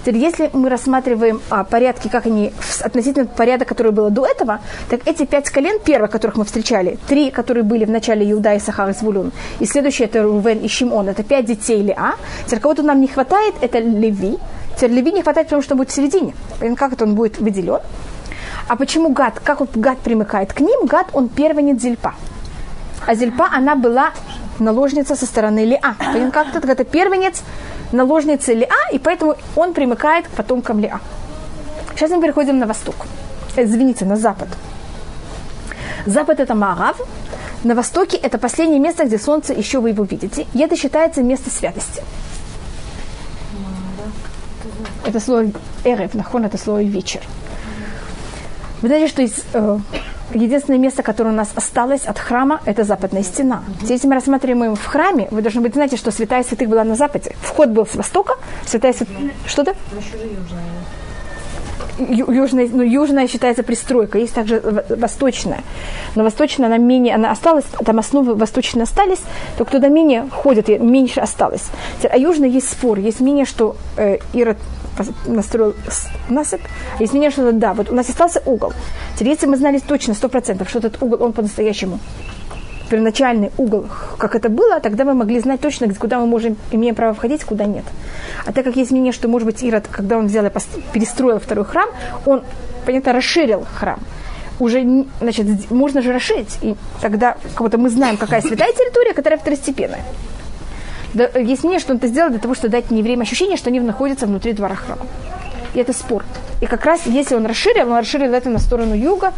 Теперь, 0.00 0.18
если 0.18 0.50
мы 0.52 0.68
рассматриваем 0.68 1.40
а, 1.50 1.64
порядки, 1.64 2.08
как 2.08 2.26
они 2.26 2.52
относительно 2.80 3.26
порядка, 3.26 3.66
который 3.66 3.92
было 3.92 4.10
до 4.10 4.26
этого, 4.26 4.60
так 4.88 5.00
эти 5.06 5.26
пять 5.26 5.50
колен, 5.50 5.80
первых, 5.80 6.10
которых 6.10 6.36
мы 6.36 6.44
встречали, 6.44 6.98
три, 7.08 7.30
которые 7.30 7.64
были 7.64 7.84
в 7.84 7.90
начале 7.90 8.30
Иуда 8.30 8.54
и 8.54 8.58
Сахар 8.60 8.90
и 8.90 8.92
Звулун, 8.92 9.32
и 9.58 9.66
следующие 9.66 10.06
это 10.06 10.22
Рувен 10.22 10.60
и 10.60 10.68
Шимон, 10.68 11.08
это 11.08 11.22
пять 11.22 11.46
детей 11.46 11.82
Леа. 11.82 12.14
Теперь, 12.46 12.60
кого-то 12.60 12.82
нам 12.82 13.00
не 13.00 13.08
хватает, 13.08 13.54
это 13.60 13.78
Леви. 13.80 14.38
Теперь 14.76 14.92
Леви 14.92 15.12
не 15.12 15.22
хватает, 15.22 15.48
потому 15.48 15.62
что 15.62 15.74
он 15.74 15.78
будет 15.78 15.90
в 15.90 15.94
середине. 15.94 16.34
Как 16.76 16.92
это 16.92 17.04
он 17.04 17.14
будет 17.14 17.38
выделен? 17.40 17.80
А 18.68 18.76
почему 18.76 19.10
гад? 19.10 19.40
Как 19.42 19.60
вот 19.60 19.76
гад 19.76 19.98
примыкает 19.98 20.52
к 20.52 20.60
ним? 20.60 20.86
Гад, 20.86 21.08
он 21.12 21.28
первенец 21.28 21.80
Зильпа. 21.82 22.14
А 23.08 23.14
Зильпа, 23.14 23.48
она 23.50 23.74
была 23.74 24.10
наложница 24.58 25.16
со 25.16 25.24
стороны 25.24 25.64
Лиа. 25.64 25.94
Понятно, 25.98 26.30
как 26.30 26.54
это? 26.54 26.70
Это 26.70 26.84
первенец 26.84 27.42
наложницы 27.90 28.52
Лиа, 28.52 28.90
и 28.92 28.98
поэтому 28.98 29.34
он 29.56 29.72
примыкает 29.72 30.28
к 30.28 30.30
потомкам 30.32 30.78
Лиа. 30.78 31.00
Сейчас 31.94 32.10
мы 32.10 32.20
переходим 32.20 32.58
на 32.58 32.66
восток. 32.66 32.94
Э, 33.56 33.64
Извините, 33.64 34.04
на 34.04 34.16
запад. 34.16 34.48
Запад 36.04 36.38
это 36.38 36.54
Маарав. 36.54 37.00
На 37.64 37.74
востоке 37.74 38.18
это 38.18 38.36
последнее 38.36 38.78
место, 38.78 39.06
где 39.06 39.18
солнце 39.18 39.54
еще 39.54 39.80
вы 39.80 39.88
его 39.88 40.04
видите. 40.04 40.46
И 40.52 40.58
это 40.58 40.76
считается 40.76 41.22
место 41.22 41.48
святости. 41.48 42.02
Это 45.06 45.18
слово 45.18 45.46
эрев, 45.84 46.12
нахон, 46.12 46.44
это 46.44 46.58
слово 46.58 46.82
вечер. 46.82 47.22
Вы 48.82 48.88
знаете, 48.88 49.08
что 49.08 49.22
из, 49.22 49.44
э, 49.54 49.78
единственное 50.34 50.78
место, 50.78 51.02
которое 51.02 51.30
у 51.30 51.36
нас 51.36 51.50
осталось 51.54 52.04
от 52.04 52.18
храма, 52.18 52.60
это 52.64 52.84
западная 52.84 53.22
стена. 53.22 53.62
Если 53.82 54.06
мы 54.06 54.14
рассматриваем 54.14 54.74
в 54.76 54.84
храме, 54.84 55.28
вы 55.30 55.42
должны 55.42 55.60
быть, 55.60 55.74
знаете, 55.74 55.96
что 55.96 56.10
святая 56.10 56.42
святых 56.42 56.68
была 56.68 56.84
на 56.84 56.94
западе. 56.94 57.34
Вход 57.42 57.70
был 57.70 57.86
с 57.86 57.94
востока, 57.94 58.34
святая 58.66 58.92
святых... 58.92 59.16
Что-то? 59.46 59.74
Южная, 61.98 62.68
ну, 62.70 62.82
южная 62.82 63.26
считается 63.26 63.62
пристройка, 63.62 64.18
есть 64.18 64.34
также 64.34 64.84
восточная. 64.88 65.62
Но 66.14 66.22
восточная, 66.24 66.66
она 66.66 66.78
менее, 66.78 67.14
она 67.14 67.30
осталась, 67.30 67.64
там 67.84 67.98
основы 67.98 68.34
восточные 68.34 68.84
остались, 68.84 69.20
только 69.56 69.72
туда 69.72 69.88
менее 69.88 70.28
ходят, 70.30 70.68
и 70.68 70.78
меньше 70.78 71.20
осталось. 71.20 71.66
А 72.02 72.16
южная 72.16 72.48
есть 72.48 72.70
спор, 72.70 72.98
есть 72.98 73.20
мнение, 73.20 73.44
что 73.44 73.76
э, 73.96 74.18
Ирод 74.32 74.58
настроил 75.26 75.74
насыпь, 76.28 76.62
а 76.98 77.02
есть 77.02 77.12
мнение, 77.12 77.30
что 77.30 77.52
да, 77.52 77.74
вот 77.74 77.90
у 77.90 77.94
нас 77.94 78.08
остался 78.08 78.42
угол. 78.46 78.72
Теперь, 79.14 79.32
если 79.32 79.46
мы 79.46 79.56
знали 79.56 79.78
точно, 79.78 80.14
сто 80.14 80.28
процентов, 80.28 80.68
что 80.68 80.78
этот 80.78 81.02
угол, 81.02 81.22
он 81.22 81.32
по-настоящему 81.32 81.98
первоначальный 82.88 83.50
угол, 83.58 83.86
как 84.18 84.34
это 84.34 84.48
было, 84.48 84.80
тогда 84.80 85.04
мы 85.04 85.14
могли 85.14 85.40
знать 85.40 85.60
точно, 85.60 85.92
куда 85.94 86.18
мы 86.18 86.26
можем, 86.26 86.56
имеем 86.72 86.94
право 86.94 87.14
входить, 87.14 87.44
куда 87.44 87.64
нет. 87.64 87.84
А 88.46 88.52
так 88.52 88.64
как 88.64 88.76
есть 88.76 88.90
мнение, 88.90 89.12
что, 89.12 89.28
может 89.28 89.46
быть, 89.46 89.62
Ирод, 89.62 89.86
когда 89.90 90.18
он 90.18 90.26
взял 90.26 90.44
и 90.46 90.50
перестроил 90.92 91.38
второй 91.38 91.64
храм, 91.64 91.88
он, 92.26 92.42
понятно, 92.86 93.12
расширил 93.12 93.64
храм. 93.74 94.00
Уже, 94.58 94.82
не- 94.82 95.08
значит, 95.20 95.70
можно 95.70 96.02
же 96.02 96.12
расширить, 96.12 96.58
и 96.62 96.74
тогда 97.00 97.36
как 97.54 97.62
будто 97.62 97.78
мы 97.78 97.90
знаем, 97.90 98.16
какая 98.16 98.40
святая 98.40 98.72
территория, 98.72 99.14
которая 99.14 99.38
второстепенная. 99.38 100.02
Да, 101.14 101.30
э, 101.32 101.42
есть 101.42 101.62
мнение, 101.62 101.80
что 101.80 101.92
он 101.92 101.98
это 101.98 102.08
сделал 102.08 102.30
для 102.30 102.38
того, 102.38 102.54
чтобы 102.54 102.72
дать 102.72 102.90
неевреям 102.90 103.20
ощущение, 103.20 103.56
что 103.56 103.70
они 103.70 103.80
находятся 103.80 104.26
внутри 104.26 104.52
двора 104.52 104.74
храма. 104.74 105.02
И 105.74 105.78
это 105.78 105.92
спор. 105.92 106.24
И 106.60 106.66
как 106.66 106.84
раз, 106.84 107.06
если 107.06 107.34
он 107.34 107.46
расширил, 107.46 107.90
он 107.90 107.98
расширил 107.98 108.32
это 108.32 108.50
на 108.50 108.58
сторону 108.58 108.94
юга, 108.94 109.32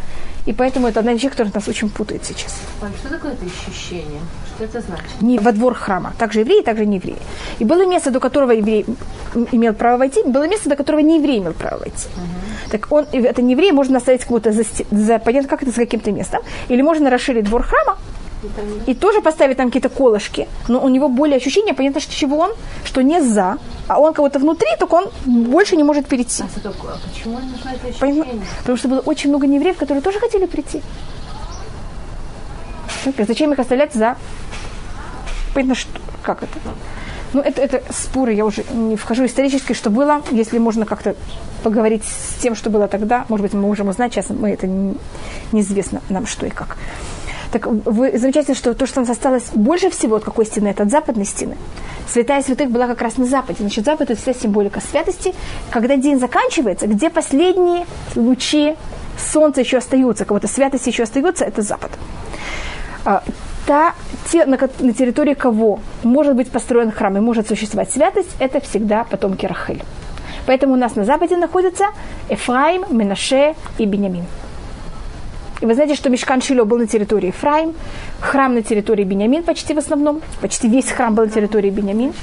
и 0.47 0.53
поэтому 0.53 0.89
это 0.89 1.01
одна 1.01 1.13
вещь, 1.13 1.29
которая 1.29 1.53
нас 1.55 1.69
очень 1.69 1.91
путает 1.91 2.25
сейчас. 2.25 2.57
Ань, 2.83 2.93
что 2.99 3.11
такое 3.11 3.33
это 3.33 3.45
ощущение? 3.45 4.21
Что 4.55 4.65
это 4.65 4.81
значит? 4.81 5.21
не 5.21 5.39
во 5.39 5.53
двор 5.53 5.75
храма. 5.75 6.15
Также 6.19 6.41
евреи, 6.41 6.63
также 6.63 6.87
не 6.87 6.97
евреи. 6.97 7.19
И 7.59 7.65
было 7.65 7.87
место, 7.87 8.11
до 8.11 8.21
которого 8.21 8.53
еврей 8.53 8.87
имел 9.53 9.75
право 9.75 9.99
войти, 9.99 10.23
было 10.25 10.49
место, 10.49 10.71
до 10.71 10.77
которого 10.77 11.01
не 11.01 11.19
еврей 11.19 11.39
имел 11.39 11.53
право 11.53 11.81
войти. 11.81 12.09
Так 12.71 12.87
он, 12.91 13.07
это 13.13 13.43
не 13.43 13.53
еврей, 13.53 13.73
можно 13.73 13.99
оставить 13.99 14.25
кого-то 14.25 14.53
за, 14.53 14.65
за 14.91 15.19
понятно, 15.19 15.49
как 15.49 15.63
это, 15.63 15.73
за 15.73 15.79
каким-то 15.79 16.11
местом. 16.11 16.43
Или 16.69 16.83
можно 16.83 17.11
расширить 17.11 17.45
двор 17.45 17.63
храма, 17.63 17.99
и 18.87 18.95
тоже 18.95 19.21
поставить 19.21 19.57
там 19.57 19.67
какие-то 19.67 19.89
колышки, 19.89 20.49
но 20.69 20.81
у 20.81 20.89
него 20.89 21.09
более 21.09 21.37
ощущение, 21.37 21.75
понятно, 21.75 22.01
что 22.01 22.15
чего 22.15 22.39
он, 22.39 22.53
что 22.85 23.03
не 23.03 23.21
за, 23.21 23.59
а 23.89 24.01
он 24.01 24.15
кого-то 24.15 24.39
внутри, 24.39 24.69
только 24.79 24.95
он 24.95 25.11
больше 25.27 25.77
не 25.77 25.85
может 25.85 26.07
перейти. 26.07 26.43
А? 26.43 26.69
А 26.69 26.99
почему 27.09 27.39
нужно 27.39 27.71
это 27.71 27.89
ощущение? 27.89 28.43
Потому 28.59 28.79
что 28.79 28.89
было 28.89 29.01
очень 29.01 29.31
много 29.31 29.47
неевреев, 29.47 29.77
которые 29.77 30.03
тоже 30.03 30.19
хотели 30.19 30.47
прийти. 30.47 30.81
Зачем 33.19 33.53
их 33.53 33.59
оставлять 33.59 33.95
за... 33.95 34.17
Понятно, 35.55 35.75
что... 35.75 35.91
Как 36.23 36.43
это? 36.43 36.59
Ну, 37.33 37.41
это, 37.41 37.63
это 37.63 37.83
споры, 37.93 38.33
я 38.33 38.45
уже 38.45 38.65
не 38.73 38.97
вхожу 38.97 39.25
исторически, 39.25 39.73
что 39.73 39.89
было. 39.91 40.23
Если 40.31 40.59
можно 40.59 40.85
как-то 40.85 41.15
поговорить 41.63 42.05
с 42.05 42.41
тем, 42.43 42.55
что 42.55 42.71
было 42.71 42.89
тогда, 42.89 43.25
может 43.29 43.45
быть, 43.45 43.55
мы 43.55 43.61
можем 43.61 43.89
узнать, 43.89 44.13
сейчас 44.13 44.31
мы 44.31 44.51
это 44.51 44.67
не- 44.67 44.97
неизвестно 45.53 46.03
нам, 46.09 46.27
что 46.27 46.47
и 46.47 46.51
как. 46.51 46.77
Так 47.53 47.67
вы 47.67 48.17
замечательно, 48.17 48.55
что 48.55 48.75
то, 48.75 48.87
что 48.87 49.01
нас 49.01 49.11
осталось 49.11 49.51
больше 49.55 49.91
всего 49.91 50.17
от 50.17 50.25
какой 50.25 50.47
стены, 50.47 50.69
это 50.69 50.85
от 50.85 50.91
западной 50.91 51.25
стены. 51.25 51.57
Святая 52.09 52.43
святых 52.43 52.71
была 52.71 52.87
как 52.87 53.03
раз 53.03 53.17
на 53.17 53.27
западе. 53.27 53.59
Значит, 53.61 53.85
запад 53.85 54.11
это 54.11 54.21
вся 54.21 54.35
символика 54.35 54.81
святости. 54.81 55.35
Когда 55.71 55.97
день 55.97 56.19
заканчивается, 56.19 56.87
где 56.87 57.11
последние 57.11 57.87
лучи 58.15 58.77
солнца 59.19 59.61
еще 59.61 59.79
остаются, 59.79 60.25
кого-то 60.25 60.47
святости 60.47 60.89
еще 60.89 61.03
остаются, 61.03 61.45
это 61.45 61.63
запад. 61.63 61.91
А, 63.05 63.23
та, 63.67 63.95
те, 64.31 64.47
на, 64.47 64.57
на 64.81 64.93
территории 64.93 65.35
кого 65.35 65.81
может 66.03 66.37
быть 66.37 66.51
построен 66.51 66.93
храм 66.93 67.17
и 67.17 67.21
может 67.21 67.49
существовать 67.49 67.91
святость, 67.91 68.31
это 68.39 68.61
всегда 68.61 69.05
потомки 69.05 69.47
Рахель. 69.47 69.83
Поэтому 70.47 70.75
у 70.75 70.77
нас 70.77 70.95
на 70.97 71.05
западе 71.05 71.37
находятся 71.37 71.87
Эфраим, 72.29 72.85
Менаше 72.91 73.55
и 73.79 73.87
Бенямин. 73.87 74.25
И 75.61 75.67
вы 75.67 75.75
знаете, 75.75 75.95
что 75.95 76.09
Мешкан 76.09 76.41
Шило 76.41 76.65
был 76.65 76.79
на 76.79 76.87
территории 76.87 77.29
Ефраим, 77.29 77.75
храм 78.21 78.55
на 78.55 78.63
территории 78.63 79.05
Бенямин 79.05 79.43
почти 79.43 79.75
в 79.75 79.79
основном, 79.79 80.23
почти 80.41 80.69
весь 80.69 80.91
храм 80.91 81.15
был 81.15 81.25
на 81.25 81.31
территории 81.31 81.71
Бенямин. 81.71 82.15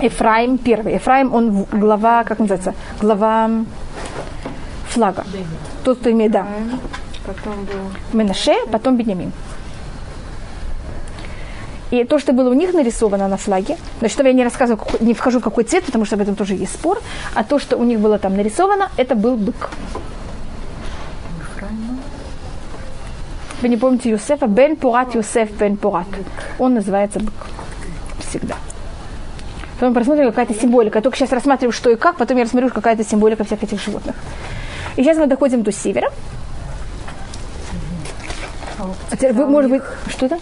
Ефраим 0.00 0.58
первый. 0.58 0.94
Ефраим, 0.94 1.32
он 1.32 1.64
глава, 1.72 2.24
как 2.24 2.40
называется, 2.40 2.74
глава 3.00 3.50
флага. 4.88 5.24
Тот, 5.84 5.98
кто 5.98 6.10
имеет, 6.10 6.32
да, 6.32 6.46
Менаше, 8.12 8.54
потом 8.70 8.96
Бенямин. 8.96 9.32
И 11.92 12.02
то, 12.02 12.18
что 12.18 12.32
было 12.32 12.50
у 12.50 12.54
них 12.54 12.74
нарисовано 12.74 13.28
на 13.28 13.36
флаге, 13.36 13.76
значит, 14.00 14.18
я 14.18 14.32
не 14.32 14.42
рассказываю, 14.42 14.84
не 14.98 15.14
вхожу 15.14 15.38
в 15.38 15.42
какой 15.44 15.62
цвет, 15.62 15.84
потому 15.84 16.04
что 16.04 16.16
об 16.16 16.22
этом 16.22 16.34
тоже 16.34 16.54
есть 16.54 16.74
спор, 16.74 17.00
а 17.34 17.44
то, 17.44 17.60
что 17.60 17.76
у 17.76 17.84
них 17.84 18.00
было 18.00 18.18
там 18.18 18.36
нарисовано, 18.36 18.90
это 18.96 19.14
был 19.14 19.36
бык. 19.36 19.70
Вы 23.62 23.68
не 23.68 23.76
помните 23.76 24.10
Юсефа? 24.10 24.46
Бен 24.46 24.76
Пурат 24.76 25.14
Юсеф 25.14 25.50
Бен 25.52 25.76
Пурат. 25.76 26.06
Он 26.58 26.74
называется 26.74 27.20
бык. 27.20 27.34
Всегда. 28.20 28.56
Потом 29.78 29.94
посмотрим, 29.94 30.26
какая-то 30.26 30.54
символика. 30.54 31.00
Только 31.00 31.18
сейчас 31.18 31.32
рассматриваю, 31.32 31.72
что 31.72 31.90
и 31.90 31.96
как, 31.96 32.16
потом 32.16 32.36
я 32.38 32.44
рассмотрю 32.44 32.70
какая-то 32.70 33.04
символика 33.04 33.44
всех 33.44 33.62
этих 33.62 33.82
животных. 33.82 34.16
И 34.96 35.02
сейчас 35.02 35.18
мы 35.18 35.26
доходим 35.26 35.62
до 35.62 35.72
севера. 35.72 36.10
А 38.78 39.16
теперь 39.16 39.32
вы, 39.32 39.46
может 39.46 39.70
быть, 39.70 39.82
что-то? 40.08 40.38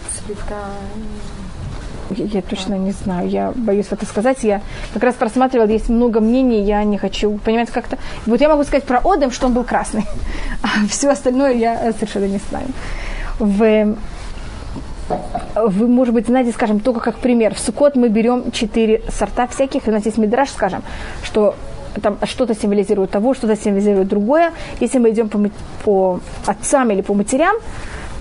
Я, 2.11 2.25
я 2.25 2.41
точно 2.41 2.75
не 2.75 2.91
знаю, 2.91 3.29
я 3.29 3.51
боюсь 3.55 3.87
это 3.89 4.05
сказать. 4.05 4.43
Я 4.43 4.61
как 4.93 5.03
раз 5.03 5.15
просматривала, 5.15 5.67
есть 5.67 5.89
много 5.89 6.19
мнений, 6.19 6.61
я 6.61 6.83
не 6.83 6.97
хочу, 6.97 7.37
понимаете, 7.43 7.71
как-то... 7.71 7.97
Вот 8.25 8.39
я 8.41 8.49
могу 8.49 8.63
сказать 8.63 8.83
про 8.83 9.01
Одем, 9.03 9.31
что 9.31 9.47
он 9.47 9.53
был 9.53 9.63
красный, 9.63 10.05
а 10.61 10.87
все 10.87 11.09
остальное 11.09 11.53
я 11.53 11.91
совершенно 11.93 12.25
не 12.25 12.39
знаю. 12.49 12.67
В, 13.39 13.95
вы, 15.55 15.87
может 15.87 16.13
быть, 16.13 16.27
знаете, 16.27 16.51
скажем, 16.51 16.79
только 16.79 16.99
как 16.99 17.17
пример. 17.17 17.53
В 17.53 17.59
Сукот 17.59 17.95
мы 17.95 18.09
берем 18.09 18.51
четыре 18.51 19.01
сорта 19.09 19.47
всяких, 19.47 19.87
у 19.87 19.91
нас 19.91 20.05
есть 20.05 20.17
мидраж, 20.17 20.49
скажем, 20.49 20.83
что 21.23 21.55
там 22.01 22.17
что-то 22.23 22.55
символизирует 22.55 23.11
того, 23.11 23.33
что-то 23.33 23.55
символизирует 23.55 24.07
другое. 24.07 24.51
Если 24.79 24.99
мы 24.99 25.11
идем 25.11 25.29
по, 25.29 25.39
по 25.83 26.19
отцам 26.45 26.91
или 26.91 27.01
по 27.01 27.13
матерям, 27.13 27.55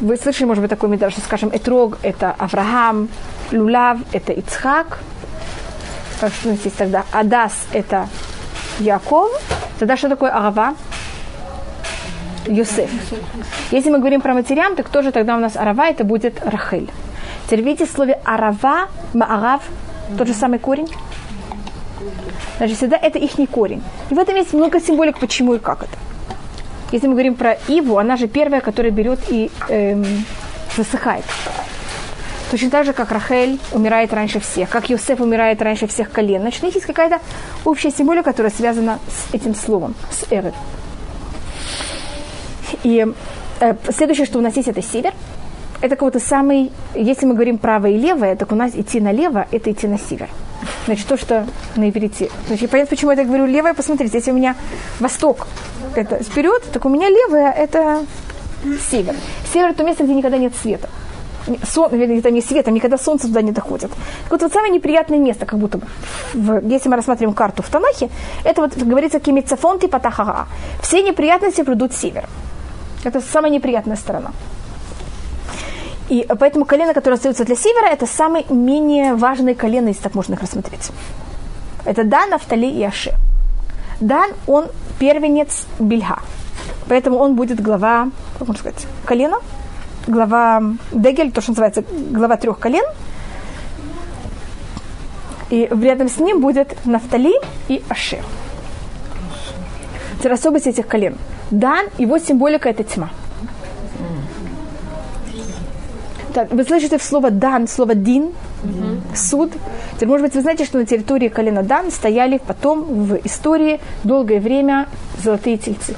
вы 0.00 0.16
слышали, 0.16 0.46
может 0.46 0.62
быть, 0.62 0.70
такой 0.70 0.88
мидраж, 0.88 1.12
что, 1.12 1.22
скажем, 1.22 1.50
Этрог– 1.52 1.98
это 2.02 2.34
Авраам, 2.38 3.08
Лулав– 3.52 3.98
это 4.12 4.32
Ицхак, 4.32 4.98
что 6.16 6.30
у 6.44 6.48
нас 6.50 6.58
есть 6.64 6.76
тогда 6.76 7.04
Адас– 7.12 7.52
это 7.72 8.08
Яков, 8.80 9.30
тогда 9.78 9.96
что 9.96 10.08
такое 10.08 10.30
Арава? 10.30 10.74
Юсеф. 12.46 12.90
Если 13.70 13.90
мы 13.90 13.98
говорим 13.98 14.20
про 14.20 14.34
матерям, 14.34 14.76
так 14.76 14.88
тоже 14.88 15.12
тогда 15.12 15.36
у 15.36 15.40
нас 15.40 15.56
Арава, 15.56 15.86
это 15.86 16.04
будет 16.04 16.44
Рахель. 16.44 16.90
Теперь 17.46 17.62
видите 17.62 17.86
в 17.86 17.90
слове 17.90 18.20
Арава, 18.24 18.88
Маарав, 19.12 19.62
тот 20.16 20.28
же 20.28 20.34
самый 20.34 20.58
корень? 20.58 20.88
Значит, 22.58 22.76
всегда 22.76 22.96
это 22.96 23.18
их 23.18 23.32
корень. 23.50 23.82
И 24.10 24.14
в 24.14 24.18
этом 24.18 24.36
есть 24.36 24.52
много 24.52 24.80
символик, 24.80 25.18
почему 25.18 25.54
и 25.54 25.58
как 25.58 25.82
это. 25.82 25.96
Если 26.92 27.06
мы 27.06 27.14
говорим 27.14 27.34
про 27.34 27.58
Иву, 27.68 27.98
она 27.98 28.16
же 28.16 28.28
первая, 28.28 28.60
которая 28.60 28.92
берет 28.92 29.18
и 29.28 29.50
эм, 29.68 30.04
засыхает. 30.76 31.24
Точно 32.50 32.70
так 32.70 32.84
же, 32.84 32.92
как 32.92 33.10
Рахель 33.10 33.58
умирает 33.72 34.12
раньше 34.12 34.38
всех, 34.38 34.68
как 34.68 34.88
Йосеф 34.88 35.20
умирает 35.20 35.60
раньше 35.60 35.88
всех 35.88 36.10
колен. 36.12 36.42
Значит, 36.42 36.62
у 36.62 36.66
них 36.66 36.74
есть 36.76 36.86
какая-то 36.86 37.18
общая 37.64 37.90
символика, 37.90 38.30
которая 38.30 38.52
связана 38.52 39.00
с 39.08 39.34
этим 39.34 39.54
словом, 39.54 39.94
с 40.10 40.30
эрой. 40.30 40.52
И 42.82 43.06
э, 43.60 43.74
следующее, 43.90 44.26
что 44.26 44.38
у 44.38 44.42
нас 44.42 44.56
есть, 44.56 44.68
это 44.68 44.82
север. 44.82 45.12
Это 45.80 45.96
какой-то 45.96 46.18
самый, 46.18 46.72
если 46.94 47.26
мы 47.26 47.34
говорим 47.34 47.58
правое 47.58 47.92
и 47.92 47.98
левое, 47.98 48.36
так 48.36 48.52
у 48.52 48.54
нас 48.54 48.74
идти 48.74 49.00
налево, 49.00 49.46
это 49.50 49.70
идти 49.70 49.86
на 49.86 49.98
север. 49.98 50.28
Значит, 50.86 51.06
то, 51.06 51.16
что 51.16 51.46
на 51.76 51.90
иврите. 51.90 52.30
Значит, 52.46 52.70
понятно, 52.70 52.90
почему 52.90 53.10
я 53.10 53.16
так 53.16 53.26
говорю 53.26 53.46
левое, 53.46 53.74
посмотрите, 53.74 54.16
если 54.16 54.30
у 54.30 54.34
меня 54.34 54.56
восток, 55.00 55.46
это 55.94 56.22
вперед, 56.22 56.62
так 56.72 56.84
у 56.86 56.88
меня 56.88 57.08
левое, 57.08 57.50
это 57.50 58.06
север. 58.90 59.14
Север– 59.52 59.68
это 59.70 59.78
то 59.78 59.84
место, 59.84 60.04
где 60.04 60.14
никогда 60.14 60.38
нет 60.38 60.54
света. 60.60 60.88
Сон, 61.70 61.92
это 61.92 62.30
не 62.30 62.40
светом, 62.40 62.72
никогда 62.72 62.96
солнце 62.96 63.26
туда 63.26 63.42
не 63.42 63.52
доходит. 63.52 63.90
Так 63.90 64.30
вот, 64.30 64.42
вот 64.42 64.52
самое 64.52 64.72
неприятное 64.72 65.18
место, 65.18 65.44
как 65.44 65.58
будто 65.58 65.78
бы, 65.78 65.86
в, 66.32 66.66
если 66.66 66.88
мы 66.88 66.96
рассматриваем 66.96 67.34
карту 67.34 67.62
в 67.62 67.68
Танахе, 67.68 68.08
это 68.44 68.62
вот 68.62 68.76
говорится 68.76 69.20
кимицафон 69.20 69.78
типа 69.78 69.98
тахага. 70.00 70.46
Все 70.82 71.02
неприятности 71.02 71.62
придут 71.62 71.92
с 71.92 71.98
севера. 71.98 72.28
Это 73.04 73.20
самая 73.20 73.50
неприятная 73.50 73.96
сторона. 73.96 74.32
И 76.08 76.26
поэтому 76.38 76.64
колено, 76.64 76.92
которое 76.92 77.16
остается 77.16 77.44
для 77.44 77.56
севера, 77.56 77.86
это 77.86 78.06
самые 78.06 78.44
менее 78.48 79.14
важные 79.14 79.54
колено, 79.54 79.88
если 79.88 80.02
так 80.02 80.14
можно 80.14 80.34
их 80.34 80.40
рассмотреть. 80.40 80.90
Это 81.84 82.04
Дан, 82.04 82.30
Нафтали 82.30 82.66
и 82.66 82.82
Аши. 82.82 83.12
Дан, 84.00 84.30
он 84.46 84.66
первенец 84.98 85.66
Бельга. 85.78 86.18
Поэтому 86.88 87.18
он 87.18 87.34
будет 87.34 87.60
глава, 87.60 88.10
как 88.38 88.48
можно 88.48 88.60
сказать, 88.60 88.86
колена, 89.04 89.38
глава 90.06 90.62
Дегель, 90.92 91.32
то, 91.32 91.40
что 91.40 91.52
называется 91.52 91.84
глава 92.10 92.36
трех 92.36 92.58
колен. 92.58 92.84
И 95.50 95.68
рядом 95.70 96.08
с 96.08 96.18
ним 96.18 96.40
будет 96.40 96.84
Нафтали 96.84 97.34
и 97.68 97.82
Ашер. 97.88 98.24
Это 100.20 100.32
особенность 100.32 100.66
этих 100.66 100.86
колен. 100.86 101.16
Дан, 101.50 101.86
его 101.98 102.18
символика– 102.18 102.68
это 102.70 102.84
тьма. 102.84 103.10
Так, 106.34 106.50
вы 106.50 106.64
слышите 106.64 106.98
слово 106.98 107.30
«дан», 107.30 107.68
слово 107.68 107.94
«дин», 107.94 108.32
mm-hmm. 108.64 109.16
«суд». 109.16 109.52
Теперь, 109.94 110.08
может 110.08 110.26
быть, 110.26 110.34
вы 110.34 110.40
знаете, 110.40 110.64
что 110.64 110.78
на 110.78 110.84
территории 110.84 111.28
колена 111.28 111.62
Дан 111.62 111.92
стояли 111.92 112.38
потом 112.44 113.04
в 113.04 113.14
истории 113.24 113.80
долгое 114.02 114.40
время 114.40 114.88
золотые 115.22 115.58
тельцы, 115.58 115.94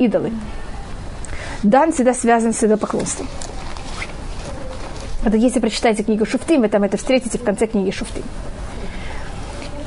идолы. 0.00 0.32
Дан 1.62 1.92
всегда 1.92 2.12
связан 2.12 2.52
с 2.52 2.64
идолопоклонством. 2.64 3.28
Это 5.24 5.36
если 5.36 5.60
прочитаете 5.60 6.02
книгу 6.02 6.26
Шуфтим, 6.26 6.62
вы 6.62 6.68
там 6.68 6.82
это 6.82 6.96
встретите 6.96 7.38
в 7.38 7.44
конце 7.44 7.68
книги 7.68 7.92
Шуфтим. 7.92 8.24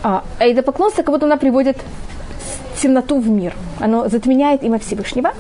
А, 0.02 0.24
а 0.40 0.48
идолопоклонство, 0.50 1.04
как 1.04 1.14
будто 1.14 1.26
она 1.26 1.36
приводит 1.36 1.78
темноту 2.82 3.20
в 3.20 3.30
мир. 3.30 3.54
Оно 3.80 4.08
затменяет 4.10 4.64
имя 4.64 4.80
Всевышнего. 4.80 5.32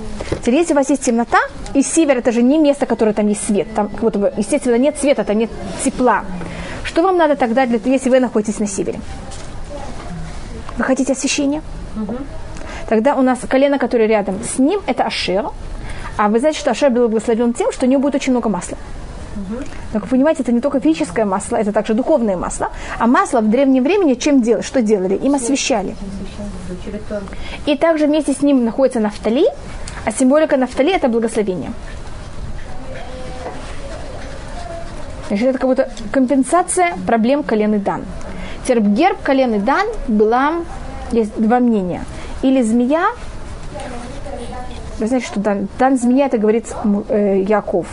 Теперь, 0.41 0.55
если 0.55 0.73
у 0.73 0.75
вас 0.75 0.89
есть 0.89 1.03
темнота, 1.03 1.39
и 1.73 1.81
север 1.81 2.17
это 2.17 2.31
же 2.31 2.41
не 2.41 2.57
место, 2.57 2.85
которое 2.85 3.13
там 3.13 3.27
есть 3.27 3.45
свет. 3.45 3.67
Там, 3.75 3.87
бы, 3.87 4.33
естественно, 4.37 4.75
нет 4.75 4.97
света, 4.97 5.23
там 5.23 5.37
нет 5.37 5.49
тепла. 5.83 6.23
Что 6.83 7.01
вам 7.01 7.17
надо 7.17 7.35
тогда, 7.35 7.65
для, 7.65 7.79
если 7.83 8.09
вы 8.09 8.19
находитесь 8.19 8.59
на 8.59 8.67
севере? 8.67 8.99
Вы 10.77 10.83
хотите 10.83 11.13
освещения? 11.13 11.61
Угу. 11.95 12.15
Тогда 12.89 13.15
у 13.15 13.21
нас 13.21 13.39
колено, 13.47 13.79
которое 13.79 14.07
рядом 14.07 14.39
с 14.43 14.59
ним, 14.59 14.81
это 14.85 15.03
Ашер. 15.03 15.49
А 16.17 16.29
вы 16.29 16.39
знаете, 16.39 16.59
что 16.59 16.71
Ашер 16.71 16.91
был 16.91 17.09
благословен 17.09 17.53
тем, 17.53 17.71
что 17.71 17.85
у 17.85 17.89
него 17.89 18.01
будет 18.01 18.15
очень 18.15 18.31
много 18.31 18.49
масла. 18.49 18.77
Как 19.93 20.03
вы 20.03 20.07
понимаете, 20.07 20.43
это 20.43 20.51
не 20.51 20.61
только 20.61 20.79
физическое 20.79 21.25
масло, 21.25 21.57
это 21.57 21.71
также 21.71 21.93
духовное 21.93 22.37
масло. 22.37 22.69
А 22.99 23.07
масло 23.07 23.41
в 23.41 23.49
древнем 23.49 23.83
времени 23.83 24.15
чем 24.15 24.41
делали? 24.41 24.63
Что 24.63 24.81
делали? 24.81 25.15
Им 25.15 25.35
освещали. 25.35 25.95
И 27.65 27.77
также 27.77 28.07
вместе 28.07 28.33
с 28.33 28.41
ним 28.41 28.65
находится 28.65 28.99
нафтали, 28.99 29.45
а 30.05 30.11
символика 30.11 30.57
нафтали– 30.57 30.93
это 30.95 31.07
благословение. 31.07 31.71
Значит, 35.27 35.47
это 35.47 35.59
как 35.59 35.69
будто 35.69 35.89
компенсация 36.11 36.95
проблем 37.07 37.43
колены 37.43 37.79
Дан. 37.79 38.03
Тербгерб 38.67 39.21
колены 39.23 39.59
Дан 39.59 39.87
была, 40.07 40.53
есть 41.11 41.35
два 41.39 41.59
мнения. 41.59 42.03
Или 42.41 42.61
змея, 42.61 43.07
вы 44.99 45.07
знаете, 45.07 45.25
что 45.25 45.39
Дан, 45.39 45.67
Дан 45.79 45.97
змея, 45.97 46.27
это 46.27 46.37
говорит 46.37 46.73
э, 47.09 47.43
Яков. 47.47 47.87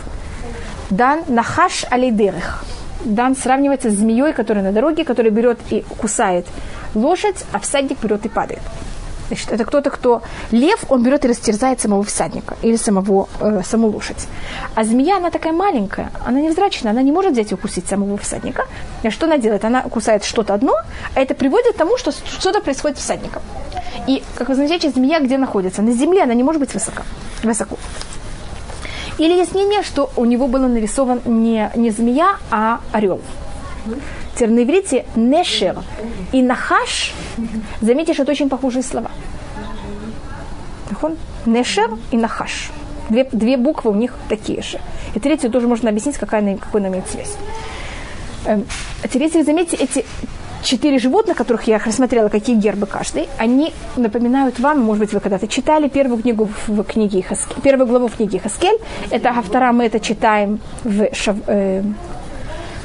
Дан 0.97 1.23
нахаш 1.27 1.85
алейдерых. 1.89 2.63
Дан 3.03 3.35
сравнивается 3.35 3.89
с 3.89 3.95
змеей, 3.95 4.31
которая 4.31 4.63
на 4.63 4.71
дороге, 4.71 5.03
которая 5.03 5.31
берет 5.31 5.57
и 5.71 5.83
кусает 5.97 6.45
лошадь, 6.93 7.43
а 7.51 7.59
всадник 7.59 7.97
берет 7.99 8.25
и 8.25 8.29
падает. 8.29 8.61
Значит, 9.27 9.51
это 9.51 9.65
кто-то, 9.65 9.89
кто... 9.89 10.21
Лев, 10.51 10.85
он 10.89 11.01
берет 11.01 11.25
и 11.25 11.27
растерзает 11.27 11.81
самого 11.81 12.03
всадника 12.03 12.55
или 12.61 12.75
самого, 12.75 13.27
э, 13.39 13.61
саму 13.65 13.87
лошадь. 13.87 14.27
А 14.75 14.83
змея, 14.83 15.17
она 15.17 15.31
такая 15.31 15.51
маленькая, 15.51 16.11
она 16.23 16.41
невзрачная, 16.41 16.91
она 16.91 17.01
не 17.01 17.11
может 17.11 17.31
взять 17.31 17.51
и 17.51 17.55
укусить 17.55 17.87
самого 17.87 18.17
всадника. 18.17 18.67
И 19.01 19.09
что 19.09 19.25
она 19.25 19.39
делает? 19.39 19.65
Она 19.65 19.81
кусает 19.81 20.23
что-то 20.23 20.53
одно, 20.53 20.75
а 21.15 21.19
это 21.19 21.33
приводит 21.33 21.73
к 21.73 21.77
тому, 21.77 21.97
что 21.97 22.11
что-то 22.11 22.61
происходит 22.61 22.99
с 22.99 23.01
всадником. 23.01 23.41
И, 24.07 24.21
как 24.35 24.49
вы 24.49 24.55
знаете, 24.55 24.91
змея 24.91 25.19
где 25.21 25.39
находится? 25.39 25.81
На 25.81 25.93
земле 25.93 26.21
она 26.21 26.35
не 26.35 26.43
может 26.43 26.59
быть 26.59 26.73
высоко. 26.75 27.01
высоко. 27.41 27.77
Или 29.17 29.33
есть 29.33 29.53
мнение, 29.53 29.83
что 29.83 30.09
у 30.15 30.25
него 30.25 30.47
было 30.47 30.67
нарисован 30.67 31.21
не, 31.25 31.71
не 31.75 31.91
змея, 31.91 32.37
а 32.49 32.81
орел. 32.91 33.21
Теперь 34.35 34.49
на 34.49 34.63
иврите 34.63 35.05
нешер 35.15 35.77
и 36.31 36.41
нахаш, 36.41 37.13
заметишь, 37.81 38.19
это 38.19 38.31
очень 38.31 38.49
похожие 38.49 38.83
слова. 38.83 39.11
Нешер 41.45 41.91
и 42.11 42.17
нахаш. 42.17 42.71
Две, 43.09 43.25
две 43.31 43.57
буквы 43.57 43.91
у 43.91 43.95
них 43.95 44.13
такие 44.29 44.61
же. 44.61 44.79
И 45.13 45.19
третью 45.19 45.51
тоже 45.51 45.67
можно 45.67 45.89
объяснить, 45.89 46.17
какая, 46.17 46.57
какой 46.57 46.81
она 46.81 46.89
имеет 46.89 47.07
связь. 47.09 47.35
Эм, 48.45 48.65
теперь, 49.03 49.23
если 49.23 49.39
вы 49.39 49.43
заметите, 49.43 49.77
эти 49.77 50.05
четыре 50.63 50.97
животных, 50.97 51.37
которых 51.37 51.67
я 51.67 51.77
рассмотрела, 51.77 52.29
какие 52.29 52.55
гербы 52.55 52.85
каждый, 52.85 53.27
они 53.37 53.73
напоминают 53.95 54.59
вам, 54.59 54.79
может 54.79 55.01
быть, 55.01 55.13
вы 55.13 55.19
когда-то 55.19 55.47
читали 55.47 55.87
первую 55.89 56.21
книгу 56.21 56.49
в 56.67 56.83
книге 56.83 57.21
Хаскель, 57.21 57.61
первую 57.61 57.87
главу 57.87 58.07
в 58.07 58.15
книге 58.15 58.39
Хаскель. 58.39 58.77
Это 59.11 59.29
автора 59.29 59.71
мы 59.71 59.85
это 59.85 59.99
читаем 59.99 60.59
в, 60.83 61.13
Шав, 61.13 61.35
э, 61.47 61.83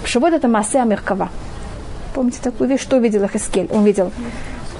в 0.03 0.09
Шавод, 0.09 0.33
это 0.33 0.49
Маасе 0.49 0.81
Амиркава. 0.81 1.31
Помните 2.15 2.39
такую 2.43 2.69
вещь, 2.69 2.83
что 2.83 2.99
видел 2.99 3.29
Хаскель? 3.29 3.69
Он 3.71 3.85
видел 3.85 4.11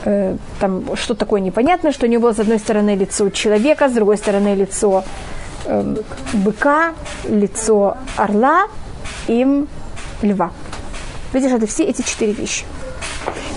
э, 0.05 0.37
там 0.61 0.85
что 0.97 1.15
такое 1.15 1.41
непонятное, 1.41 1.93
что 1.93 2.07
у 2.07 2.09
него 2.09 2.33
с 2.33 2.39
одной 2.39 2.59
стороны 2.59 2.97
лицо 2.97 3.31
человека, 3.31 3.89
с 3.89 3.93
другой 3.93 4.17
стороны 4.17 4.55
лицо 4.55 5.05
э, 5.67 5.97
быка, 6.33 6.95
лицо 7.29 7.97
орла 8.17 8.67
и 9.29 9.65
льва. 10.23 10.51
Видишь, 11.33 11.53
это 11.53 11.67
все 11.67 11.85
эти 11.85 12.03
четыре 12.03 12.33
вещи. 12.33 12.65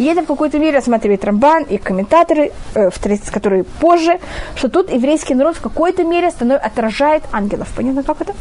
Это 0.06 0.24
в 0.24 0.26
какой-то 0.26 0.60
мере 0.60 0.78
рассматривает 0.78 1.24
Рамбан 1.24 1.64
и 1.64 1.78
комментаторы, 1.78 2.52
э, 2.76 2.90
которые 3.32 3.64
позже, 3.64 4.20
что 4.56 4.70
тут 4.70 4.92
еврейский 4.92 5.36
народ 5.36 5.56
в 5.58 5.62
какой-то 5.62 6.04
мере 6.04 6.32
станов, 6.32 6.62
отражает 6.64 7.24
ангелов. 7.32 7.68
Понятно, 7.76 8.04
как 8.04 8.22
это? 8.22 8.34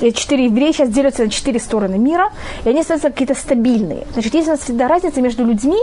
Четыре 0.00 0.46
евреи 0.46 0.72
сейчас 0.72 0.88
делятся 0.88 1.24
на 1.24 1.30
четыре 1.30 1.60
стороны 1.60 1.98
мира, 1.98 2.32
и 2.64 2.70
они 2.70 2.82
становятся 2.82 3.10
какие-то 3.10 3.34
стабильные. 3.34 4.06
Значит, 4.14 4.34
есть 4.34 4.48
у 4.48 4.52
нас 4.52 4.60
всегда 4.60 4.88
разница 4.88 5.20
между 5.20 5.44
людьми 5.44 5.78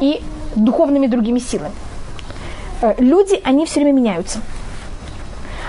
и 0.00 0.22
духовными 0.54 1.08
другими 1.08 1.40
силами. 1.40 1.74
Э, 2.80 2.94
Люди, 2.98 3.40
они 3.44 3.66
все 3.66 3.80
время 3.80 3.96
меняются. 3.96 4.40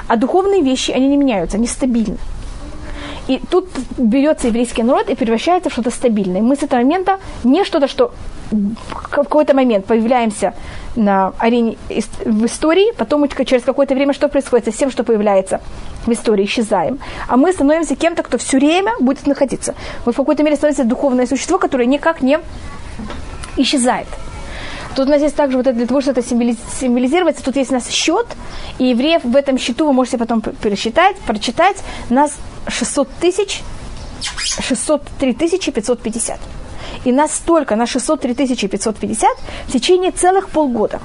А 0.07 0.15
духовные 0.15 0.61
вещи, 0.61 0.91
они 0.91 1.07
не 1.07 1.17
меняются, 1.17 1.57
они 1.57 1.67
стабильны. 1.67 2.17
И 3.27 3.41
тут 3.49 3.67
берется 3.97 4.47
еврейский 4.47 4.83
народ 4.83 5.09
и 5.09 5.15
превращается 5.15 5.69
в 5.69 5.73
что-то 5.73 5.89
стабильное. 5.89 6.41
Мы 6.41 6.55
с 6.55 6.63
этого 6.63 6.79
момента 6.79 7.19
не 7.43 7.65
что-то, 7.65 7.87
что 7.87 8.13
в 8.51 9.09
какой-то 9.09 9.53
момент 9.53 9.85
появляемся 9.85 10.53
на 10.95 11.33
арене 11.37 11.77
в 12.25 12.45
истории, 12.45 12.93
потом 12.97 13.27
через 13.45 13.63
какое-то 13.63 13.93
время 13.95 14.13
что 14.13 14.29
происходит 14.29 14.65
со 14.65 14.71
всем, 14.71 14.89
что 14.91 15.03
появляется 15.03 15.59
в 16.05 16.11
истории, 16.11 16.45
исчезаем. 16.45 16.99
А 17.27 17.35
мы 17.35 17.51
становимся 17.51 17.95
кем-то, 17.95 18.23
кто 18.23 18.37
все 18.37 18.57
время 18.57 18.93
будет 18.99 19.27
находиться. 19.27 19.75
Мы 20.05 20.13
в 20.13 20.15
какой-то 20.15 20.43
мере 20.43 20.55
становимся 20.55 20.85
духовное 20.85 21.27
существо, 21.27 21.59
которое 21.59 21.85
никак 21.85 22.21
не 22.21 22.39
исчезает. 23.57 24.07
Тут 24.95 25.07
у 25.07 25.11
нас 25.11 25.21
есть 25.21 25.35
также 25.35 25.57
вот 25.57 25.67
это 25.67 25.77
для 25.77 25.85
того, 25.85 26.01
чтобы 26.01 26.19
это 26.19 26.27
символи- 26.27 26.57
символизировать, 26.79 27.43
тут 27.43 27.55
есть 27.55 27.69
у 27.69 27.73
нас 27.73 27.89
счет, 27.89 28.25
и 28.79 28.85
евреев 28.85 29.23
в 29.23 29.35
этом 29.35 29.59
счету 29.59 29.85
вы 29.85 29.93
можете 29.93 30.17
потом 30.17 30.41
пересчитать, 30.41 31.17
прочитать, 31.17 31.77
нас 32.09 32.37
600 32.67 33.09
тысяч, 33.19 33.61
603 34.21 35.33
тысячи 35.33 35.71
550. 35.71 36.39
И 37.05 37.11
нас 37.11 37.33
столько, 37.33 37.75
на 37.75 37.85
603 37.85 38.33
тысячи 38.33 38.67
550 38.67 39.29
в 39.67 39.71
течение 39.71 40.11
целых 40.11 40.49
полгода. 40.49 40.99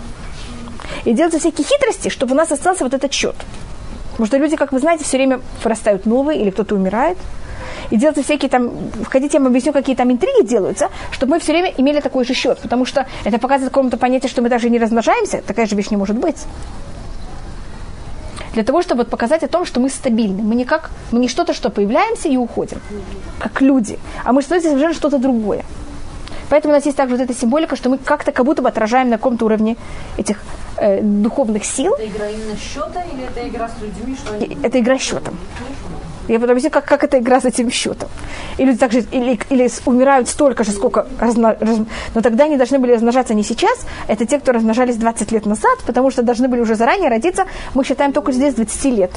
И 1.04 1.12
делаются 1.12 1.38
всякие 1.38 1.66
хитрости, 1.66 2.08
чтобы 2.08 2.32
у 2.32 2.36
нас 2.36 2.52
остался 2.52 2.84
вот 2.84 2.94
этот 2.94 3.12
счет. 3.12 3.36
Потому 4.12 4.26
что 4.26 4.36
люди, 4.36 4.56
как 4.56 4.72
вы 4.72 4.78
знаете, 4.78 5.04
все 5.04 5.16
время 5.16 5.40
вырастают 5.64 6.06
новые, 6.06 6.40
или 6.40 6.50
кто-то 6.50 6.74
умирает. 6.74 7.18
И 7.90 7.96
делаются 7.96 8.22
всякие 8.22 8.48
там, 8.48 8.72
хотите, 9.08 9.36
я 9.36 9.40
вам 9.40 9.48
объясню, 9.48 9.72
какие 9.72 9.96
там 9.96 10.10
интриги 10.10 10.46
делаются, 10.46 10.90
чтобы 11.10 11.32
мы 11.32 11.40
все 11.40 11.52
время 11.52 11.72
имели 11.76 12.00
такой 12.00 12.24
же 12.24 12.34
счет. 12.34 12.58
Потому 12.60 12.84
что 12.84 13.06
это 13.24 13.38
показывает 13.38 13.70
какому-то 13.70 13.96
понятие, 13.96 14.30
что 14.30 14.42
мы 14.42 14.48
даже 14.48 14.70
не 14.70 14.78
размножаемся. 14.78 15.42
Такая 15.46 15.66
же 15.66 15.76
вещь 15.76 15.90
не 15.90 15.96
может 15.96 16.16
быть. 16.16 16.36
Для 18.54 18.64
того, 18.64 18.82
чтобы 18.82 19.04
показать 19.04 19.42
о 19.42 19.48
том, 19.48 19.64
что 19.64 19.80
мы 19.80 19.88
стабильны. 19.88 20.42
Мы 20.42 20.54
не 20.54 20.64
как, 20.64 20.90
мы 21.10 21.18
не 21.18 21.28
что-то, 21.28 21.54
что 21.54 21.70
появляемся 21.70 22.28
и 22.28 22.36
уходим, 22.36 22.80
как 23.38 23.60
люди. 23.62 23.98
А 24.24 24.32
мы 24.32 24.42
становимся 24.42 24.70
совершенно 24.70 24.94
что-то 24.94 25.18
другое. 25.18 25.64
Поэтому 26.50 26.74
у 26.74 26.76
нас 26.76 26.84
есть 26.84 26.98
также 26.98 27.16
вот 27.16 27.24
эта 27.24 27.34
символика, 27.34 27.76
что 27.76 27.88
мы 27.88 27.96
как-то 27.96 28.30
как 28.30 28.44
будто 28.44 28.60
бы 28.60 28.68
отражаем 28.68 29.08
на 29.08 29.16
каком-то 29.16 29.46
уровне 29.46 29.76
этих 30.18 30.38
э, 30.76 31.00
духовных 31.00 31.64
сил. 31.64 31.94
Это 31.94 32.06
игра 32.06 32.28
именно 32.28 32.56
счета 32.58 33.02
или 33.04 33.24
это 33.24 33.48
игра 33.48 33.70
с 33.70 33.80
людьми, 33.80 34.14
что 34.14 34.34
они... 34.34 34.58
Это 34.62 34.78
игра 34.78 34.98
счетом. 34.98 35.38
Я 36.28 36.38
потом 36.38 36.52
объясню, 36.52 36.70
как, 36.70 36.84
как 36.84 37.02
это 37.04 37.18
игра 37.18 37.40
с 37.40 37.44
этим 37.44 37.70
счетом. 37.70 38.08
И 38.58 38.64
люди 38.64 38.78
также 38.78 39.00
или, 39.00 39.38
или 39.50 39.68
умирают 39.86 40.28
столько 40.28 40.64
же, 40.64 40.70
сколько 40.70 41.06
разно- 41.18 41.56
раз- 41.60 41.86
но 42.14 42.20
тогда 42.20 42.44
они 42.44 42.56
должны 42.56 42.78
были 42.78 42.92
размножаться 42.92 43.34
не 43.34 43.42
сейчас, 43.42 43.86
это 44.08 44.24
те, 44.24 44.38
кто 44.38 44.52
размножались 44.52 44.96
20 44.96 45.32
лет 45.32 45.46
назад, 45.46 45.78
потому 45.86 46.10
что 46.10 46.22
должны 46.22 46.48
были 46.48 46.60
уже 46.60 46.74
заранее 46.74 47.10
родиться, 47.10 47.46
мы 47.74 47.84
считаем 47.84 48.12
только 48.12 48.32
здесь 48.32 48.54
20 48.54 48.84
лет. 48.90 49.10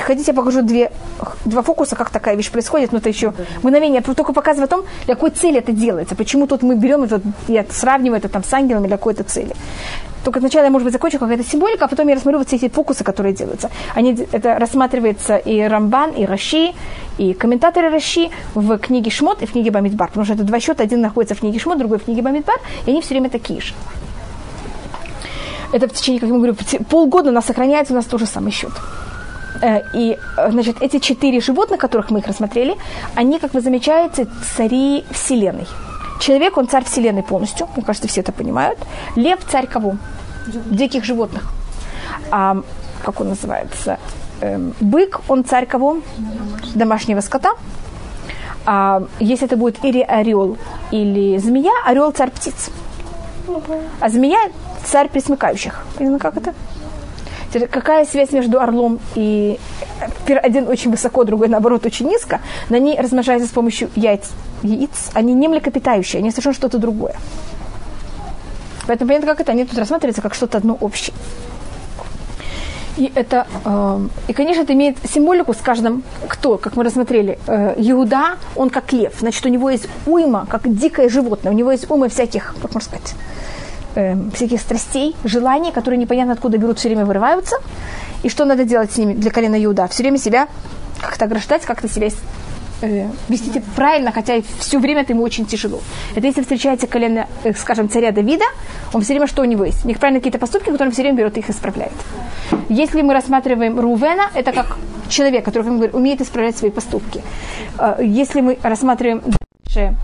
Хотите, 0.00 0.32
я 0.32 0.34
покажу 0.34 0.62
две, 0.62 0.90
два 1.44 1.62
фокуса, 1.62 1.94
как 1.94 2.10
такая 2.10 2.34
вещь 2.34 2.50
происходит, 2.50 2.90
но 2.92 2.98
это 2.98 3.08
еще 3.08 3.32
мгновение. 3.62 4.02
Я 4.06 4.14
только 4.14 4.32
показываю 4.32 4.64
о 4.64 4.68
том, 4.68 4.84
для 5.04 5.14
какой 5.14 5.30
цели 5.30 5.58
это 5.58 5.70
делается. 5.70 6.16
Почему 6.16 6.48
тут 6.48 6.62
мы 6.62 6.74
берем 6.74 7.04
это, 7.04 7.20
я 7.46 7.64
сравниваю 7.70 8.18
это 8.18 8.28
там 8.28 8.42
с 8.42 8.52
ангелами 8.52 8.88
для 8.88 8.96
какой-то 8.96 9.22
цели. 9.22 9.54
Только 10.26 10.40
сначала 10.40 10.64
я, 10.64 10.70
может 10.70 10.84
быть, 10.84 10.92
закончу 10.92 11.20
какая-то 11.20 11.44
символика, 11.44 11.84
а 11.84 11.88
потом 11.88 12.08
я 12.08 12.16
рассмотрю 12.16 12.40
вот 12.40 12.48
все 12.48 12.56
эти 12.56 12.68
фокусы, 12.68 13.04
которые 13.04 13.32
делаются. 13.32 13.70
Они, 13.94 14.10
это 14.32 14.58
рассматривается 14.58 15.36
и 15.36 15.60
Рамбан, 15.60 16.10
и 16.10 16.24
Раши, 16.24 16.72
и 17.16 17.32
комментаторы 17.32 17.90
Раши 17.90 18.30
в 18.56 18.76
книге 18.78 19.12
Шмот 19.12 19.42
и 19.42 19.46
в 19.46 19.52
книге 19.52 19.70
Бамидбар. 19.70 20.08
Потому 20.08 20.24
что 20.24 20.34
это 20.34 20.42
два 20.42 20.58
счета, 20.58 20.82
один 20.82 21.00
находится 21.00 21.36
в 21.36 21.38
книге 21.38 21.60
Шмот, 21.60 21.78
другой 21.78 21.98
в 21.98 22.04
книге 22.06 22.22
Бамидбар, 22.22 22.56
и 22.86 22.90
они 22.90 23.02
все 23.02 23.10
время 23.10 23.30
такие 23.30 23.60
же. 23.60 23.72
Это 25.70 25.86
в 25.86 25.92
течение, 25.92 26.20
как 26.20 26.28
я 26.28 26.34
говорю, 26.34 26.56
полгода 26.90 27.30
у 27.30 27.32
нас 27.32 27.44
сохраняется 27.44 27.92
у 27.92 27.96
нас 27.96 28.06
тот 28.06 28.18
же 28.18 28.26
самый 28.26 28.50
счет. 28.50 28.72
Э, 29.62 29.82
И, 29.94 30.18
э, 30.38 30.50
значит, 30.50 30.78
эти 30.80 30.98
четыре 30.98 31.40
животных, 31.40 31.78
которых 31.78 32.10
мы 32.10 32.18
их 32.18 32.26
рассмотрели, 32.26 32.74
они, 33.14 33.38
как 33.38 33.54
вы 33.54 33.60
замечаете, 33.60 34.26
цари 34.56 35.04
Вселенной. 35.12 35.68
Человек, 36.18 36.56
он 36.56 36.68
царь 36.68 36.84
Вселенной 36.84 37.22
полностью, 37.22 37.68
мне 37.76 37.84
кажется, 37.84 38.08
все 38.08 38.20
это 38.20 38.32
понимают. 38.32 38.78
Лев– 39.16 39.40
царь 39.50 39.66
кого? 39.66 39.96
Диких 40.46 41.04
животных. 41.04 41.52
А, 42.30 42.62
как 43.02 43.20
он 43.20 43.28
называется? 43.28 43.98
Эм, 44.40 44.74
бык, 44.80 45.20
он 45.28 45.44
царь 45.44 45.66
кого? 45.66 45.98
Домашнего 46.74 47.20
скота. 47.20 47.50
А, 48.64 49.04
если 49.20 49.46
это 49.46 49.56
будет 49.56 49.84
или 49.84 50.00
орел, 50.00 50.56
или 50.90 51.38
змея, 51.38 51.72
орел– 51.84 52.12
царь 52.12 52.30
птиц. 52.30 52.70
А 54.00 54.08
змея– 54.08 54.38
царь 54.84 55.08
присмыкающих. 55.08 55.84
Именно 55.98 56.18
как 56.18 56.36
это? 56.36 56.54
Какая 57.70 58.04
связь 58.04 58.32
между 58.32 58.60
орлом 58.60 58.98
и 59.14 59.58
э, 60.26 60.34
один 60.34 60.68
очень 60.68 60.90
высоко, 60.90 61.24
другой 61.24 61.48
наоборот 61.48 61.86
очень 61.86 62.06
низко, 62.06 62.40
но 62.68 62.76
они 62.76 62.98
размножаются 62.98 63.48
с 63.48 63.52
помощью 63.52 63.88
яиц, 63.94 64.30
яиц. 64.62 65.10
Они 65.12 65.34
не 65.34 65.48
млекопитающие, 65.48 66.20
они 66.20 66.30
совершенно 66.30 66.54
что-то 66.54 66.78
другое. 66.78 67.14
Поэтому 68.86 69.08
понятно, 69.08 69.26
как 69.26 69.40
это, 69.40 69.52
они 69.52 69.64
тут 69.64 69.78
рассматриваются 69.78 70.22
как 70.22 70.34
что-то 70.34 70.58
одно 70.58 70.76
общее. 70.80 71.14
И 72.96 73.12
это, 73.14 73.46
эм, 73.64 74.10
и, 74.26 74.32
конечно, 74.32 74.62
это 74.62 74.72
имеет 74.72 74.96
символику 75.12 75.52
с 75.52 75.58
каждым, 75.58 76.02
кто, 76.28 76.56
как 76.56 76.76
мы 76.76 76.84
рассмотрели, 76.84 77.38
э, 77.46 77.74
Иуда, 77.76 78.36
он 78.54 78.70
как 78.70 78.90
лев, 78.92 79.12
значит, 79.20 79.44
у 79.44 79.50
него 79.50 79.68
есть 79.68 79.86
уйма, 80.06 80.46
как 80.48 80.62
дикое 80.74 81.10
животное, 81.10 81.52
у 81.52 81.54
него 81.54 81.72
есть 81.72 81.90
уйма 81.90 82.08
всяких, 82.08 82.54
как 82.62 82.72
можно 82.72 82.88
сказать, 82.88 83.14
эм, 83.96 84.30
всяких 84.30 84.60
страстей, 84.60 85.14
желаний, 85.24 85.72
которые 85.72 85.98
непонятно 85.98 86.32
откуда 86.32 86.56
берут, 86.56 86.78
все 86.78 86.88
время 86.88 87.04
вырываются. 87.04 87.56
И 88.22 88.30
что 88.30 88.46
надо 88.46 88.64
делать 88.64 88.92
с 88.92 88.96
ними 88.96 89.12
для 89.12 89.30
колена 89.30 89.62
Иуда? 89.62 89.88
Все 89.88 90.02
время 90.02 90.16
себя 90.16 90.48
как-то 90.98 91.26
ограждать, 91.26 91.66
как-то 91.66 91.88
себя 91.88 92.08
э, 92.82 93.08
вести 93.28 93.62
правильно, 93.74 94.12
хотя 94.12 94.36
и 94.36 94.42
все 94.58 94.78
время 94.78 95.02
это 95.02 95.12
ему 95.12 95.22
очень 95.22 95.46
тяжело. 95.46 95.80
Это 96.14 96.26
если 96.26 96.42
встречается 96.42 96.86
колено, 96.86 97.26
э, 97.44 97.52
скажем, 97.54 97.88
царя 97.88 98.12
Давида, 98.12 98.44
он 98.92 99.02
все 99.02 99.12
время 99.12 99.26
что 99.26 99.42
у 99.42 99.44
него 99.44 99.64
есть? 99.64 99.84
Неправильные 99.84 100.20
какие-то 100.20 100.38
поступки, 100.38 100.66
которые 100.66 100.88
он 100.88 100.92
все 100.92 101.02
время 101.02 101.18
берет 101.18 101.36
и 101.36 101.40
их 101.40 101.50
исправляет. 101.50 101.92
Если 102.68 103.02
мы 103.02 103.14
рассматриваем 103.14 103.78
Рувена, 103.78 104.30
это 104.34 104.52
как 104.52 104.76
человек, 105.08 105.44
который 105.44 105.90
умеет 105.92 106.20
исправлять 106.20 106.56
свои 106.56 106.70
поступки. 106.70 107.22
Э, 107.78 107.96
Если 108.02 108.40
мы 108.40 108.58
рассматриваем 108.62 109.22
дальше 109.22 109.96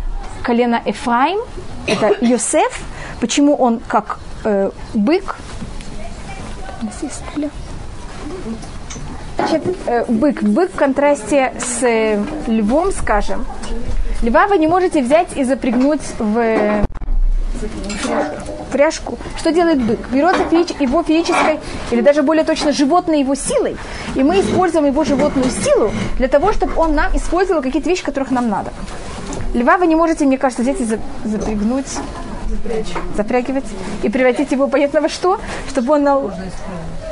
колено 0.42 0.80
Эфраим, 0.84 1.40
это 1.86 2.16
Йосеф, 2.20 2.82
почему 3.20 3.54
он 3.54 3.80
как 3.88 4.18
э, 4.44 4.70
бык, 4.94 5.36
У 6.82 6.86
нас 6.86 7.02
есть 7.02 7.14
стулья. 7.14 7.50
Значит, 9.48 9.62
э, 9.86 10.04
бык. 10.08 10.42
Бык 10.42 10.70
в 10.72 10.76
контрасте 10.76 11.52
с 11.58 11.82
э, 11.82 12.22
львом, 12.46 12.92
скажем. 12.92 13.44
Льва 14.22 14.46
вы 14.46 14.58
не 14.58 14.68
можете 14.68 15.02
взять 15.02 15.36
и 15.36 15.42
запрягнуть 15.42 16.00
в 16.18 16.84
пряжку. 18.72 19.18
Что 19.36 19.52
делает 19.52 19.82
бык? 19.82 19.98
Берется 20.10 20.44
его 20.80 21.02
физической, 21.02 21.58
или 21.90 22.00
даже 22.00 22.22
более 22.22 22.44
точно, 22.44 22.72
животной 22.72 23.20
его 23.20 23.34
силой, 23.34 23.76
и 24.14 24.22
мы 24.22 24.40
используем 24.40 24.86
его 24.86 25.04
животную 25.04 25.50
силу 25.50 25.90
для 26.18 26.28
того, 26.28 26.52
чтобы 26.52 26.72
он 26.76 26.94
нам 26.94 27.14
использовал 27.16 27.62
какие-то 27.62 27.88
вещи, 27.88 28.04
которых 28.04 28.30
нам 28.30 28.48
надо. 28.48 28.72
Льва 29.54 29.76
вы 29.76 29.86
не 29.86 29.96
можете, 29.96 30.24
мне 30.24 30.38
кажется, 30.38 30.62
взять 30.62 30.80
и 30.80 30.84
за- 30.84 30.98
запрягнуть, 31.24 31.86
запрягивать 33.16 33.64
и 34.02 34.08
превратить 34.08 34.52
его, 34.52 34.68
понятно 34.68 35.00
во 35.00 35.08
что, 35.08 35.40
чтобы 35.68 35.94
он 35.94 36.02
на 36.02 36.20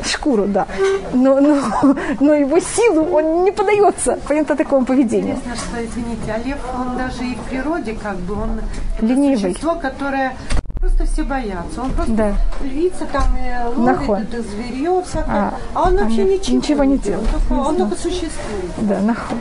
шкуру, 0.05 0.47
да. 0.47 0.67
Но, 1.13 1.41
но, 1.41 1.97
но 2.21 2.35
его 2.35 2.59
силу 2.61 3.05
он 3.13 3.45
не 3.45 3.53
подается, 3.53 4.19
понятно, 4.29 4.57
такому 4.57 4.87
поведению. 4.87 5.37
Интересно, 5.37 5.57
что, 5.57 5.85
извините, 5.85 6.33
а 6.35 6.39
лев, 6.47 6.59
он 6.79 6.97
даже 6.97 7.25
и 7.25 7.35
в 7.35 7.41
природе 7.51 7.97
как 8.03 8.17
бы, 8.17 8.35
он 8.35 8.61
Ленивый. 9.01 9.53
существо, 9.53 9.75
которое 9.75 10.37
просто 10.81 11.05
все 11.07 11.23
боятся. 11.23 11.83
Он 11.83 11.91
просто 11.93 12.13
Да. 12.13 12.35
львица 12.63 13.07
там 13.13 13.37
и 13.37 13.65
ловит 13.77 14.01
Нахон. 14.01 14.23
это 14.23 14.43
зверье 14.43 15.03
всякое, 15.07 15.35
А, 15.35 15.55
а, 15.75 15.83
он 15.89 15.97
вообще 15.97 16.23
а 16.23 16.25
ничего, 16.25 16.57
ничего 16.57 16.85
не 16.85 16.99
делает. 16.99 17.29
Он 17.35 17.41
только, 17.41 17.69
он 17.69 17.77
только 17.77 17.97
существует. 17.97 18.73
Да, 18.79 19.01
нахуй. 19.01 19.37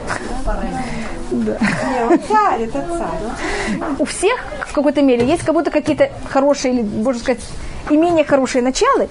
Да. 1.31 1.57
Не, 1.59 2.03
он 2.11 2.19
царь, 2.27 2.61
это 2.63 2.85
царь. 2.97 3.83
у 3.99 4.05
всех 4.05 4.37
в 4.67 4.73
какой-то 4.73 5.01
мере 5.01 5.25
есть 5.25 5.43
как 5.43 5.53
будто 5.55 5.71
какие-то 5.71 6.09
хорошие, 6.29 6.73
или, 6.73 6.81
можно 6.81 7.21
сказать, 7.21 7.41
и 7.89 7.97
менее 7.97 8.25
хорошие 8.25 8.61
началы. 8.61 9.07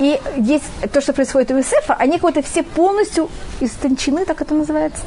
И 0.00 0.20
есть 0.36 0.64
то, 0.92 1.00
что 1.00 1.12
происходит 1.12 1.50
у 1.50 1.54
Иосифа, 1.54 1.94
они 1.94 2.12
как 2.18 2.22
будто 2.22 2.42
все 2.42 2.62
полностью 2.62 3.28
истончены, 3.60 4.24
так 4.24 4.40
это 4.42 4.54
называется. 4.54 5.02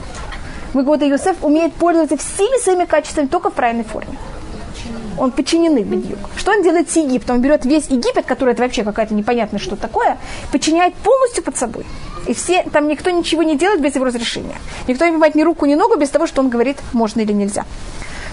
Вы 0.74 0.82
как 0.82 0.88
будто 0.88 1.10
Иосиф 1.10 1.36
умеет 1.44 1.74
пользоваться 1.74 2.18
всеми 2.18 2.62
своими 2.64 2.86
качествами 2.86 3.28
только 3.28 3.50
в 3.50 3.54
правильной 3.54 3.84
форме. 3.84 4.18
Он 5.18 5.32
подчинены 5.32 5.84
бедюк. 5.84 6.20
Что 6.38 6.51
он 6.51 6.64
делает 6.64 6.89
с 6.89 6.95
Египтом? 6.95 7.38
Он 7.38 7.41
берет 7.41 7.66
весь 7.66 7.88
Египет, 7.89 8.26
который 8.26 8.53
это 8.53 8.64
вообще 8.64 8.84
какая-то 8.84 9.14
непонятная 9.14 9.59
что 9.59 9.76
такое, 9.76 10.18
подчиняет 10.51 10.93
полностью 10.95 11.43
под 11.43 11.57
собой. 11.57 11.86
И 12.28 12.34
все, 12.34 12.64
там 12.64 12.88
никто 12.88 13.09
ничего 13.09 13.43
не 13.43 13.57
делает 13.57 13.82
без 13.82 13.95
его 13.95 14.05
разрешения. 14.05 14.55
Никто 14.88 15.05
не 15.05 15.11
поднимает 15.11 15.36
ни 15.36 15.43
руку, 15.43 15.66
ни 15.66 15.76
ногу 15.76 15.97
без 15.97 16.09
того, 16.09 16.26
что 16.28 16.41
он 16.41 16.49
говорит, 16.49 16.78
можно 16.93 17.22
или 17.22 17.34
нельзя. 17.34 17.66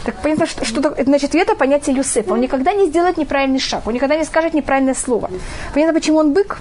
Так 0.05 0.23
понятно, 0.23 0.47
что, 0.47 0.65
что 0.65 0.95
значит, 1.05 1.35
это 1.35 1.55
понятие 1.55 1.97
Юсефа. 1.97 2.33
Он 2.33 2.41
никогда 2.41 2.73
не 2.73 2.87
сделает 2.87 3.17
неправильный 3.17 3.59
шаг, 3.59 3.87
он 3.87 3.95
никогда 3.95 4.17
не 4.17 4.25
скажет 4.25 4.55
неправильное 4.55 4.95
слово. 4.95 5.31
Понятно, 5.75 5.95
почему 5.95 6.19
он 6.19 6.33
бык? 6.33 6.59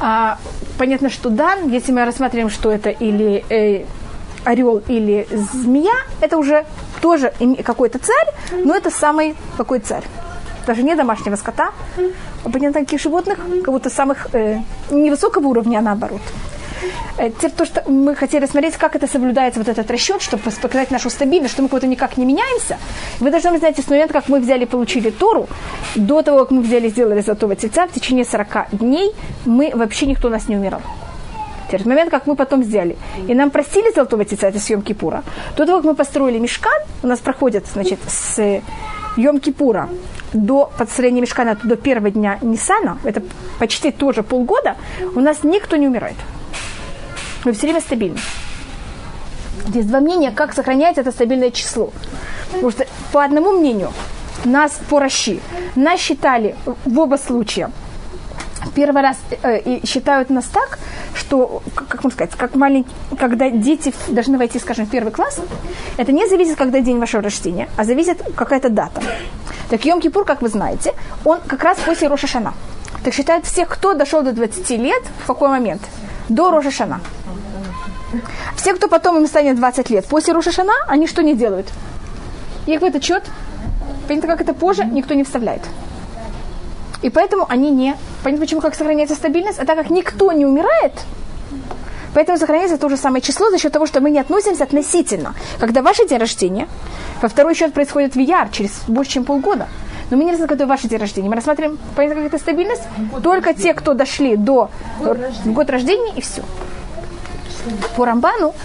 А, 0.00 0.38
понятно, 0.78 1.08
что 1.08 1.30
Дан, 1.30 1.70
если 1.70 1.92
мы 1.92 2.04
рассматриваем, 2.04 2.50
что 2.50 2.70
это 2.70 2.90
или 2.90 3.44
э, 3.48 3.84
орел, 4.44 4.82
или 4.88 5.26
змея, 5.30 5.94
это 6.20 6.36
уже 6.36 6.66
тоже 7.00 7.32
какой-то 7.64 7.98
царь, 7.98 8.62
но 8.64 8.74
это 8.74 8.90
самый 8.90 9.34
какой 9.56 9.80
царь. 9.80 10.04
Даже 10.66 10.82
не 10.82 10.94
домашнего 10.96 11.36
скота, 11.36 11.70
а 12.44 12.50
понятно, 12.50 12.80
таких 12.80 13.00
животных, 13.00 13.38
как 13.64 13.72
будто 13.72 13.88
самых 13.88 14.28
э, 14.34 14.58
невысокого 14.90 15.46
уровня, 15.46 15.78
а 15.78 15.80
наоборот. 15.80 16.20
Э, 17.18 17.30
Теперь 17.30 17.50
то, 17.52 17.64
что 17.64 17.82
мы 17.88 18.14
хотели 18.14 18.46
смотреть, 18.46 18.76
как 18.76 18.96
это 18.96 19.06
соблюдается, 19.06 19.60
вот 19.60 19.68
этот 19.68 19.90
расчет, 19.90 20.22
чтобы 20.22 20.42
показать 20.42 20.90
нашу 20.90 21.10
стабильность, 21.10 21.54
что 21.54 21.62
мы 21.62 21.68
кого-то 21.68 21.86
никак 21.86 22.16
не 22.16 22.24
меняемся. 22.24 22.78
Вы 23.20 23.30
должны 23.30 23.58
знаете, 23.58 23.82
с 23.82 23.88
момента, 23.88 24.12
как 24.12 24.28
мы 24.28 24.40
взяли, 24.40 24.64
получили 24.64 25.10
Тору, 25.10 25.46
до 25.94 26.22
того, 26.22 26.38
как 26.38 26.50
мы 26.50 26.62
взяли, 26.62 26.88
сделали 26.88 27.20
золотого 27.20 27.54
тельца, 27.56 27.86
в 27.86 27.92
течение 27.92 28.24
40 28.24 28.70
дней 28.72 29.12
мы, 29.44 29.70
вообще 29.74 30.06
никто 30.06 30.28
нас 30.28 30.48
не 30.48 30.56
умирал. 30.56 30.80
Теперь, 31.68 31.88
момент, 31.88 32.10
как 32.10 32.26
мы 32.26 32.36
потом 32.36 32.62
сделали, 32.62 32.96
и 33.26 33.34
нам 33.34 33.50
простили 33.50 33.92
золотого 33.92 34.24
тельца, 34.24 34.48
это 34.48 34.58
с 34.58 34.70
Йом 34.70 34.82
Кипура, 34.82 35.24
до 35.56 35.66
того, 35.66 35.78
как 35.78 35.84
мы 35.84 35.94
построили 35.94 36.38
мешкан, 36.38 36.80
у 37.02 37.06
нас 37.06 37.18
проходит, 37.18 37.66
значит, 37.66 37.98
с 38.06 38.62
Йом 39.16 39.40
Кипура 39.40 39.88
до 40.32 40.70
построения 40.78 41.20
мешкана, 41.20 41.58
до 41.62 41.76
первого 41.76 42.10
дня 42.10 42.38
Нисана, 42.42 42.98
это 43.04 43.22
почти 43.58 43.90
тоже 43.90 44.22
полгода, 44.22 44.76
у 45.14 45.20
нас 45.20 45.42
никто 45.42 45.76
не 45.76 45.88
умирает. 45.88 46.16
Мы 47.44 47.52
все 47.52 47.62
время 47.62 47.80
стабильны. 47.80 48.18
Есть 49.74 49.88
два 49.88 50.00
мнения, 50.00 50.30
как 50.30 50.54
сохраняется 50.54 51.00
это 51.00 51.10
стабильное 51.10 51.50
число. 51.50 51.90
Потому 52.52 52.70
что 52.70 52.86
по 53.12 53.24
одному 53.24 53.52
мнению, 53.52 53.92
нас 54.44 54.78
по 54.88 55.00
Раши, 55.00 55.40
нас 55.74 56.00
считали 56.00 56.54
в 56.84 56.98
оба 56.98 57.16
случая 57.16 57.70
первый 58.74 59.02
раз 59.02 59.16
э, 59.42 59.60
и 59.60 59.86
считают 59.86 60.30
нас 60.30 60.44
так, 60.44 60.78
что, 61.14 61.62
как, 61.74 61.88
как 61.88 62.04
можно 62.04 62.16
сказать, 62.16 62.34
как 62.36 62.54
маленький, 62.54 62.90
когда 63.18 63.50
дети 63.50 63.92
должны 64.08 64.38
войти, 64.38 64.58
скажем, 64.58 64.86
в 64.86 64.90
первый 64.90 65.12
класс, 65.12 65.40
это 65.96 66.12
не 66.12 66.28
зависит, 66.28 66.56
когда 66.56 66.80
день 66.80 66.98
вашего 66.98 67.22
рождения, 67.22 67.68
а 67.76 67.84
зависит 67.84 68.22
какая-то 68.34 68.68
дата. 68.68 69.02
Так 69.70 69.80
Йом-Кипур, 69.80 70.24
как 70.24 70.42
вы 70.42 70.48
знаете, 70.48 70.94
он 71.24 71.40
как 71.46 71.62
раз 71.64 71.78
после 71.78 72.08
Рошашана. 72.08 72.54
Так 73.04 73.14
считают 73.14 73.44
всех, 73.44 73.68
кто 73.68 73.94
дошел 73.94 74.22
до 74.22 74.32
20 74.32 74.70
лет, 74.70 75.02
в 75.22 75.26
какой 75.26 75.48
момент? 75.48 75.82
До 76.28 76.50
Рошашана. 76.50 77.00
Все, 78.56 78.74
кто 78.74 78.88
потом 78.88 79.18
им 79.18 79.26
станет 79.26 79.56
20 79.56 79.90
лет, 79.90 80.06
после 80.06 80.32
Рошашана, 80.32 80.72
они 80.88 81.06
что 81.06 81.22
не 81.22 81.34
делают? 81.34 81.68
Их 82.66 82.80
в 82.80 82.84
этот 82.84 83.04
счет, 83.04 83.24
понятно, 84.08 84.28
как 84.28 84.40
это 84.40 84.54
позже, 84.54 84.84
никто 84.84 85.14
не 85.14 85.24
вставляет. 85.24 85.62
И 87.02 87.10
поэтому 87.10 87.46
они 87.48 87.70
не... 87.70 87.96
Понятно, 88.26 88.44
почему 88.44 88.60
как 88.60 88.74
сохраняется 88.74 89.14
стабильность? 89.14 89.60
А 89.60 89.64
так 89.64 89.78
как 89.78 89.88
никто 89.88 90.32
не 90.32 90.44
умирает, 90.44 90.92
поэтому 92.12 92.38
сохраняется 92.38 92.76
то 92.76 92.88
же 92.88 92.96
самое 92.96 93.22
число 93.22 93.50
за 93.50 93.58
счет 93.58 93.72
того, 93.72 93.86
что 93.86 94.00
мы 94.00 94.10
не 94.10 94.18
относимся 94.18 94.64
относительно. 94.64 95.36
Когда 95.60 95.80
ваше 95.80 96.08
день 96.08 96.18
рождения, 96.18 96.66
во 97.22 97.28
второй 97.28 97.54
счет 97.54 97.72
происходит 97.72 98.16
в 98.16 98.18
яр 98.18 98.48
через 98.48 98.82
больше, 98.88 99.12
чем 99.12 99.24
полгода. 99.24 99.68
Но 100.10 100.16
мы 100.16 100.24
не 100.24 100.32
рассматриваем, 100.32 100.68
ваше 100.68 100.88
день 100.88 100.98
рождения. 100.98 101.28
Мы 101.28 101.36
рассматриваем, 101.36 101.78
понятно, 101.94 102.22
как 102.24 102.34
это 102.34 102.42
стабильность? 102.42 102.82
Только 103.22 103.54
те, 103.54 103.74
кто 103.74 103.94
дошли 103.94 104.34
до 104.34 104.70
год 105.44 105.70
рождения, 105.70 106.12
и 106.16 106.20
все. 106.20 106.42
По 107.94 108.06
Рамбану 108.06 108.56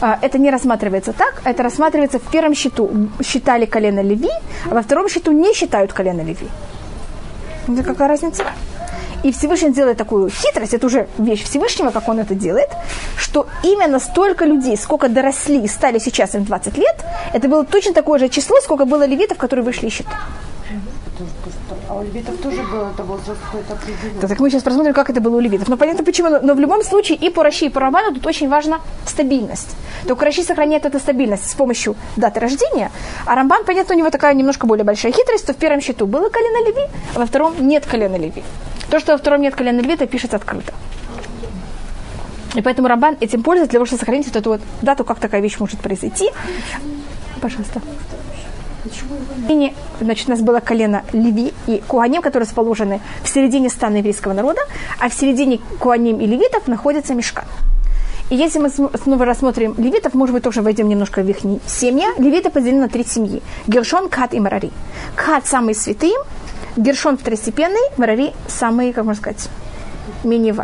а, 0.00 0.16
это 0.22 0.38
не 0.38 0.52
рассматривается 0.52 1.12
так, 1.12 1.42
это 1.42 1.64
рассматривается 1.64 2.20
в 2.20 2.30
первом 2.30 2.54
счету 2.54 2.88
считали 3.24 3.66
колено 3.66 3.98
Леви, 3.98 4.30
а 4.70 4.74
во 4.76 4.82
втором 4.82 5.08
счету 5.08 5.32
не 5.32 5.54
считают 5.54 5.92
колено 5.92 6.20
Леви. 6.20 6.46
Это 7.66 7.82
какая 7.82 8.06
разница? 8.06 8.44
И 9.24 9.32
Всевышний 9.32 9.72
делает 9.72 9.98
такую 9.98 10.30
хитрость, 10.30 10.74
это 10.74 10.86
уже 10.86 11.08
вещь 11.18 11.44
Всевышнего, 11.44 11.90
как 11.90 12.08
он 12.08 12.20
это 12.20 12.34
делает, 12.34 12.70
что 13.16 13.46
именно 13.62 13.98
столько 13.98 14.44
людей, 14.44 14.76
сколько 14.76 15.08
доросли 15.08 15.60
и 15.64 15.68
стали 15.68 15.98
сейчас 15.98 16.34
им 16.34 16.44
20 16.44 16.78
лет, 16.78 17.04
это 17.32 17.48
было 17.48 17.64
точно 17.64 17.92
такое 17.92 18.18
же 18.18 18.28
число, 18.28 18.60
сколько 18.60 18.84
было 18.84 19.06
левитов, 19.06 19.38
которые 19.38 19.64
вышли 19.64 19.88
из 19.88 19.92
счета. 19.92 20.18
А 21.88 21.94
у 21.94 22.02
левитов 22.02 22.36
тоже 22.42 22.62
был 22.62 22.82
это 22.82 23.02
возраст 23.02 23.40
какой-то 23.40 23.72
определенный. 23.72 24.20
Да, 24.20 24.28
так 24.28 24.38
мы 24.40 24.50
сейчас 24.50 24.62
посмотрим, 24.62 24.92
как 24.92 25.08
это 25.08 25.22
было 25.22 25.36
у 25.36 25.40
левитов. 25.40 25.68
Но 25.68 25.76
понятно 25.78 26.04
почему. 26.04 26.28
Но, 26.42 26.54
в 26.54 26.60
любом 26.60 26.84
случае 26.84 27.16
и 27.16 27.30
по 27.30 27.42
Раши, 27.42 27.66
и 27.66 27.68
по 27.70 27.80
Раману 27.80 28.14
тут 28.14 28.26
очень 28.26 28.48
важна 28.48 28.80
стабильность. 29.06 29.74
Только 30.06 30.26
Раши 30.26 30.42
сохраняет 30.42 30.84
эту 30.84 30.98
стабильность 30.98 31.50
с 31.50 31.54
помощью 31.54 31.96
даты 32.16 32.40
рождения, 32.40 32.90
а 33.24 33.34
Рамбан, 33.34 33.64
понятно, 33.64 33.94
у 33.94 33.98
него 33.98 34.10
такая 34.10 34.34
немножко 34.34 34.66
более 34.66 34.84
большая 34.84 35.12
хитрость, 35.12 35.44
что 35.44 35.54
в 35.54 35.56
первом 35.56 35.80
счету 35.80 36.06
было 36.06 36.28
колено 36.28 36.68
Леви, 36.68 36.86
а 37.14 37.20
во 37.20 37.26
втором 37.26 37.54
нет 37.66 37.86
колена 37.86 38.16
Леви. 38.16 38.42
То, 38.90 39.00
что 39.00 39.12
во 39.12 39.18
втором 39.18 39.40
нет 39.40 39.54
колена 39.54 39.80
Леви, 39.80 39.94
это 39.94 40.06
пишется 40.06 40.36
открыто. 40.36 40.74
И 42.54 42.60
поэтому 42.60 42.88
Рамбан 42.88 43.16
этим 43.20 43.42
пользуется 43.42 43.70
для 43.70 43.78
того, 43.78 43.86
чтобы 43.86 44.00
сохранить 44.00 44.26
вот 44.26 44.36
эту 44.36 44.50
вот 44.50 44.60
дату, 44.82 45.04
как 45.04 45.20
такая 45.20 45.40
вещь 45.40 45.58
может 45.58 45.80
произойти. 45.80 46.30
Пожалуйста. 47.40 47.80
И, 49.48 49.72
значит, 50.00 50.28
у 50.28 50.30
нас 50.30 50.40
было 50.40 50.60
колено 50.60 51.02
Леви 51.12 51.52
и 51.66 51.82
Куаним, 51.86 52.22
которые 52.22 52.46
расположены 52.46 53.00
в 53.22 53.28
середине 53.28 53.68
стана 53.68 53.96
еврейского 53.96 54.32
народа, 54.32 54.60
а 54.98 55.08
в 55.08 55.14
середине 55.14 55.60
Куаним 55.78 56.20
и 56.20 56.26
Левитов 56.26 56.68
находится 56.68 57.14
Мешкан. 57.14 57.44
И 58.30 58.36
если 58.36 58.58
мы 58.58 58.68
снова 58.68 59.24
рассмотрим 59.24 59.74
левитов, 59.78 60.12
может 60.12 60.34
быть, 60.34 60.42
тоже 60.42 60.60
войдем 60.60 60.88
немножко 60.88 61.22
в 61.22 61.28
их 61.28 61.38
семья. 61.66 62.12
Левиты 62.18 62.50
поделены 62.50 62.82
на 62.82 62.88
три 62.88 63.02
семьи. 63.04 63.42
Гершон, 63.66 64.10
Кат 64.10 64.34
и 64.34 64.40
Марари. 64.40 64.70
Кат 65.16 65.46
самый 65.46 65.74
святый, 65.74 66.12
Гершон 66.76 67.16
второстепенный, 67.16 67.80
Марари 67.96 68.34
самый, 68.46 68.92
как 68.92 69.04
можно 69.04 69.20
сказать, 69.20 69.48
менее. 70.24 70.52
Вы 70.52 70.62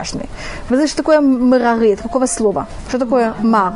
знаете, 0.68 0.88
что 0.88 0.96
такое 0.98 1.20
Марари? 1.20 1.92
Это 1.92 2.02
какого 2.02 2.26
слова? 2.26 2.66
Что 2.88 2.98
такое 2.98 3.34
мар? 3.42 3.72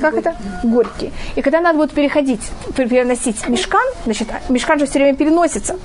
Как 0.00 0.14
это? 0.14 0.34
Горький. 0.64 1.12
И 1.36 1.42
когда 1.42 1.60
надо 1.60 1.78
будет 1.78 1.92
переходить, 1.92 2.40
пер- 2.76 2.88
переносить 2.88 3.48
мешкан, 3.48 3.86
значит, 4.04 4.28
мешкан 4.48 4.78
же 4.78 4.86
все 4.86 4.98
время 4.98 5.16
переносится. 5.16 5.76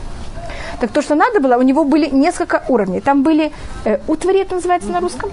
Так 0.80 0.91
то, 0.91 1.01
что 1.01 1.16
надо 1.16 1.39
было, 1.39 1.56
у 1.58 1.62
него 1.62 1.86
были 1.86 2.10
несколько 2.10 2.64
уровней. 2.68 2.99
Там 2.99 3.24
были 3.24 3.51
э, 3.86 3.99
утвари, 4.08 4.41
это 4.41 4.56
называется 4.56 4.89
на 4.89 4.99
русском. 4.99 5.30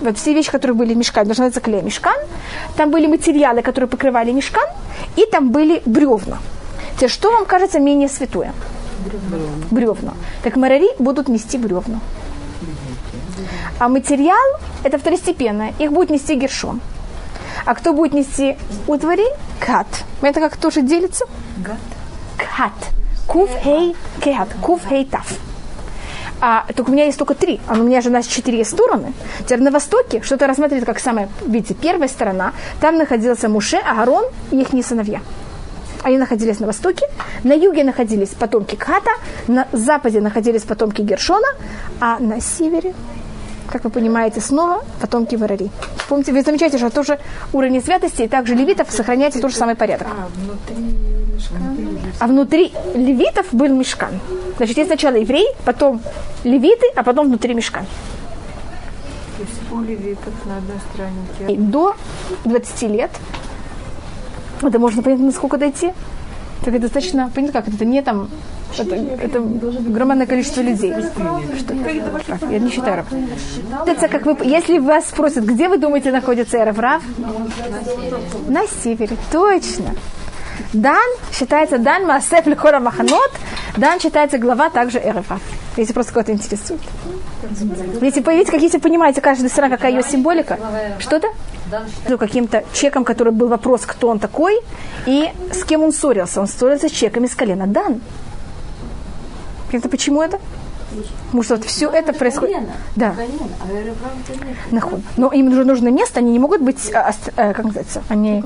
Вот 0.00 0.18
все 0.18 0.34
вещи, 0.34 0.50
которые 0.50 0.74
были 0.76 0.92
в 0.94 0.96
мешкане, 0.96 1.26
должны 1.26 1.44
называться 1.44 1.60
клей 1.60 1.82
мешкан. 1.82 2.16
Там 2.76 2.90
были 2.90 3.06
материалы, 3.06 3.62
которые 3.62 3.88
покрывали 3.88 4.32
мешкан, 4.32 4.66
и 5.16 5.24
там 5.30 5.50
были 5.50 5.82
бревна. 5.86 6.38
Теперь, 6.96 7.10
что 7.10 7.30
вам 7.30 7.46
кажется 7.46 7.78
менее 7.78 8.08
святое? 8.08 8.52
Бревна. 9.70 10.12
Так 10.42 10.56
марари 10.56 10.88
будут 10.98 11.28
нести 11.28 11.58
бревна. 11.58 12.00
А 13.78 13.88
материал– 13.88 14.60
это 14.84 14.98
второстепенное. 14.98 15.74
Их 15.78 15.92
будет 15.92 16.10
нести 16.10 16.34
гершон. 16.36 16.80
А 17.64 17.74
кто 17.74 17.92
будет 17.92 18.12
нести 18.12 18.56
утвари? 18.86 19.26
Кат. 19.58 19.86
Это 20.22 20.40
как 20.40 20.56
тоже 20.56 20.82
делится? 20.82 21.24
Кат. 22.36 22.72
Кув 23.26 23.50
хей 23.62 23.96
кат. 24.22 24.48
Кув 24.60 24.80
хей 24.88 25.04
таф. 25.04 25.32
А, 26.40 26.66
только 26.76 26.90
у 26.90 26.92
меня 26.92 27.06
есть 27.06 27.18
только 27.18 27.34
три, 27.34 27.60
а 27.66 27.72
у 27.72 27.82
меня 27.82 28.00
же 28.00 28.10
у 28.10 28.12
нас 28.12 28.26
четыре 28.26 28.64
стороны. 28.64 29.14
Теперь 29.44 29.62
на 29.62 29.70
востоке 29.70 30.20
что-то 30.22 30.46
рассматривается 30.46 30.86
как 30.86 30.98
самая, 30.98 31.28
видите, 31.46 31.74
первая 31.74 32.08
сторона. 32.08 32.52
Там 32.80 32.98
находился 32.98 33.48
Муше, 33.48 33.78
Агарон 33.78 34.24
и 34.50 34.60
их 34.60 34.86
сыновья. 34.86 35.20
Они 36.02 36.18
находились 36.18 36.60
на 36.60 36.66
востоке. 36.66 37.06
На 37.44 37.54
юге 37.54 37.82
находились 37.82 38.28
потомки 38.28 38.76
Ката, 38.76 39.12
на 39.48 39.66
западе 39.72 40.20
находились 40.20 40.62
потомки 40.62 41.00
Гершона, 41.00 41.48
а 41.98 42.18
на 42.18 42.42
севере, 42.42 42.94
как 43.68 43.84
вы 43.84 43.90
понимаете, 43.90 44.40
снова 44.40 44.84
потомки 45.00 45.36
Варари. 45.36 45.70
Помните, 46.08 46.32
вы 46.32 46.42
замечаете, 46.42 46.78
что 46.78 46.90
тоже 46.90 47.18
уровень 47.52 47.82
святости, 47.82 48.22
и 48.22 48.28
также 48.28 48.54
левитов 48.54 48.90
сохраняется 48.90 49.40
тот 49.40 49.50
же 49.50 49.56
самый 49.56 49.74
порядок. 49.74 50.06
А, 50.10 50.28
внутри? 50.36 50.94
А 52.20 52.26
внутри 52.26 52.72
левитов 52.94 53.46
был 53.52 53.68
мешкан. 53.68 54.20
Значит, 54.56 54.76
есть 54.76 54.88
сначала 54.88 55.16
евреи, 55.16 55.46
потом 55.64 56.00
левиты, 56.44 56.86
а 56.94 57.02
потом 57.02 57.26
внутри 57.26 57.54
мешкан. 57.54 57.84
То 59.36 59.42
есть 59.42 59.72
у 59.72 59.80
левитов 59.80 60.32
на 60.46 60.58
одной 60.58 60.78
стороне 60.92 61.52
И 61.52 61.56
до 61.56 61.96
20 62.44 62.82
лет, 62.82 63.10
это 64.62 64.78
можно 64.78 65.02
понять, 65.02 65.20
насколько 65.20 65.56
дойти, 65.56 65.92
так 66.60 66.72
это 66.72 66.82
достаточно, 66.82 67.30
понятно 67.34 67.60
как, 67.60 67.74
это 67.74 67.84
не 67.84 68.00
там, 68.00 68.28
это, 68.78 68.94
это 68.94 69.38
огромное 69.38 70.26
количество 70.26 70.60
людей. 70.60 70.92
Что? 71.58 72.46
Я 72.50 72.58
не 72.58 72.70
считаю 72.70 72.96
Рав. 72.96 73.06
Как 74.10 74.26
вы, 74.26 74.36
если 74.44 74.78
вас 74.78 75.08
спросят, 75.08 75.44
где 75.44 75.68
вы 75.68 75.78
думаете 75.78 76.12
находится 76.12 76.58
Эрев 76.58 76.78
Рав? 76.78 77.02
На 78.48 78.66
севере, 78.66 79.16
точно. 79.30 79.94
Дан 80.72 81.10
считается 81.32 81.78
Дан 81.78 82.06
Маасеф 82.06 82.46
Лихора 82.46 82.80
Маханот. 82.80 83.30
Дан 83.76 83.98
считается 84.00 84.38
глава 84.38 84.70
также 84.70 84.98
Эрев 84.98 85.30
Рав. 85.30 85.40
Если 85.76 85.92
просто 85.92 86.12
кого-то 86.12 86.32
интересует. 86.32 86.80
Если 88.00 88.20
появится, 88.20 88.52
как 88.52 88.62
если 88.62 88.78
понимаете, 88.78 89.20
каждая 89.20 89.48
страна, 89.48 89.76
какая 89.76 89.92
ее 89.92 90.02
символика. 90.02 90.58
Что-то? 91.00 91.28
Ну, 92.08 92.18
каким-то 92.18 92.62
чеком, 92.72 93.04
который 93.04 93.32
был 93.32 93.48
вопрос, 93.48 93.82
кто 93.84 94.08
он 94.08 94.20
такой, 94.20 94.60
и 95.06 95.28
с 95.52 95.64
кем 95.64 95.82
он 95.82 95.92
ссорился. 95.92 96.40
Он 96.40 96.46
ссорился 96.46 96.88
с 96.88 96.92
чеком 96.92 97.24
из 97.24 97.34
колена 97.34 97.66
Дан. 97.66 98.00
Это 99.74 99.88
почему 99.88 100.22
это? 100.22 100.38
Потому 101.26 101.42
что 101.42 101.56
вот 101.56 101.64
все 101.64 101.90
это 101.90 102.12
происходит. 102.12 102.58
Да. 102.94 103.14
Нахуй. 104.70 105.02
Но 105.16 105.32
им 105.32 105.46
нужно, 105.46 105.64
нужно 105.64 105.88
место, 105.88 106.20
они 106.20 106.30
не 106.30 106.38
могут 106.38 106.60
быть, 106.60 106.92
а, 106.94 107.12
э, 107.36 107.52
как 107.52 107.64
называется, 107.64 108.04
они... 108.08 108.42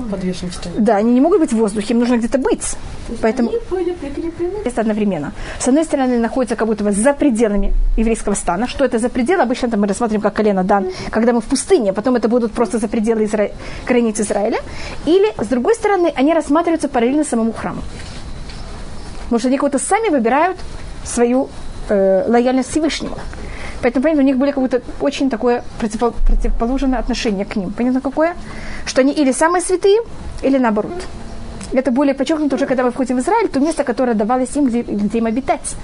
Да, 0.77 0.95
они 0.95 1.13
не 1.13 1.21
могут 1.21 1.39
быть 1.39 1.53
в 1.53 1.57
воздухе, 1.57 1.93
им 1.93 1.99
нужно 1.99 2.17
где-то 2.17 2.39
быть. 2.39 2.75
Поэтому 3.21 3.51
место 4.65 4.81
одновременно. 4.81 5.33
С 5.59 5.67
одной 5.67 5.83
стороны, 5.83 6.17
находится 6.17 6.55
как 6.55 6.67
будто 6.67 6.83
бы 6.83 6.91
за 6.91 7.13
пределами 7.13 7.73
еврейского 7.97 8.33
стана. 8.33 8.67
Что 8.67 8.85
это 8.85 8.97
за 8.97 9.09
пределы? 9.09 9.43
Обычно 9.43 9.67
это 9.67 9.77
мы 9.77 9.87
рассматриваем 9.87 10.21
как 10.21 10.33
колено 10.33 10.63
Дан, 10.63 10.87
когда 11.11 11.33
мы 11.33 11.41
в 11.41 11.45
пустыне, 11.45 11.93
потом 11.93 12.15
это 12.15 12.27
будут 12.27 12.51
просто 12.53 12.79
за 12.79 12.87
пределы 12.87 13.25
Изра... 13.25 13.51
границ 13.85 14.19
Израиля. 14.19 14.59
Или, 15.05 15.31
с 15.37 15.47
другой 15.47 15.75
стороны, 15.75 16.11
они 16.15 16.33
рассматриваются 16.33 16.87
параллельно 16.89 17.23
самому 17.23 17.53
храму. 17.53 17.81
Потому 19.25 19.39
что 19.39 19.47
они 19.49 19.57
как 19.57 19.69
будто 19.69 19.77
сами 19.77 20.09
выбирают 20.09 20.57
свою 21.09 21.49
э, 21.89 22.25
лояльность 22.27 22.71
Всевышнему. 22.71 23.17
Поэтому, 23.81 24.03
понятно, 24.03 24.23
у 24.23 24.25
них 24.25 24.37
были 24.37 24.51
как 24.51 24.61
будто 24.61 24.81
очень 24.99 25.29
такое 25.29 25.63
противопол- 25.81 26.15
противоположное 26.25 26.99
отношение 26.99 27.45
к 27.45 27.55
ним. 27.55 27.71
Понятно 27.71 28.01
какое? 28.01 28.35
Что 28.85 29.01
они 29.01 29.13
или 29.13 29.31
самые 29.31 29.61
святые, 29.61 29.99
или 30.41 30.57
наоборот. 30.57 31.05
Это 31.71 31.91
более 31.91 32.13
подчеркнуто 32.13 32.55
уже, 32.55 32.65
когда 32.65 32.83
мы 32.83 32.91
входим 32.91 33.17
в 33.17 33.19
Израиль, 33.19 33.47
то 33.47 33.59
место, 33.59 33.83
которое 33.83 34.15
давалось 34.15 34.55
им, 34.55 34.65
где, 34.65 34.81
где 34.81 35.19
им 35.19 35.27
обитать. 35.27 35.75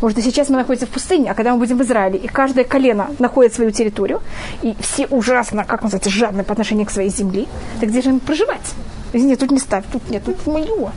Может, 0.00 0.22
сейчас 0.24 0.48
мы 0.48 0.56
находимся 0.56 0.86
в 0.86 0.90
пустыне, 0.90 1.30
а 1.30 1.34
когда 1.34 1.52
мы 1.52 1.58
будем 1.58 1.76
в 1.76 1.82
Израиле, 1.82 2.18
и 2.18 2.26
каждое 2.26 2.64
колено 2.64 3.10
находит 3.18 3.52
свою 3.52 3.70
территорию, 3.70 4.22
и 4.62 4.74
все 4.80 5.06
ужасно, 5.06 5.64
как 5.64 5.82
называется, 5.82 6.08
жадны 6.08 6.42
по 6.42 6.52
отношению 6.52 6.86
к 6.86 6.90
своей 6.90 7.10
земле, 7.10 7.46
так 7.80 7.90
где 7.90 8.00
же 8.00 8.10
им 8.10 8.20
проживать? 8.20 8.74
Нет, 9.12 9.38
тут 9.38 9.50
не 9.50 9.58
ставь, 9.58 9.84
тут 9.92 10.08
нет, 10.08 10.24
тут 10.24 10.46
мое. 10.46 10.92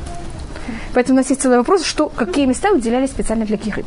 Поэтому 0.93 1.17
у 1.17 1.21
нас 1.21 1.29
есть 1.29 1.41
целый 1.41 1.57
вопрос, 1.57 1.83
что, 1.83 2.09
какие 2.09 2.45
места 2.45 2.71
уделялись 2.71 3.09
специально 3.09 3.45
для 3.45 3.57
киры. 3.57 3.85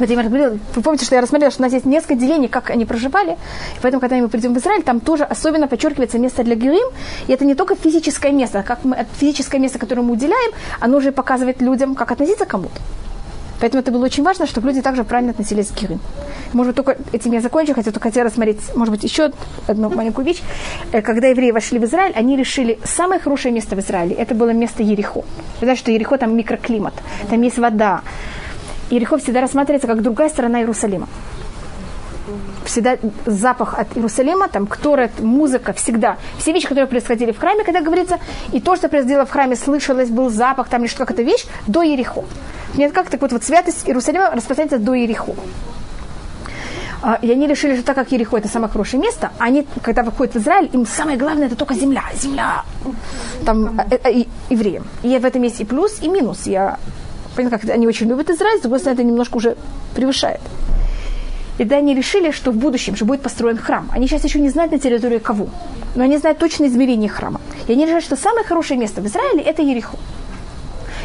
Я 0.00 0.06
говорила, 0.06 0.58
вы 0.74 0.82
помните, 0.82 1.04
что 1.04 1.14
я 1.14 1.20
рассмотрела, 1.20 1.50
что 1.50 1.62
у 1.62 1.64
нас 1.66 1.74
есть 1.74 1.84
несколько 1.84 2.14
делений, 2.14 2.48
как 2.48 2.70
они 2.70 2.86
проживали. 2.86 3.32
И 3.32 3.80
поэтому, 3.82 4.00
когда 4.00 4.16
мы 4.16 4.28
придем 4.28 4.54
в 4.54 4.58
Израиль, 4.58 4.82
там 4.82 5.00
тоже 5.00 5.24
особенно 5.24 5.68
подчеркивается 5.68 6.18
место 6.18 6.42
для 6.42 6.54
герим. 6.54 6.88
И 7.26 7.32
это 7.32 7.44
не 7.44 7.54
только 7.54 7.74
физическое 7.74 8.32
место, 8.32 8.62
как 8.62 8.82
мы, 8.84 9.06
физическое 9.18 9.58
место, 9.58 9.78
которое 9.78 10.00
мы 10.00 10.12
уделяем, 10.12 10.52
оно 10.80 10.96
уже 10.96 11.12
показывает 11.12 11.60
людям, 11.60 11.94
как 11.94 12.12
относиться 12.12 12.46
к 12.46 12.48
кому-то. 12.48 12.80
Поэтому 13.60 13.82
это 13.82 13.90
было 13.92 14.04
очень 14.04 14.24
важно, 14.24 14.46
чтобы 14.46 14.68
люди 14.68 14.82
также 14.82 15.04
правильно 15.04 15.32
относились 15.32 15.68
к 15.68 15.74
герим. 15.74 16.00
Может 16.52 16.74
быть, 16.74 16.84
только 16.84 17.02
этим 17.12 17.32
я 17.32 17.40
закончу, 17.40 17.74
хотя 17.74 17.90
только 17.90 18.08
хотела 18.08 18.26
рассмотреть, 18.26 18.58
может 18.74 18.92
быть, 18.92 19.04
еще 19.04 19.30
одну 19.66 19.90
маленькую 19.90 20.24
вещь. 20.24 20.42
Э, 20.92 21.02
Когда 21.02 21.28
евреи 21.28 21.50
вошли 21.50 21.78
в 21.78 21.84
Израиль, 21.84 22.12
они 22.14 22.36
решили, 22.36 22.78
самое 22.84 23.20
хорошее 23.20 23.54
место 23.54 23.76
в 23.76 23.80
Израиле, 23.80 24.14
это 24.14 24.34
было 24.34 24.50
место 24.50 24.82
Ерехо. 24.82 25.20
Вы 25.20 25.24
знаете, 25.60 25.80
что 25.80 25.90
Ерехо 25.90 26.18
там 26.18 26.36
микроклимат, 26.36 26.94
там 27.28 27.42
есть 27.42 27.58
вода, 27.58 28.02
Иерихо 28.90 29.18
всегда 29.18 29.40
рассматривается 29.40 29.86
как 29.86 30.02
другая 30.02 30.28
сторона 30.28 30.60
Иерусалима. 30.60 31.08
Всегда 32.64 32.98
запах 33.24 33.78
от 33.78 33.96
Иерусалима, 33.96 34.48
там 34.48 34.66
ктора, 34.66 35.10
музыка, 35.20 35.72
всегда. 35.72 36.16
Все 36.38 36.52
вещи, 36.52 36.66
которые 36.66 36.86
происходили 36.86 37.32
в 37.32 37.38
храме, 37.38 37.64
когда 37.64 37.80
говорится, 37.80 38.18
и 38.52 38.60
то, 38.60 38.76
что 38.76 38.88
происходило 38.88 39.24
в 39.26 39.30
храме, 39.30 39.56
слышалось, 39.56 40.10
был 40.10 40.28
запах, 40.28 40.68
там 40.68 40.82
лишь 40.82 40.94
какая-то 40.94 41.22
вещь, 41.22 41.46
до 41.66 41.82
Ерехо. 41.82 42.24
Нет, 42.76 42.92
как 42.92 43.10
так 43.10 43.20
вот, 43.20 43.32
вот 43.32 43.44
святость 43.44 43.86
Иерусалима 43.86 44.30
распространяется 44.30 44.78
до 44.78 44.94
Ерехо. 44.94 45.34
А, 47.02 47.18
И 47.22 47.30
они 47.30 47.46
решили, 47.46 47.74
что 47.74 47.84
так 47.84 47.96
как 47.96 48.12
Ерехо 48.12 48.36
это 48.36 48.48
самое 48.48 48.70
хорошее 48.70 49.02
место, 49.02 49.32
они, 49.38 49.66
когда 49.82 50.02
выходят 50.02 50.34
в 50.34 50.38
Израиль, 50.38 50.68
им 50.72 50.86
самое 50.86 51.16
главное 51.16 51.46
это 51.46 51.56
только 51.56 51.74
земля, 51.74 52.04
земля. 52.14 52.64
Там 53.44 53.80
э, 53.90 53.98
э, 54.04 54.24
евреям. 54.50 54.86
И 55.02 55.16
в 55.18 55.24
этом 55.24 55.42
есть 55.42 55.60
и 55.60 55.64
плюс, 55.64 56.00
и 56.02 56.08
минус. 56.08 56.46
Я 56.46 56.78
понятно, 57.34 57.58
как 57.58 57.70
они 57.70 57.86
очень 57.86 58.08
любят 58.08 58.28
Израиль, 58.30 58.58
с 58.58 58.62
другой 58.62 58.80
стороны, 58.80 59.00
это 59.00 59.08
немножко 59.08 59.36
уже 59.36 59.56
превышает. 59.94 60.40
И 61.58 61.64
да, 61.64 61.76
они 61.76 61.94
решили, 61.94 62.30
что 62.30 62.52
в 62.52 62.56
будущем 62.56 62.96
же 62.96 63.04
будет 63.04 63.20
построен 63.22 63.58
храм. 63.58 63.88
Они 63.92 64.06
сейчас 64.06 64.24
еще 64.24 64.40
не 64.40 64.48
знают 64.48 64.72
на 64.72 64.78
территории 64.78 65.18
кого, 65.18 65.48
но 65.94 66.04
они 66.04 66.16
знают 66.18 66.38
точное 66.38 66.68
измерение 66.68 67.10
храма. 67.10 67.40
И 67.66 67.72
они 67.72 67.84
решают, 67.84 68.04
что 68.04 68.16
самое 68.16 68.46
хорошее 68.46 68.80
место 68.80 69.00
в 69.00 69.06
Израиле– 69.06 69.42
это 69.44 69.62
Ерехо. 69.62 69.98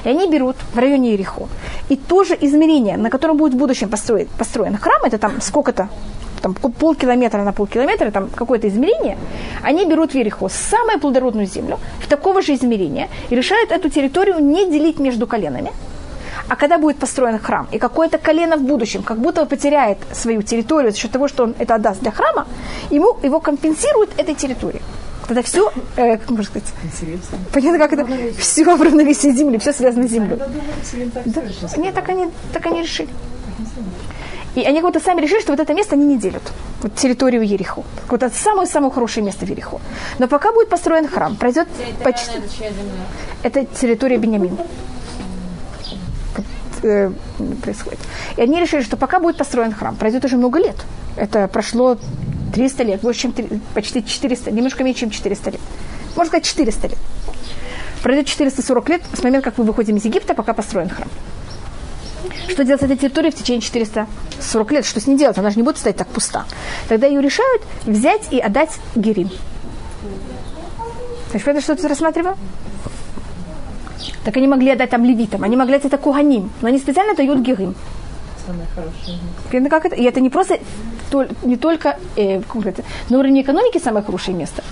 И 0.06 0.10
они 0.10 0.30
берут 0.30 0.56
в 0.74 0.78
районе 0.78 1.14
Ерехо. 1.14 1.48
И 1.90 1.98
тоже 1.98 2.38
измерение, 2.42 2.96
на 2.98 3.10
котором 3.10 3.38
будет 3.38 3.54
в 3.54 3.58
будущем 3.58 3.90
построен, 3.90 4.28
построен 4.38 4.78
храм, 4.78 5.02
это 5.04 5.18
там 5.18 5.42
сколько-то, 5.42 5.90
там 6.42 6.54
полкилометра 6.54 7.44
на 7.44 7.52
полкилометра, 7.52 8.12
там 8.12 8.30
какое-то 8.30 8.68
измерение, 8.68 9.18
они 9.64 9.86
берут 9.86 10.12
в 10.12 10.16
Ерехо 10.16 10.48
самую 10.48 11.00
плодородную 11.00 11.48
землю, 11.48 11.80
в 12.00 12.08
такого 12.08 12.42
же 12.42 12.54
измерения, 12.54 13.10
и 13.32 13.36
решают 13.36 13.72
эту 13.72 13.90
территорию 13.90 14.40
не 14.40 14.70
делить 14.70 15.00
между 15.00 15.26
коленами, 15.26 15.72
а 16.48 16.56
когда 16.56 16.78
будет 16.78 16.98
построен 16.98 17.40
храм, 17.40 17.68
и 17.72 17.80
какое-то 17.80 18.20
колено 18.20 18.58
в 18.58 18.62
будущем 18.62 19.02
как 19.02 19.18
будто 19.18 19.46
потеряет 19.48 19.98
свою 20.14 20.44
территорию 20.44 20.92
за 20.92 20.98
счет 20.98 21.12
того, 21.12 21.28
что 21.28 21.44
он 21.44 21.56
это 21.58 21.76
отдаст 21.76 22.02
для 22.02 22.12
храма, 22.12 22.46
ему 22.92 23.18
его 23.24 23.40
компенсируют 23.40 24.12
этой 24.18 24.36
территорией. 24.36 24.84
Тогда 25.28 25.42
все, 25.42 25.72
э, 25.96 26.18
как 26.18 26.30
можно 26.30 26.44
сказать, 26.44 26.72
понятно, 27.52 27.80
как 27.80 27.94
это, 27.94 28.08
все 28.38 28.76
в 28.76 28.82
равновесии 28.82 29.32
земли, 29.32 29.58
все 29.58 29.74
связано 29.74 30.08
с 30.08 30.12
землей. 30.12 30.38
Да. 31.26 31.42
Нет, 31.78 31.96
так 31.96 32.10
они, 32.10 32.28
так 32.54 32.66
они 32.68 32.82
решили. 32.82 33.10
И 34.56 34.62
они 34.62 34.82
как 34.82 34.94
будто 34.94 35.04
сами 35.04 35.22
решили, 35.22 35.42
что 35.42 35.52
вот 35.52 35.60
это 35.60 35.74
место 35.74 35.96
они 35.96 36.06
не 36.06 36.18
делят. 36.18 36.44
Вот 36.82 36.96
территорию 36.96 37.46
Ерехо. 37.46 37.84
Вот 38.08 38.24
это 38.24 38.34
самое-самое 38.34 38.92
хорошее 38.92 39.26
место 39.26 39.46
в 39.46 39.50
Ерехо. 39.50 39.80
Но 40.18 40.28
пока 40.28 40.54
будет 40.54 40.70
построен 40.70 41.08
храм, 41.08 41.36
пройдет 41.36 41.68
почти... 42.04 42.32
Это 43.44 43.66
территория 43.66 44.18
Бениамина 44.18 44.66
э, 46.84 47.12
происходит. 47.62 48.00
И 48.38 48.42
они 48.42 48.62
решили, 48.62 48.82
что 48.82 48.96
пока 48.96 49.20
будет 49.20 49.38
построен 49.38 49.74
храм, 49.74 49.96
пройдет 49.96 50.24
уже 50.24 50.38
много 50.38 50.60
лет. 50.60 50.78
Это 51.18 51.48
прошло 51.50 51.98
300 52.56 52.84
лет, 52.84 53.02
больше, 53.02 53.22
чем 53.22 53.34
3, 53.34 53.60
почти 53.74 54.04
400, 54.04 54.50
немножко 54.52 54.84
меньше, 54.84 55.02
чем 55.02 55.10
400 55.10 55.52
лет. 55.52 55.62
Можно 56.16 56.28
сказать, 56.28 56.46
400 56.46 56.88
лет. 56.88 56.98
Пройдет 58.02 58.28
440 58.28 58.90
лет 58.90 59.02
с 59.14 59.24
момента, 59.24 59.50
как 59.50 59.58
мы 59.58 59.66
выходим 59.66 59.98
из 59.98 60.06
Египта, 60.06 60.34
пока 60.34 60.54
построен 60.54 60.90
храм. 60.90 61.10
Что 62.48 62.64
делать 62.64 62.82
с 62.82 62.86
этой 62.86 62.96
территорией 62.96 63.34
в 63.34 63.36
течение 63.36 63.62
440 63.62 64.72
лет? 64.72 64.86
Что 64.86 65.02
с 65.02 65.08
ней 65.08 65.18
делать? 65.18 65.38
Она 65.38 65.50
же 65.50 65.58
не 65.58 65.64
будет 65.64 65.78
стоять 65.78 65.98
так 65.98 66.08
пуста. 66.08 66.46
Тогда 66.88 67.08
ее 67.08 67.22
решают 67.22 67.64
взять 67.86 68.32
и 68.32 68.40
отдать 68.40 68.72
Герим. 68.96 69.30
Значит, 71.32 71.48
это 71.50 71.62
что 71.62 71.76
ты 71.76 71.88
рассматривал? 71.90 72.36
Так 74.24 74.38
они 74.38 74.48
могли 74.48 74.72
отдать 74.72 74.90
там 74.92 75.04
левитам, 75.04 75.44
они 75.44 75.58
могли 75.58 75.76
отдать 75.76 75.92
это 75.92 75.98
куганим, 75.98 76.52
но 76.62 76.70
они 76.70 76.80
специально 76.80 77.16
дают 77.16 77.40
герим. 77.40 77.76
Понятно, 79.52 79.70
как 79.70 79.86
это? 79.86 79.96
И 79.96 80.04
это 80.04 80.22
не 80.22 80.30
просто 80.30 80.58
то- 80.58 80.64
не 81.44 81.58
только 81.58 81.98
э, 82.16 82.42
говорится, 82.54 82.84
на 83.10 83.20
уровне 83.20 83.42
экономики 83.42 83.78
самое 83.80 84.04
хорошее 84.06 84.36
место 84.38 84.64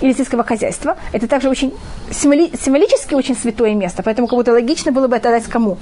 или 0.00 0.12
сельского 0.14 0.44
хозяйства. 0.44 0.96
Это 1.12 1.26
также 1.28 1.48
очень 1.50 1.72
символи- 2.10 2.50
символически 2.56 3.14
очень 3.14 3.36
святое 3.36 3.74
место. 3.74 4.02
Поэтому 4.02 4.28
как 4.28 4.38
будто 4.38 4.52
логично 4.52 4.92
было 4.92 5.08
бы 5.08 5.16
это 5.16 5.30
дать 5.30 5.44
кому? 5.44 5.76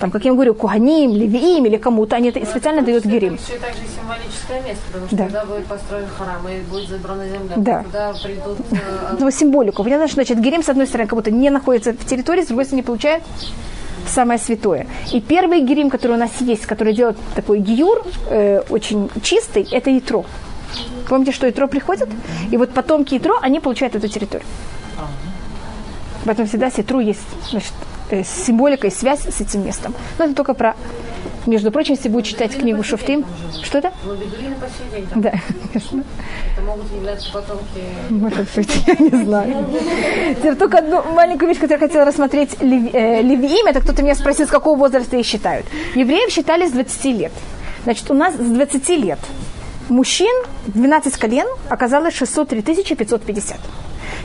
Там, 0.00 0.10
как 0.10 0.24
я 0.24 0.32
говорю, 0.32 0.54
куганим, 0.54 1.12
левиим 1.14 1.66
или 1.66 1.76
кому-то. 1.76 2.16
Они 2.16 2.30
это 2.30 2.44
специально 2.46 2.82
дают 2.82 3.04
герим. 3.04 3.34
Еще 3.34 3.56
и 3.56 3.58
также 3.60 3.78
символическое 3.96 4.60
место, 4.62 4.82
потому 4.88 5.06
что 5.06 5.16
Да. 5.16 5.24
когда 5.24 5.44
будет 5.44 5.66
построен 5.66 6.06
храм 6.18 6.48
и 6.48 6.60
будет 6.68 6.88
забрана 6.88 7.24
земля, 7.28 7.54
Да. 7.56 7.82
туда 7.84 8.12
придут 8.22 8.58
э, 8.72 8.76
Ну, 9.20 9.30
символику. 9.30 9.84
Понятно, 9.84 10.06
что 10.08 10.14
значит 10.16 10.40
герим, 10.40 10.62
с 10.64 10.68
одной 10.68 10.86
стороны, 10.88 11.08
как 11.08 11.16
будто 11.16 11.30
не 11.30 11.48
находится 11.50 11.92
в 11.92 12.04
территории, 12.04 12.42
с 12.42 12.46
другой 12.48 12.64
стороны, 12.64 12.80
не 12.80 12.86
получает 12.86 13.22
самое 14.10 14.38
святое. 14.38 14.86
И 15.12 15.20
первый 15.20 15.60
герим, 15.62 15.90
который 15.90 16.12
у 16.12 16.18
нас 16.18 16.30
есть, 16.40 16.66
который 16.66 16.92
делает 16.94 17.16
такой 17.34 17.58
гиюр, 17.60 18.04
э, 18.28 18.62
очень 18.68 19.10
чистый, 19.22 19.66
это 19.70 19.90
ятро. 19.90 20.24
Помните, 21.08 21.32
что 21.32 21.46
ятро 21.46 21.66
приходит? 21.66 22.08
И 22.52 22.56
вот 22.56 22.70
потомки 22.70 23.14
ятро, 23.14 23.38
они 23.42 23.60
получают 23.60 23.96
эту 23.96 24.08
территорию. 24.08 24.46
Поэтому 26.24 26.46
всегда 26.46 26.70
с 26.70 26.78
ятру 26.78 27.00
есть 27.00 27.20
значит, 27.50 27.72
э, 28.10 28.22
символика 28.24 28.86
и 28.86 28.90
связь 28.90 29.20
с 29.20 29.40
этим 29.40 29.64
местом. 29.64 29.94
Но 30.18 30.26
это 30.26 30.34
только 30.34 30.54
про... 30.54 30.76
Между 31.46 31.70
прочим, 31.70 31.94
если 31.94 32.08
будет 32.08 32.26
читать 32.26 32.56
книгу 32.56 32.82
Шуфтим... 32.82 33.24
Что 33.62 33.78
это? 33.78 33.92
ну. 35.14 35.22
Да, 35.22 35.32
конечно. 35.72 36.04
Это 36.52 36.66
могут 36.66 36.92
являться 36.92 37.32
потомки 37.32 37.80
Может 38.10 38.46
быть, 38.54 38.82
я 38.86 38.94
не 38.96 39.24
знаю. 39.24 39.66
Теперь 40.36 40.54
только 40.56 40.78
одну 40.78 41.02
маленькую 41.12 41.48
вещь, 41.48 41.58
которую 41.58 41.80
я 41.80 41.86
хотела 41.86 42.04
рассмотреть. 42.04 42.56
Э, 42.60 43.22
Левиим, 43.22 43.66
это 43.66 43.80
кто-то 43.80 44.02
меня 44.02 44.14
спросил, 44.14 44.46
с 44.46 44.50
какого 44.50 44.78
возраста 44.78 45.16
их 45.16 45.26
считают. 45.26 45.66
Евреев 45.94 46.30
считали 46.30 46.66
с 46.66 46.72
20 46.72 47.04
лет. 47.06 47.32
Значит, 47.84 48.10
у 48.10 48.14
нас 48.14 48.34
с 48.34 48.38
20 48.38 48.88
лет 48.90 49.18
мужчин, 49.88 50.32
12 50.66 51.16
колен, 51.16 51.46
оказалось 51.68 52.14
603 52.14 52.62
550. 52.94 53.58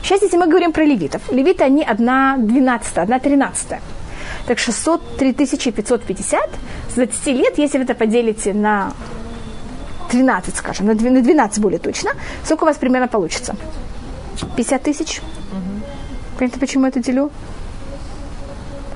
Сейчас, 0.02 0.22
если 0.22 0.36
мы 0.36 0.46
говорим 0.46 0.72
про 0.72 0.84
левитов, 0.84 1.22
левиты, 1.32 1.64
они 1.64 1.82
одна 1.82 2.36
12, 2.38 2.98
одна 2.98 3.18
13. 3.18 3.80
Так 4.46 4.58
603 4.58 5.32
550 5.32 6.50
20 6.96 7.26
лет, 7.26 7.58
если 7.58 7.78
вы 7.78 7.84
это 7.84 7.94
поделите 7.94 8.52
на 8.54 8.92
13, 10.10 10.56
скажем, 10.56 10.86
на 10.86 10.94
12 10.94 11.18
на 11.18 11.22
12 11.22 11.58
более 11.60 11.78
точно, 11.78 12.10
сколько 12.44 12.64
у 12.64 12.66
вас 12.66 12.76
примерно 12.76 13.08
получится? 13.08 13.54
50 14.56 14.82
тысяч? 14.82 15.20
Понятно, 16.38 16.60
почему 16.60 16.84
я 16.84 16.88
это 16.88 17.00
делю? 17.00 17.30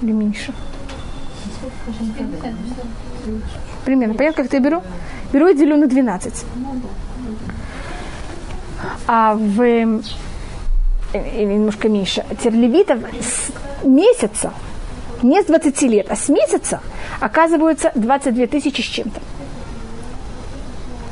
Или 0.03 0.13
меньше? 0.13 0.53
Примерно. 3.85 4.15
Понятно, 4.15 4.45
как 4.45 4.53
я 4.53 4.61
беру? 4.61 4.83
Беру 5.33 5.49
и 5.49 5.55
делю 5.55 5.77
на 5.77 5.87
12. 5.87 6.45
А 9.07 9.35
в 9.35 9.61
э, 9.63 10.01
или 11.13 11.53
немножко 11.53 11.89
меньше, 11.89 12.25
терлевитов 12.43 13.01
с 13.21 13.53
месяца, 13.85 14.53
не 15.23 15.43
с 15.43 15.47
20 15.47 15.83
лет, 15.83 16.07
а 16.11 16.17
с 16.17 16.29
месяца 16.29 16.81
оказываются 17.21 17.93
22 17.95 18.47
тысячи 18.47 18.81
с 18.81 18.85
чем-то. 18.85 19.21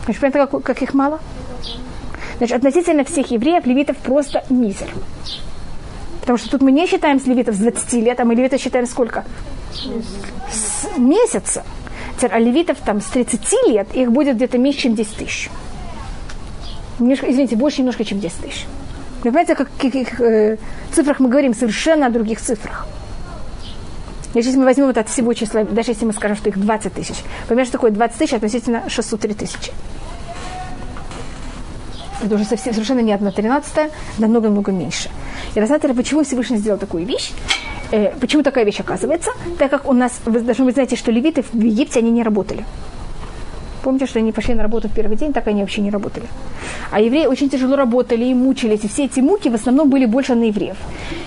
Значит, 0.05 0.21
понятно, 0.21 0.47
как, 0.47 0.63
как 0.63 0.83
их 0.83 0.95
мало? 0.95 1.21
Значит, 2.39 2.57
относительно 2.57 3.05
всех 3.05 3.31
евреев 3.31 3.67
левитов 3.67 3.97
просто 3.99 4.45
мизер. 4.49 4.89
Потому 6.21 6.39
что 6.39 6.51
тут 6.51 6.63
мы 6.63 6.73
не 6.73 6.87
считаем 6.87 7.21
с 7.21 7.27
левитов 7.27 7.55
с 7.55 7.59
20 7.59 7.93
лет, 7.95 8.21
а 8.21 8.25
мы 8.25 8.35
левитов 8.35 8.61
считаем 8.61 8.87
сколько? 8.87 9.25
С 10.51 10.97
месяца. 10.97 11.65
А 12.21 12.39
левитов 12.39 12.79
там 12.85 13.01
с 13.01 13.07
30 13.07 13.69
лет 13.69 13.95
их 13.95 14.11
будет 14.11 14.37
где-то 14.37 14.59
меньше, 14.59 14.81
чем 14.81 14.95
10 14.95 15.17
тысяч. 15.17 15.51
Немножко, 16.99 17.31
извините, 17.31 17.57
больше 17.57 17.79
немножко, 17.79 18.05
чем 18.05 18.19
10 18.19 18.37
тысяч. 18.39 18.67
Вы 19.19 19.31
понимаете, 19.31 19.53
о 19.55 19.57
каких 19.57 20.21
э, 20.21 20.59
цифрах 20.93 21.21
мы 21.21 21.29
говорим? 21.29 21.55
Совершенно 21.55 22.07
о 22.07 22.11
других 22.11 22.41
цифрах. 22.41 22.87
Если 24.35 24.57
мы 24.57 24.65
возьмем 24.65 24.87
вот 24.87 24.99
от 24.99 25.09
всего 25.09 25.33
числа, 25.33 25.65
даже 25.65 25.93
если 25.93 26.05
мы 26.05 26.13
скажем, 26.13 26.37
что 26.37 26.49
их 26.49 26.59
20 26.59 26.93
тысяч, 26.93 27.17
понимаешь, 27.49 27.69
что 27.69 27.79
такое 27.79 27.91
20 27.91 28.19
тысяч 28.19 28.35
относительно 28.35 28.89
603 28.89 29.35
тысячи. 29.35 29.73
Это 32.23 32.35
уже 32.35 32.45
совсем, 32.45 32.73
совершенно 32.73 33.01
не 33.01 33.13
одна 33.13 33.31
тринадцатая, 33.31 33.91
намного-много 34.19 34.73
меньше. 34.73 35.09
И 35.55 35.61
рассмотрели, 35.61 35.95
почему 35.95 36.25
Всевышний 36.25 36.57
сделал 36.57 36.79
такую 36.79 37.07
вещь. 37.07 37.33
Э, 37.91 38.13
почему 38.21 38.43
такая 38.43 38.65
вещь 38.65 38.81
оказывается? 38.81 39.31
Так 39.59 39.71
как 39.71 39.89
у 39.89 39.93
нас, 39.93 40.13
вы 40.25 40.41
должны 40.41 40.71
знаете, 40.73 40.97
что 40.97 41.13
левиты 41.13 41.43
в 41.43 41.55
Египте, 41.55 42.01
они 42.01 42.11
не 42.11 42.23
работали. 42.23 42.65
Помните, 43.83 44.07
что 44.07 44.19
они 44.19 44.33
пошли 44.33 44.55
на 44.55 44.63
работу 44.63 44.89
в 44.89 44.93
первый 44.93 45.17
день, 45.17 45.33
так 45.33 45.47
они 45.47 45.61
вообще 45.61 45.81
не 45.81 45.91
работали. 45.91 46.27
А 46.91 47.01
евреи 47.01 47.27
очень 47.27 47.49
тяжело 47.49 47.77
работали 47.77 48.25
и 48.25 48.35
мучились. 48.35 48.85
И 48.85 48.89
все 48.89 49.05
эти 49.05 49.21
муки 49.21 49.49
в 49.49 49.55
основном 49.55 49.91
были 49.91 50.07
больше 50.07 50.35
на 50.35 50.45
евреев. 50.45 50.77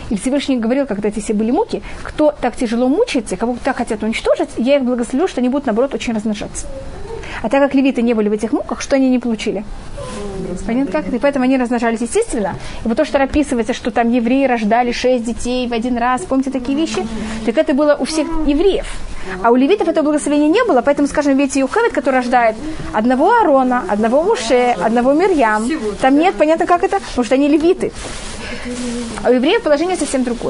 И 0.09 0.15
Всевышний 0.15 0.57
говорил, 0.57 0.85
когда 0.85 1.09
эти 1.09 1.19
все 1.19 1.33
были 1.33 1.51
муки, 1.51 1.81
кто 2.03 2.33
так 2.41 2.55
тяжело 2.55 2.87
мучается, 2.87 3.37
кого 3.37 3.57
так 3.63 3.77
хотят 3.77 4.03
уничтожить, 4.03 4.49
я 4.57 4.77
их 4.77 4.83
благословлю, 4.83 5.27
что 5.27 5.41
они 5.41 5.49
будут, 5.49 5.65
наоборот, 5.65 5.93
очень 5.93 6.13
размножаться. 6.13 6.67
А 7.41 7.49
так 7.49 7.61
как 7.61 7.73
левиты 7.73 8.01
не 8.01 8.13
были 8.13 8.29
в 8.29 8.33
этих 8.33 8.51
муках, 8.51 8.81
что 8.81 8.95
они 8.95 9.09
не 9.09 9.19
получили? 9.19 9.63
Понятно 10.65 10.91
как? 10.91 11.13
И 11.13 11.19
поэтому 11.19 11.45
они 11.45 11.57
размножались 11.57 12.01
естественно. 12.01 12.55
И 12.83 12.87
вот 12.87 12.97
то, 12.97 13.05
что 13.05 13.21
описывается, 13.21 13.73
что 13.73 13.91
там 13.91 14.11
евреи 14.11 14.45
рождали 14.45 14.91
шесть 14.91 15.23
детей 15.23 15.67
в 15.67 15.73
один 15.73 15.97
раз, 15.97 16.21
помните 16.21 16.51
такие 16.51 16.77
вещи? 16.77 17.05
Так 17.45 17.57
это 17.57 17.73
было 17.73 17.95
у 17.99 18.05
всех 18.05 18.27
евреев. 18.45 18.87
А 19.43 19.51
у 19.51 19.55
левитов 19.55 19.87
этого 19.87 20.05
благословения 20.05 20.49
не 20.49 20.63
было, 20.63 20.81
поэтому, 20.81 21.07
скажем, 21.07 21.37
ведь 21.37 21.55
Юхевит, 21.55 21.93
который 21.93 22.15
рождает 22.15 22.55
одного 22.91 23.31
Арона, 23.33 23.83
одного 23.87 24.23
Муше, 24.23 24.75
одного 24.83 25.13
Мирьям, 25.13 25.69
там 26.01 26.17
нет, 26.17 26.35
понятно 26.35 26.65
как 26.65 26.83
это, 26.83 26.99
потому 26.99 27.23
что 27.23 27.35
они 27.35 27.47
левиты. 27.47 27.91
А 29.23 29.29
у 29.29 29.33
евреев 29.33 29.61
положение 29.61 29.95
совсем 29.95 30.23
другое. 30.23 30.49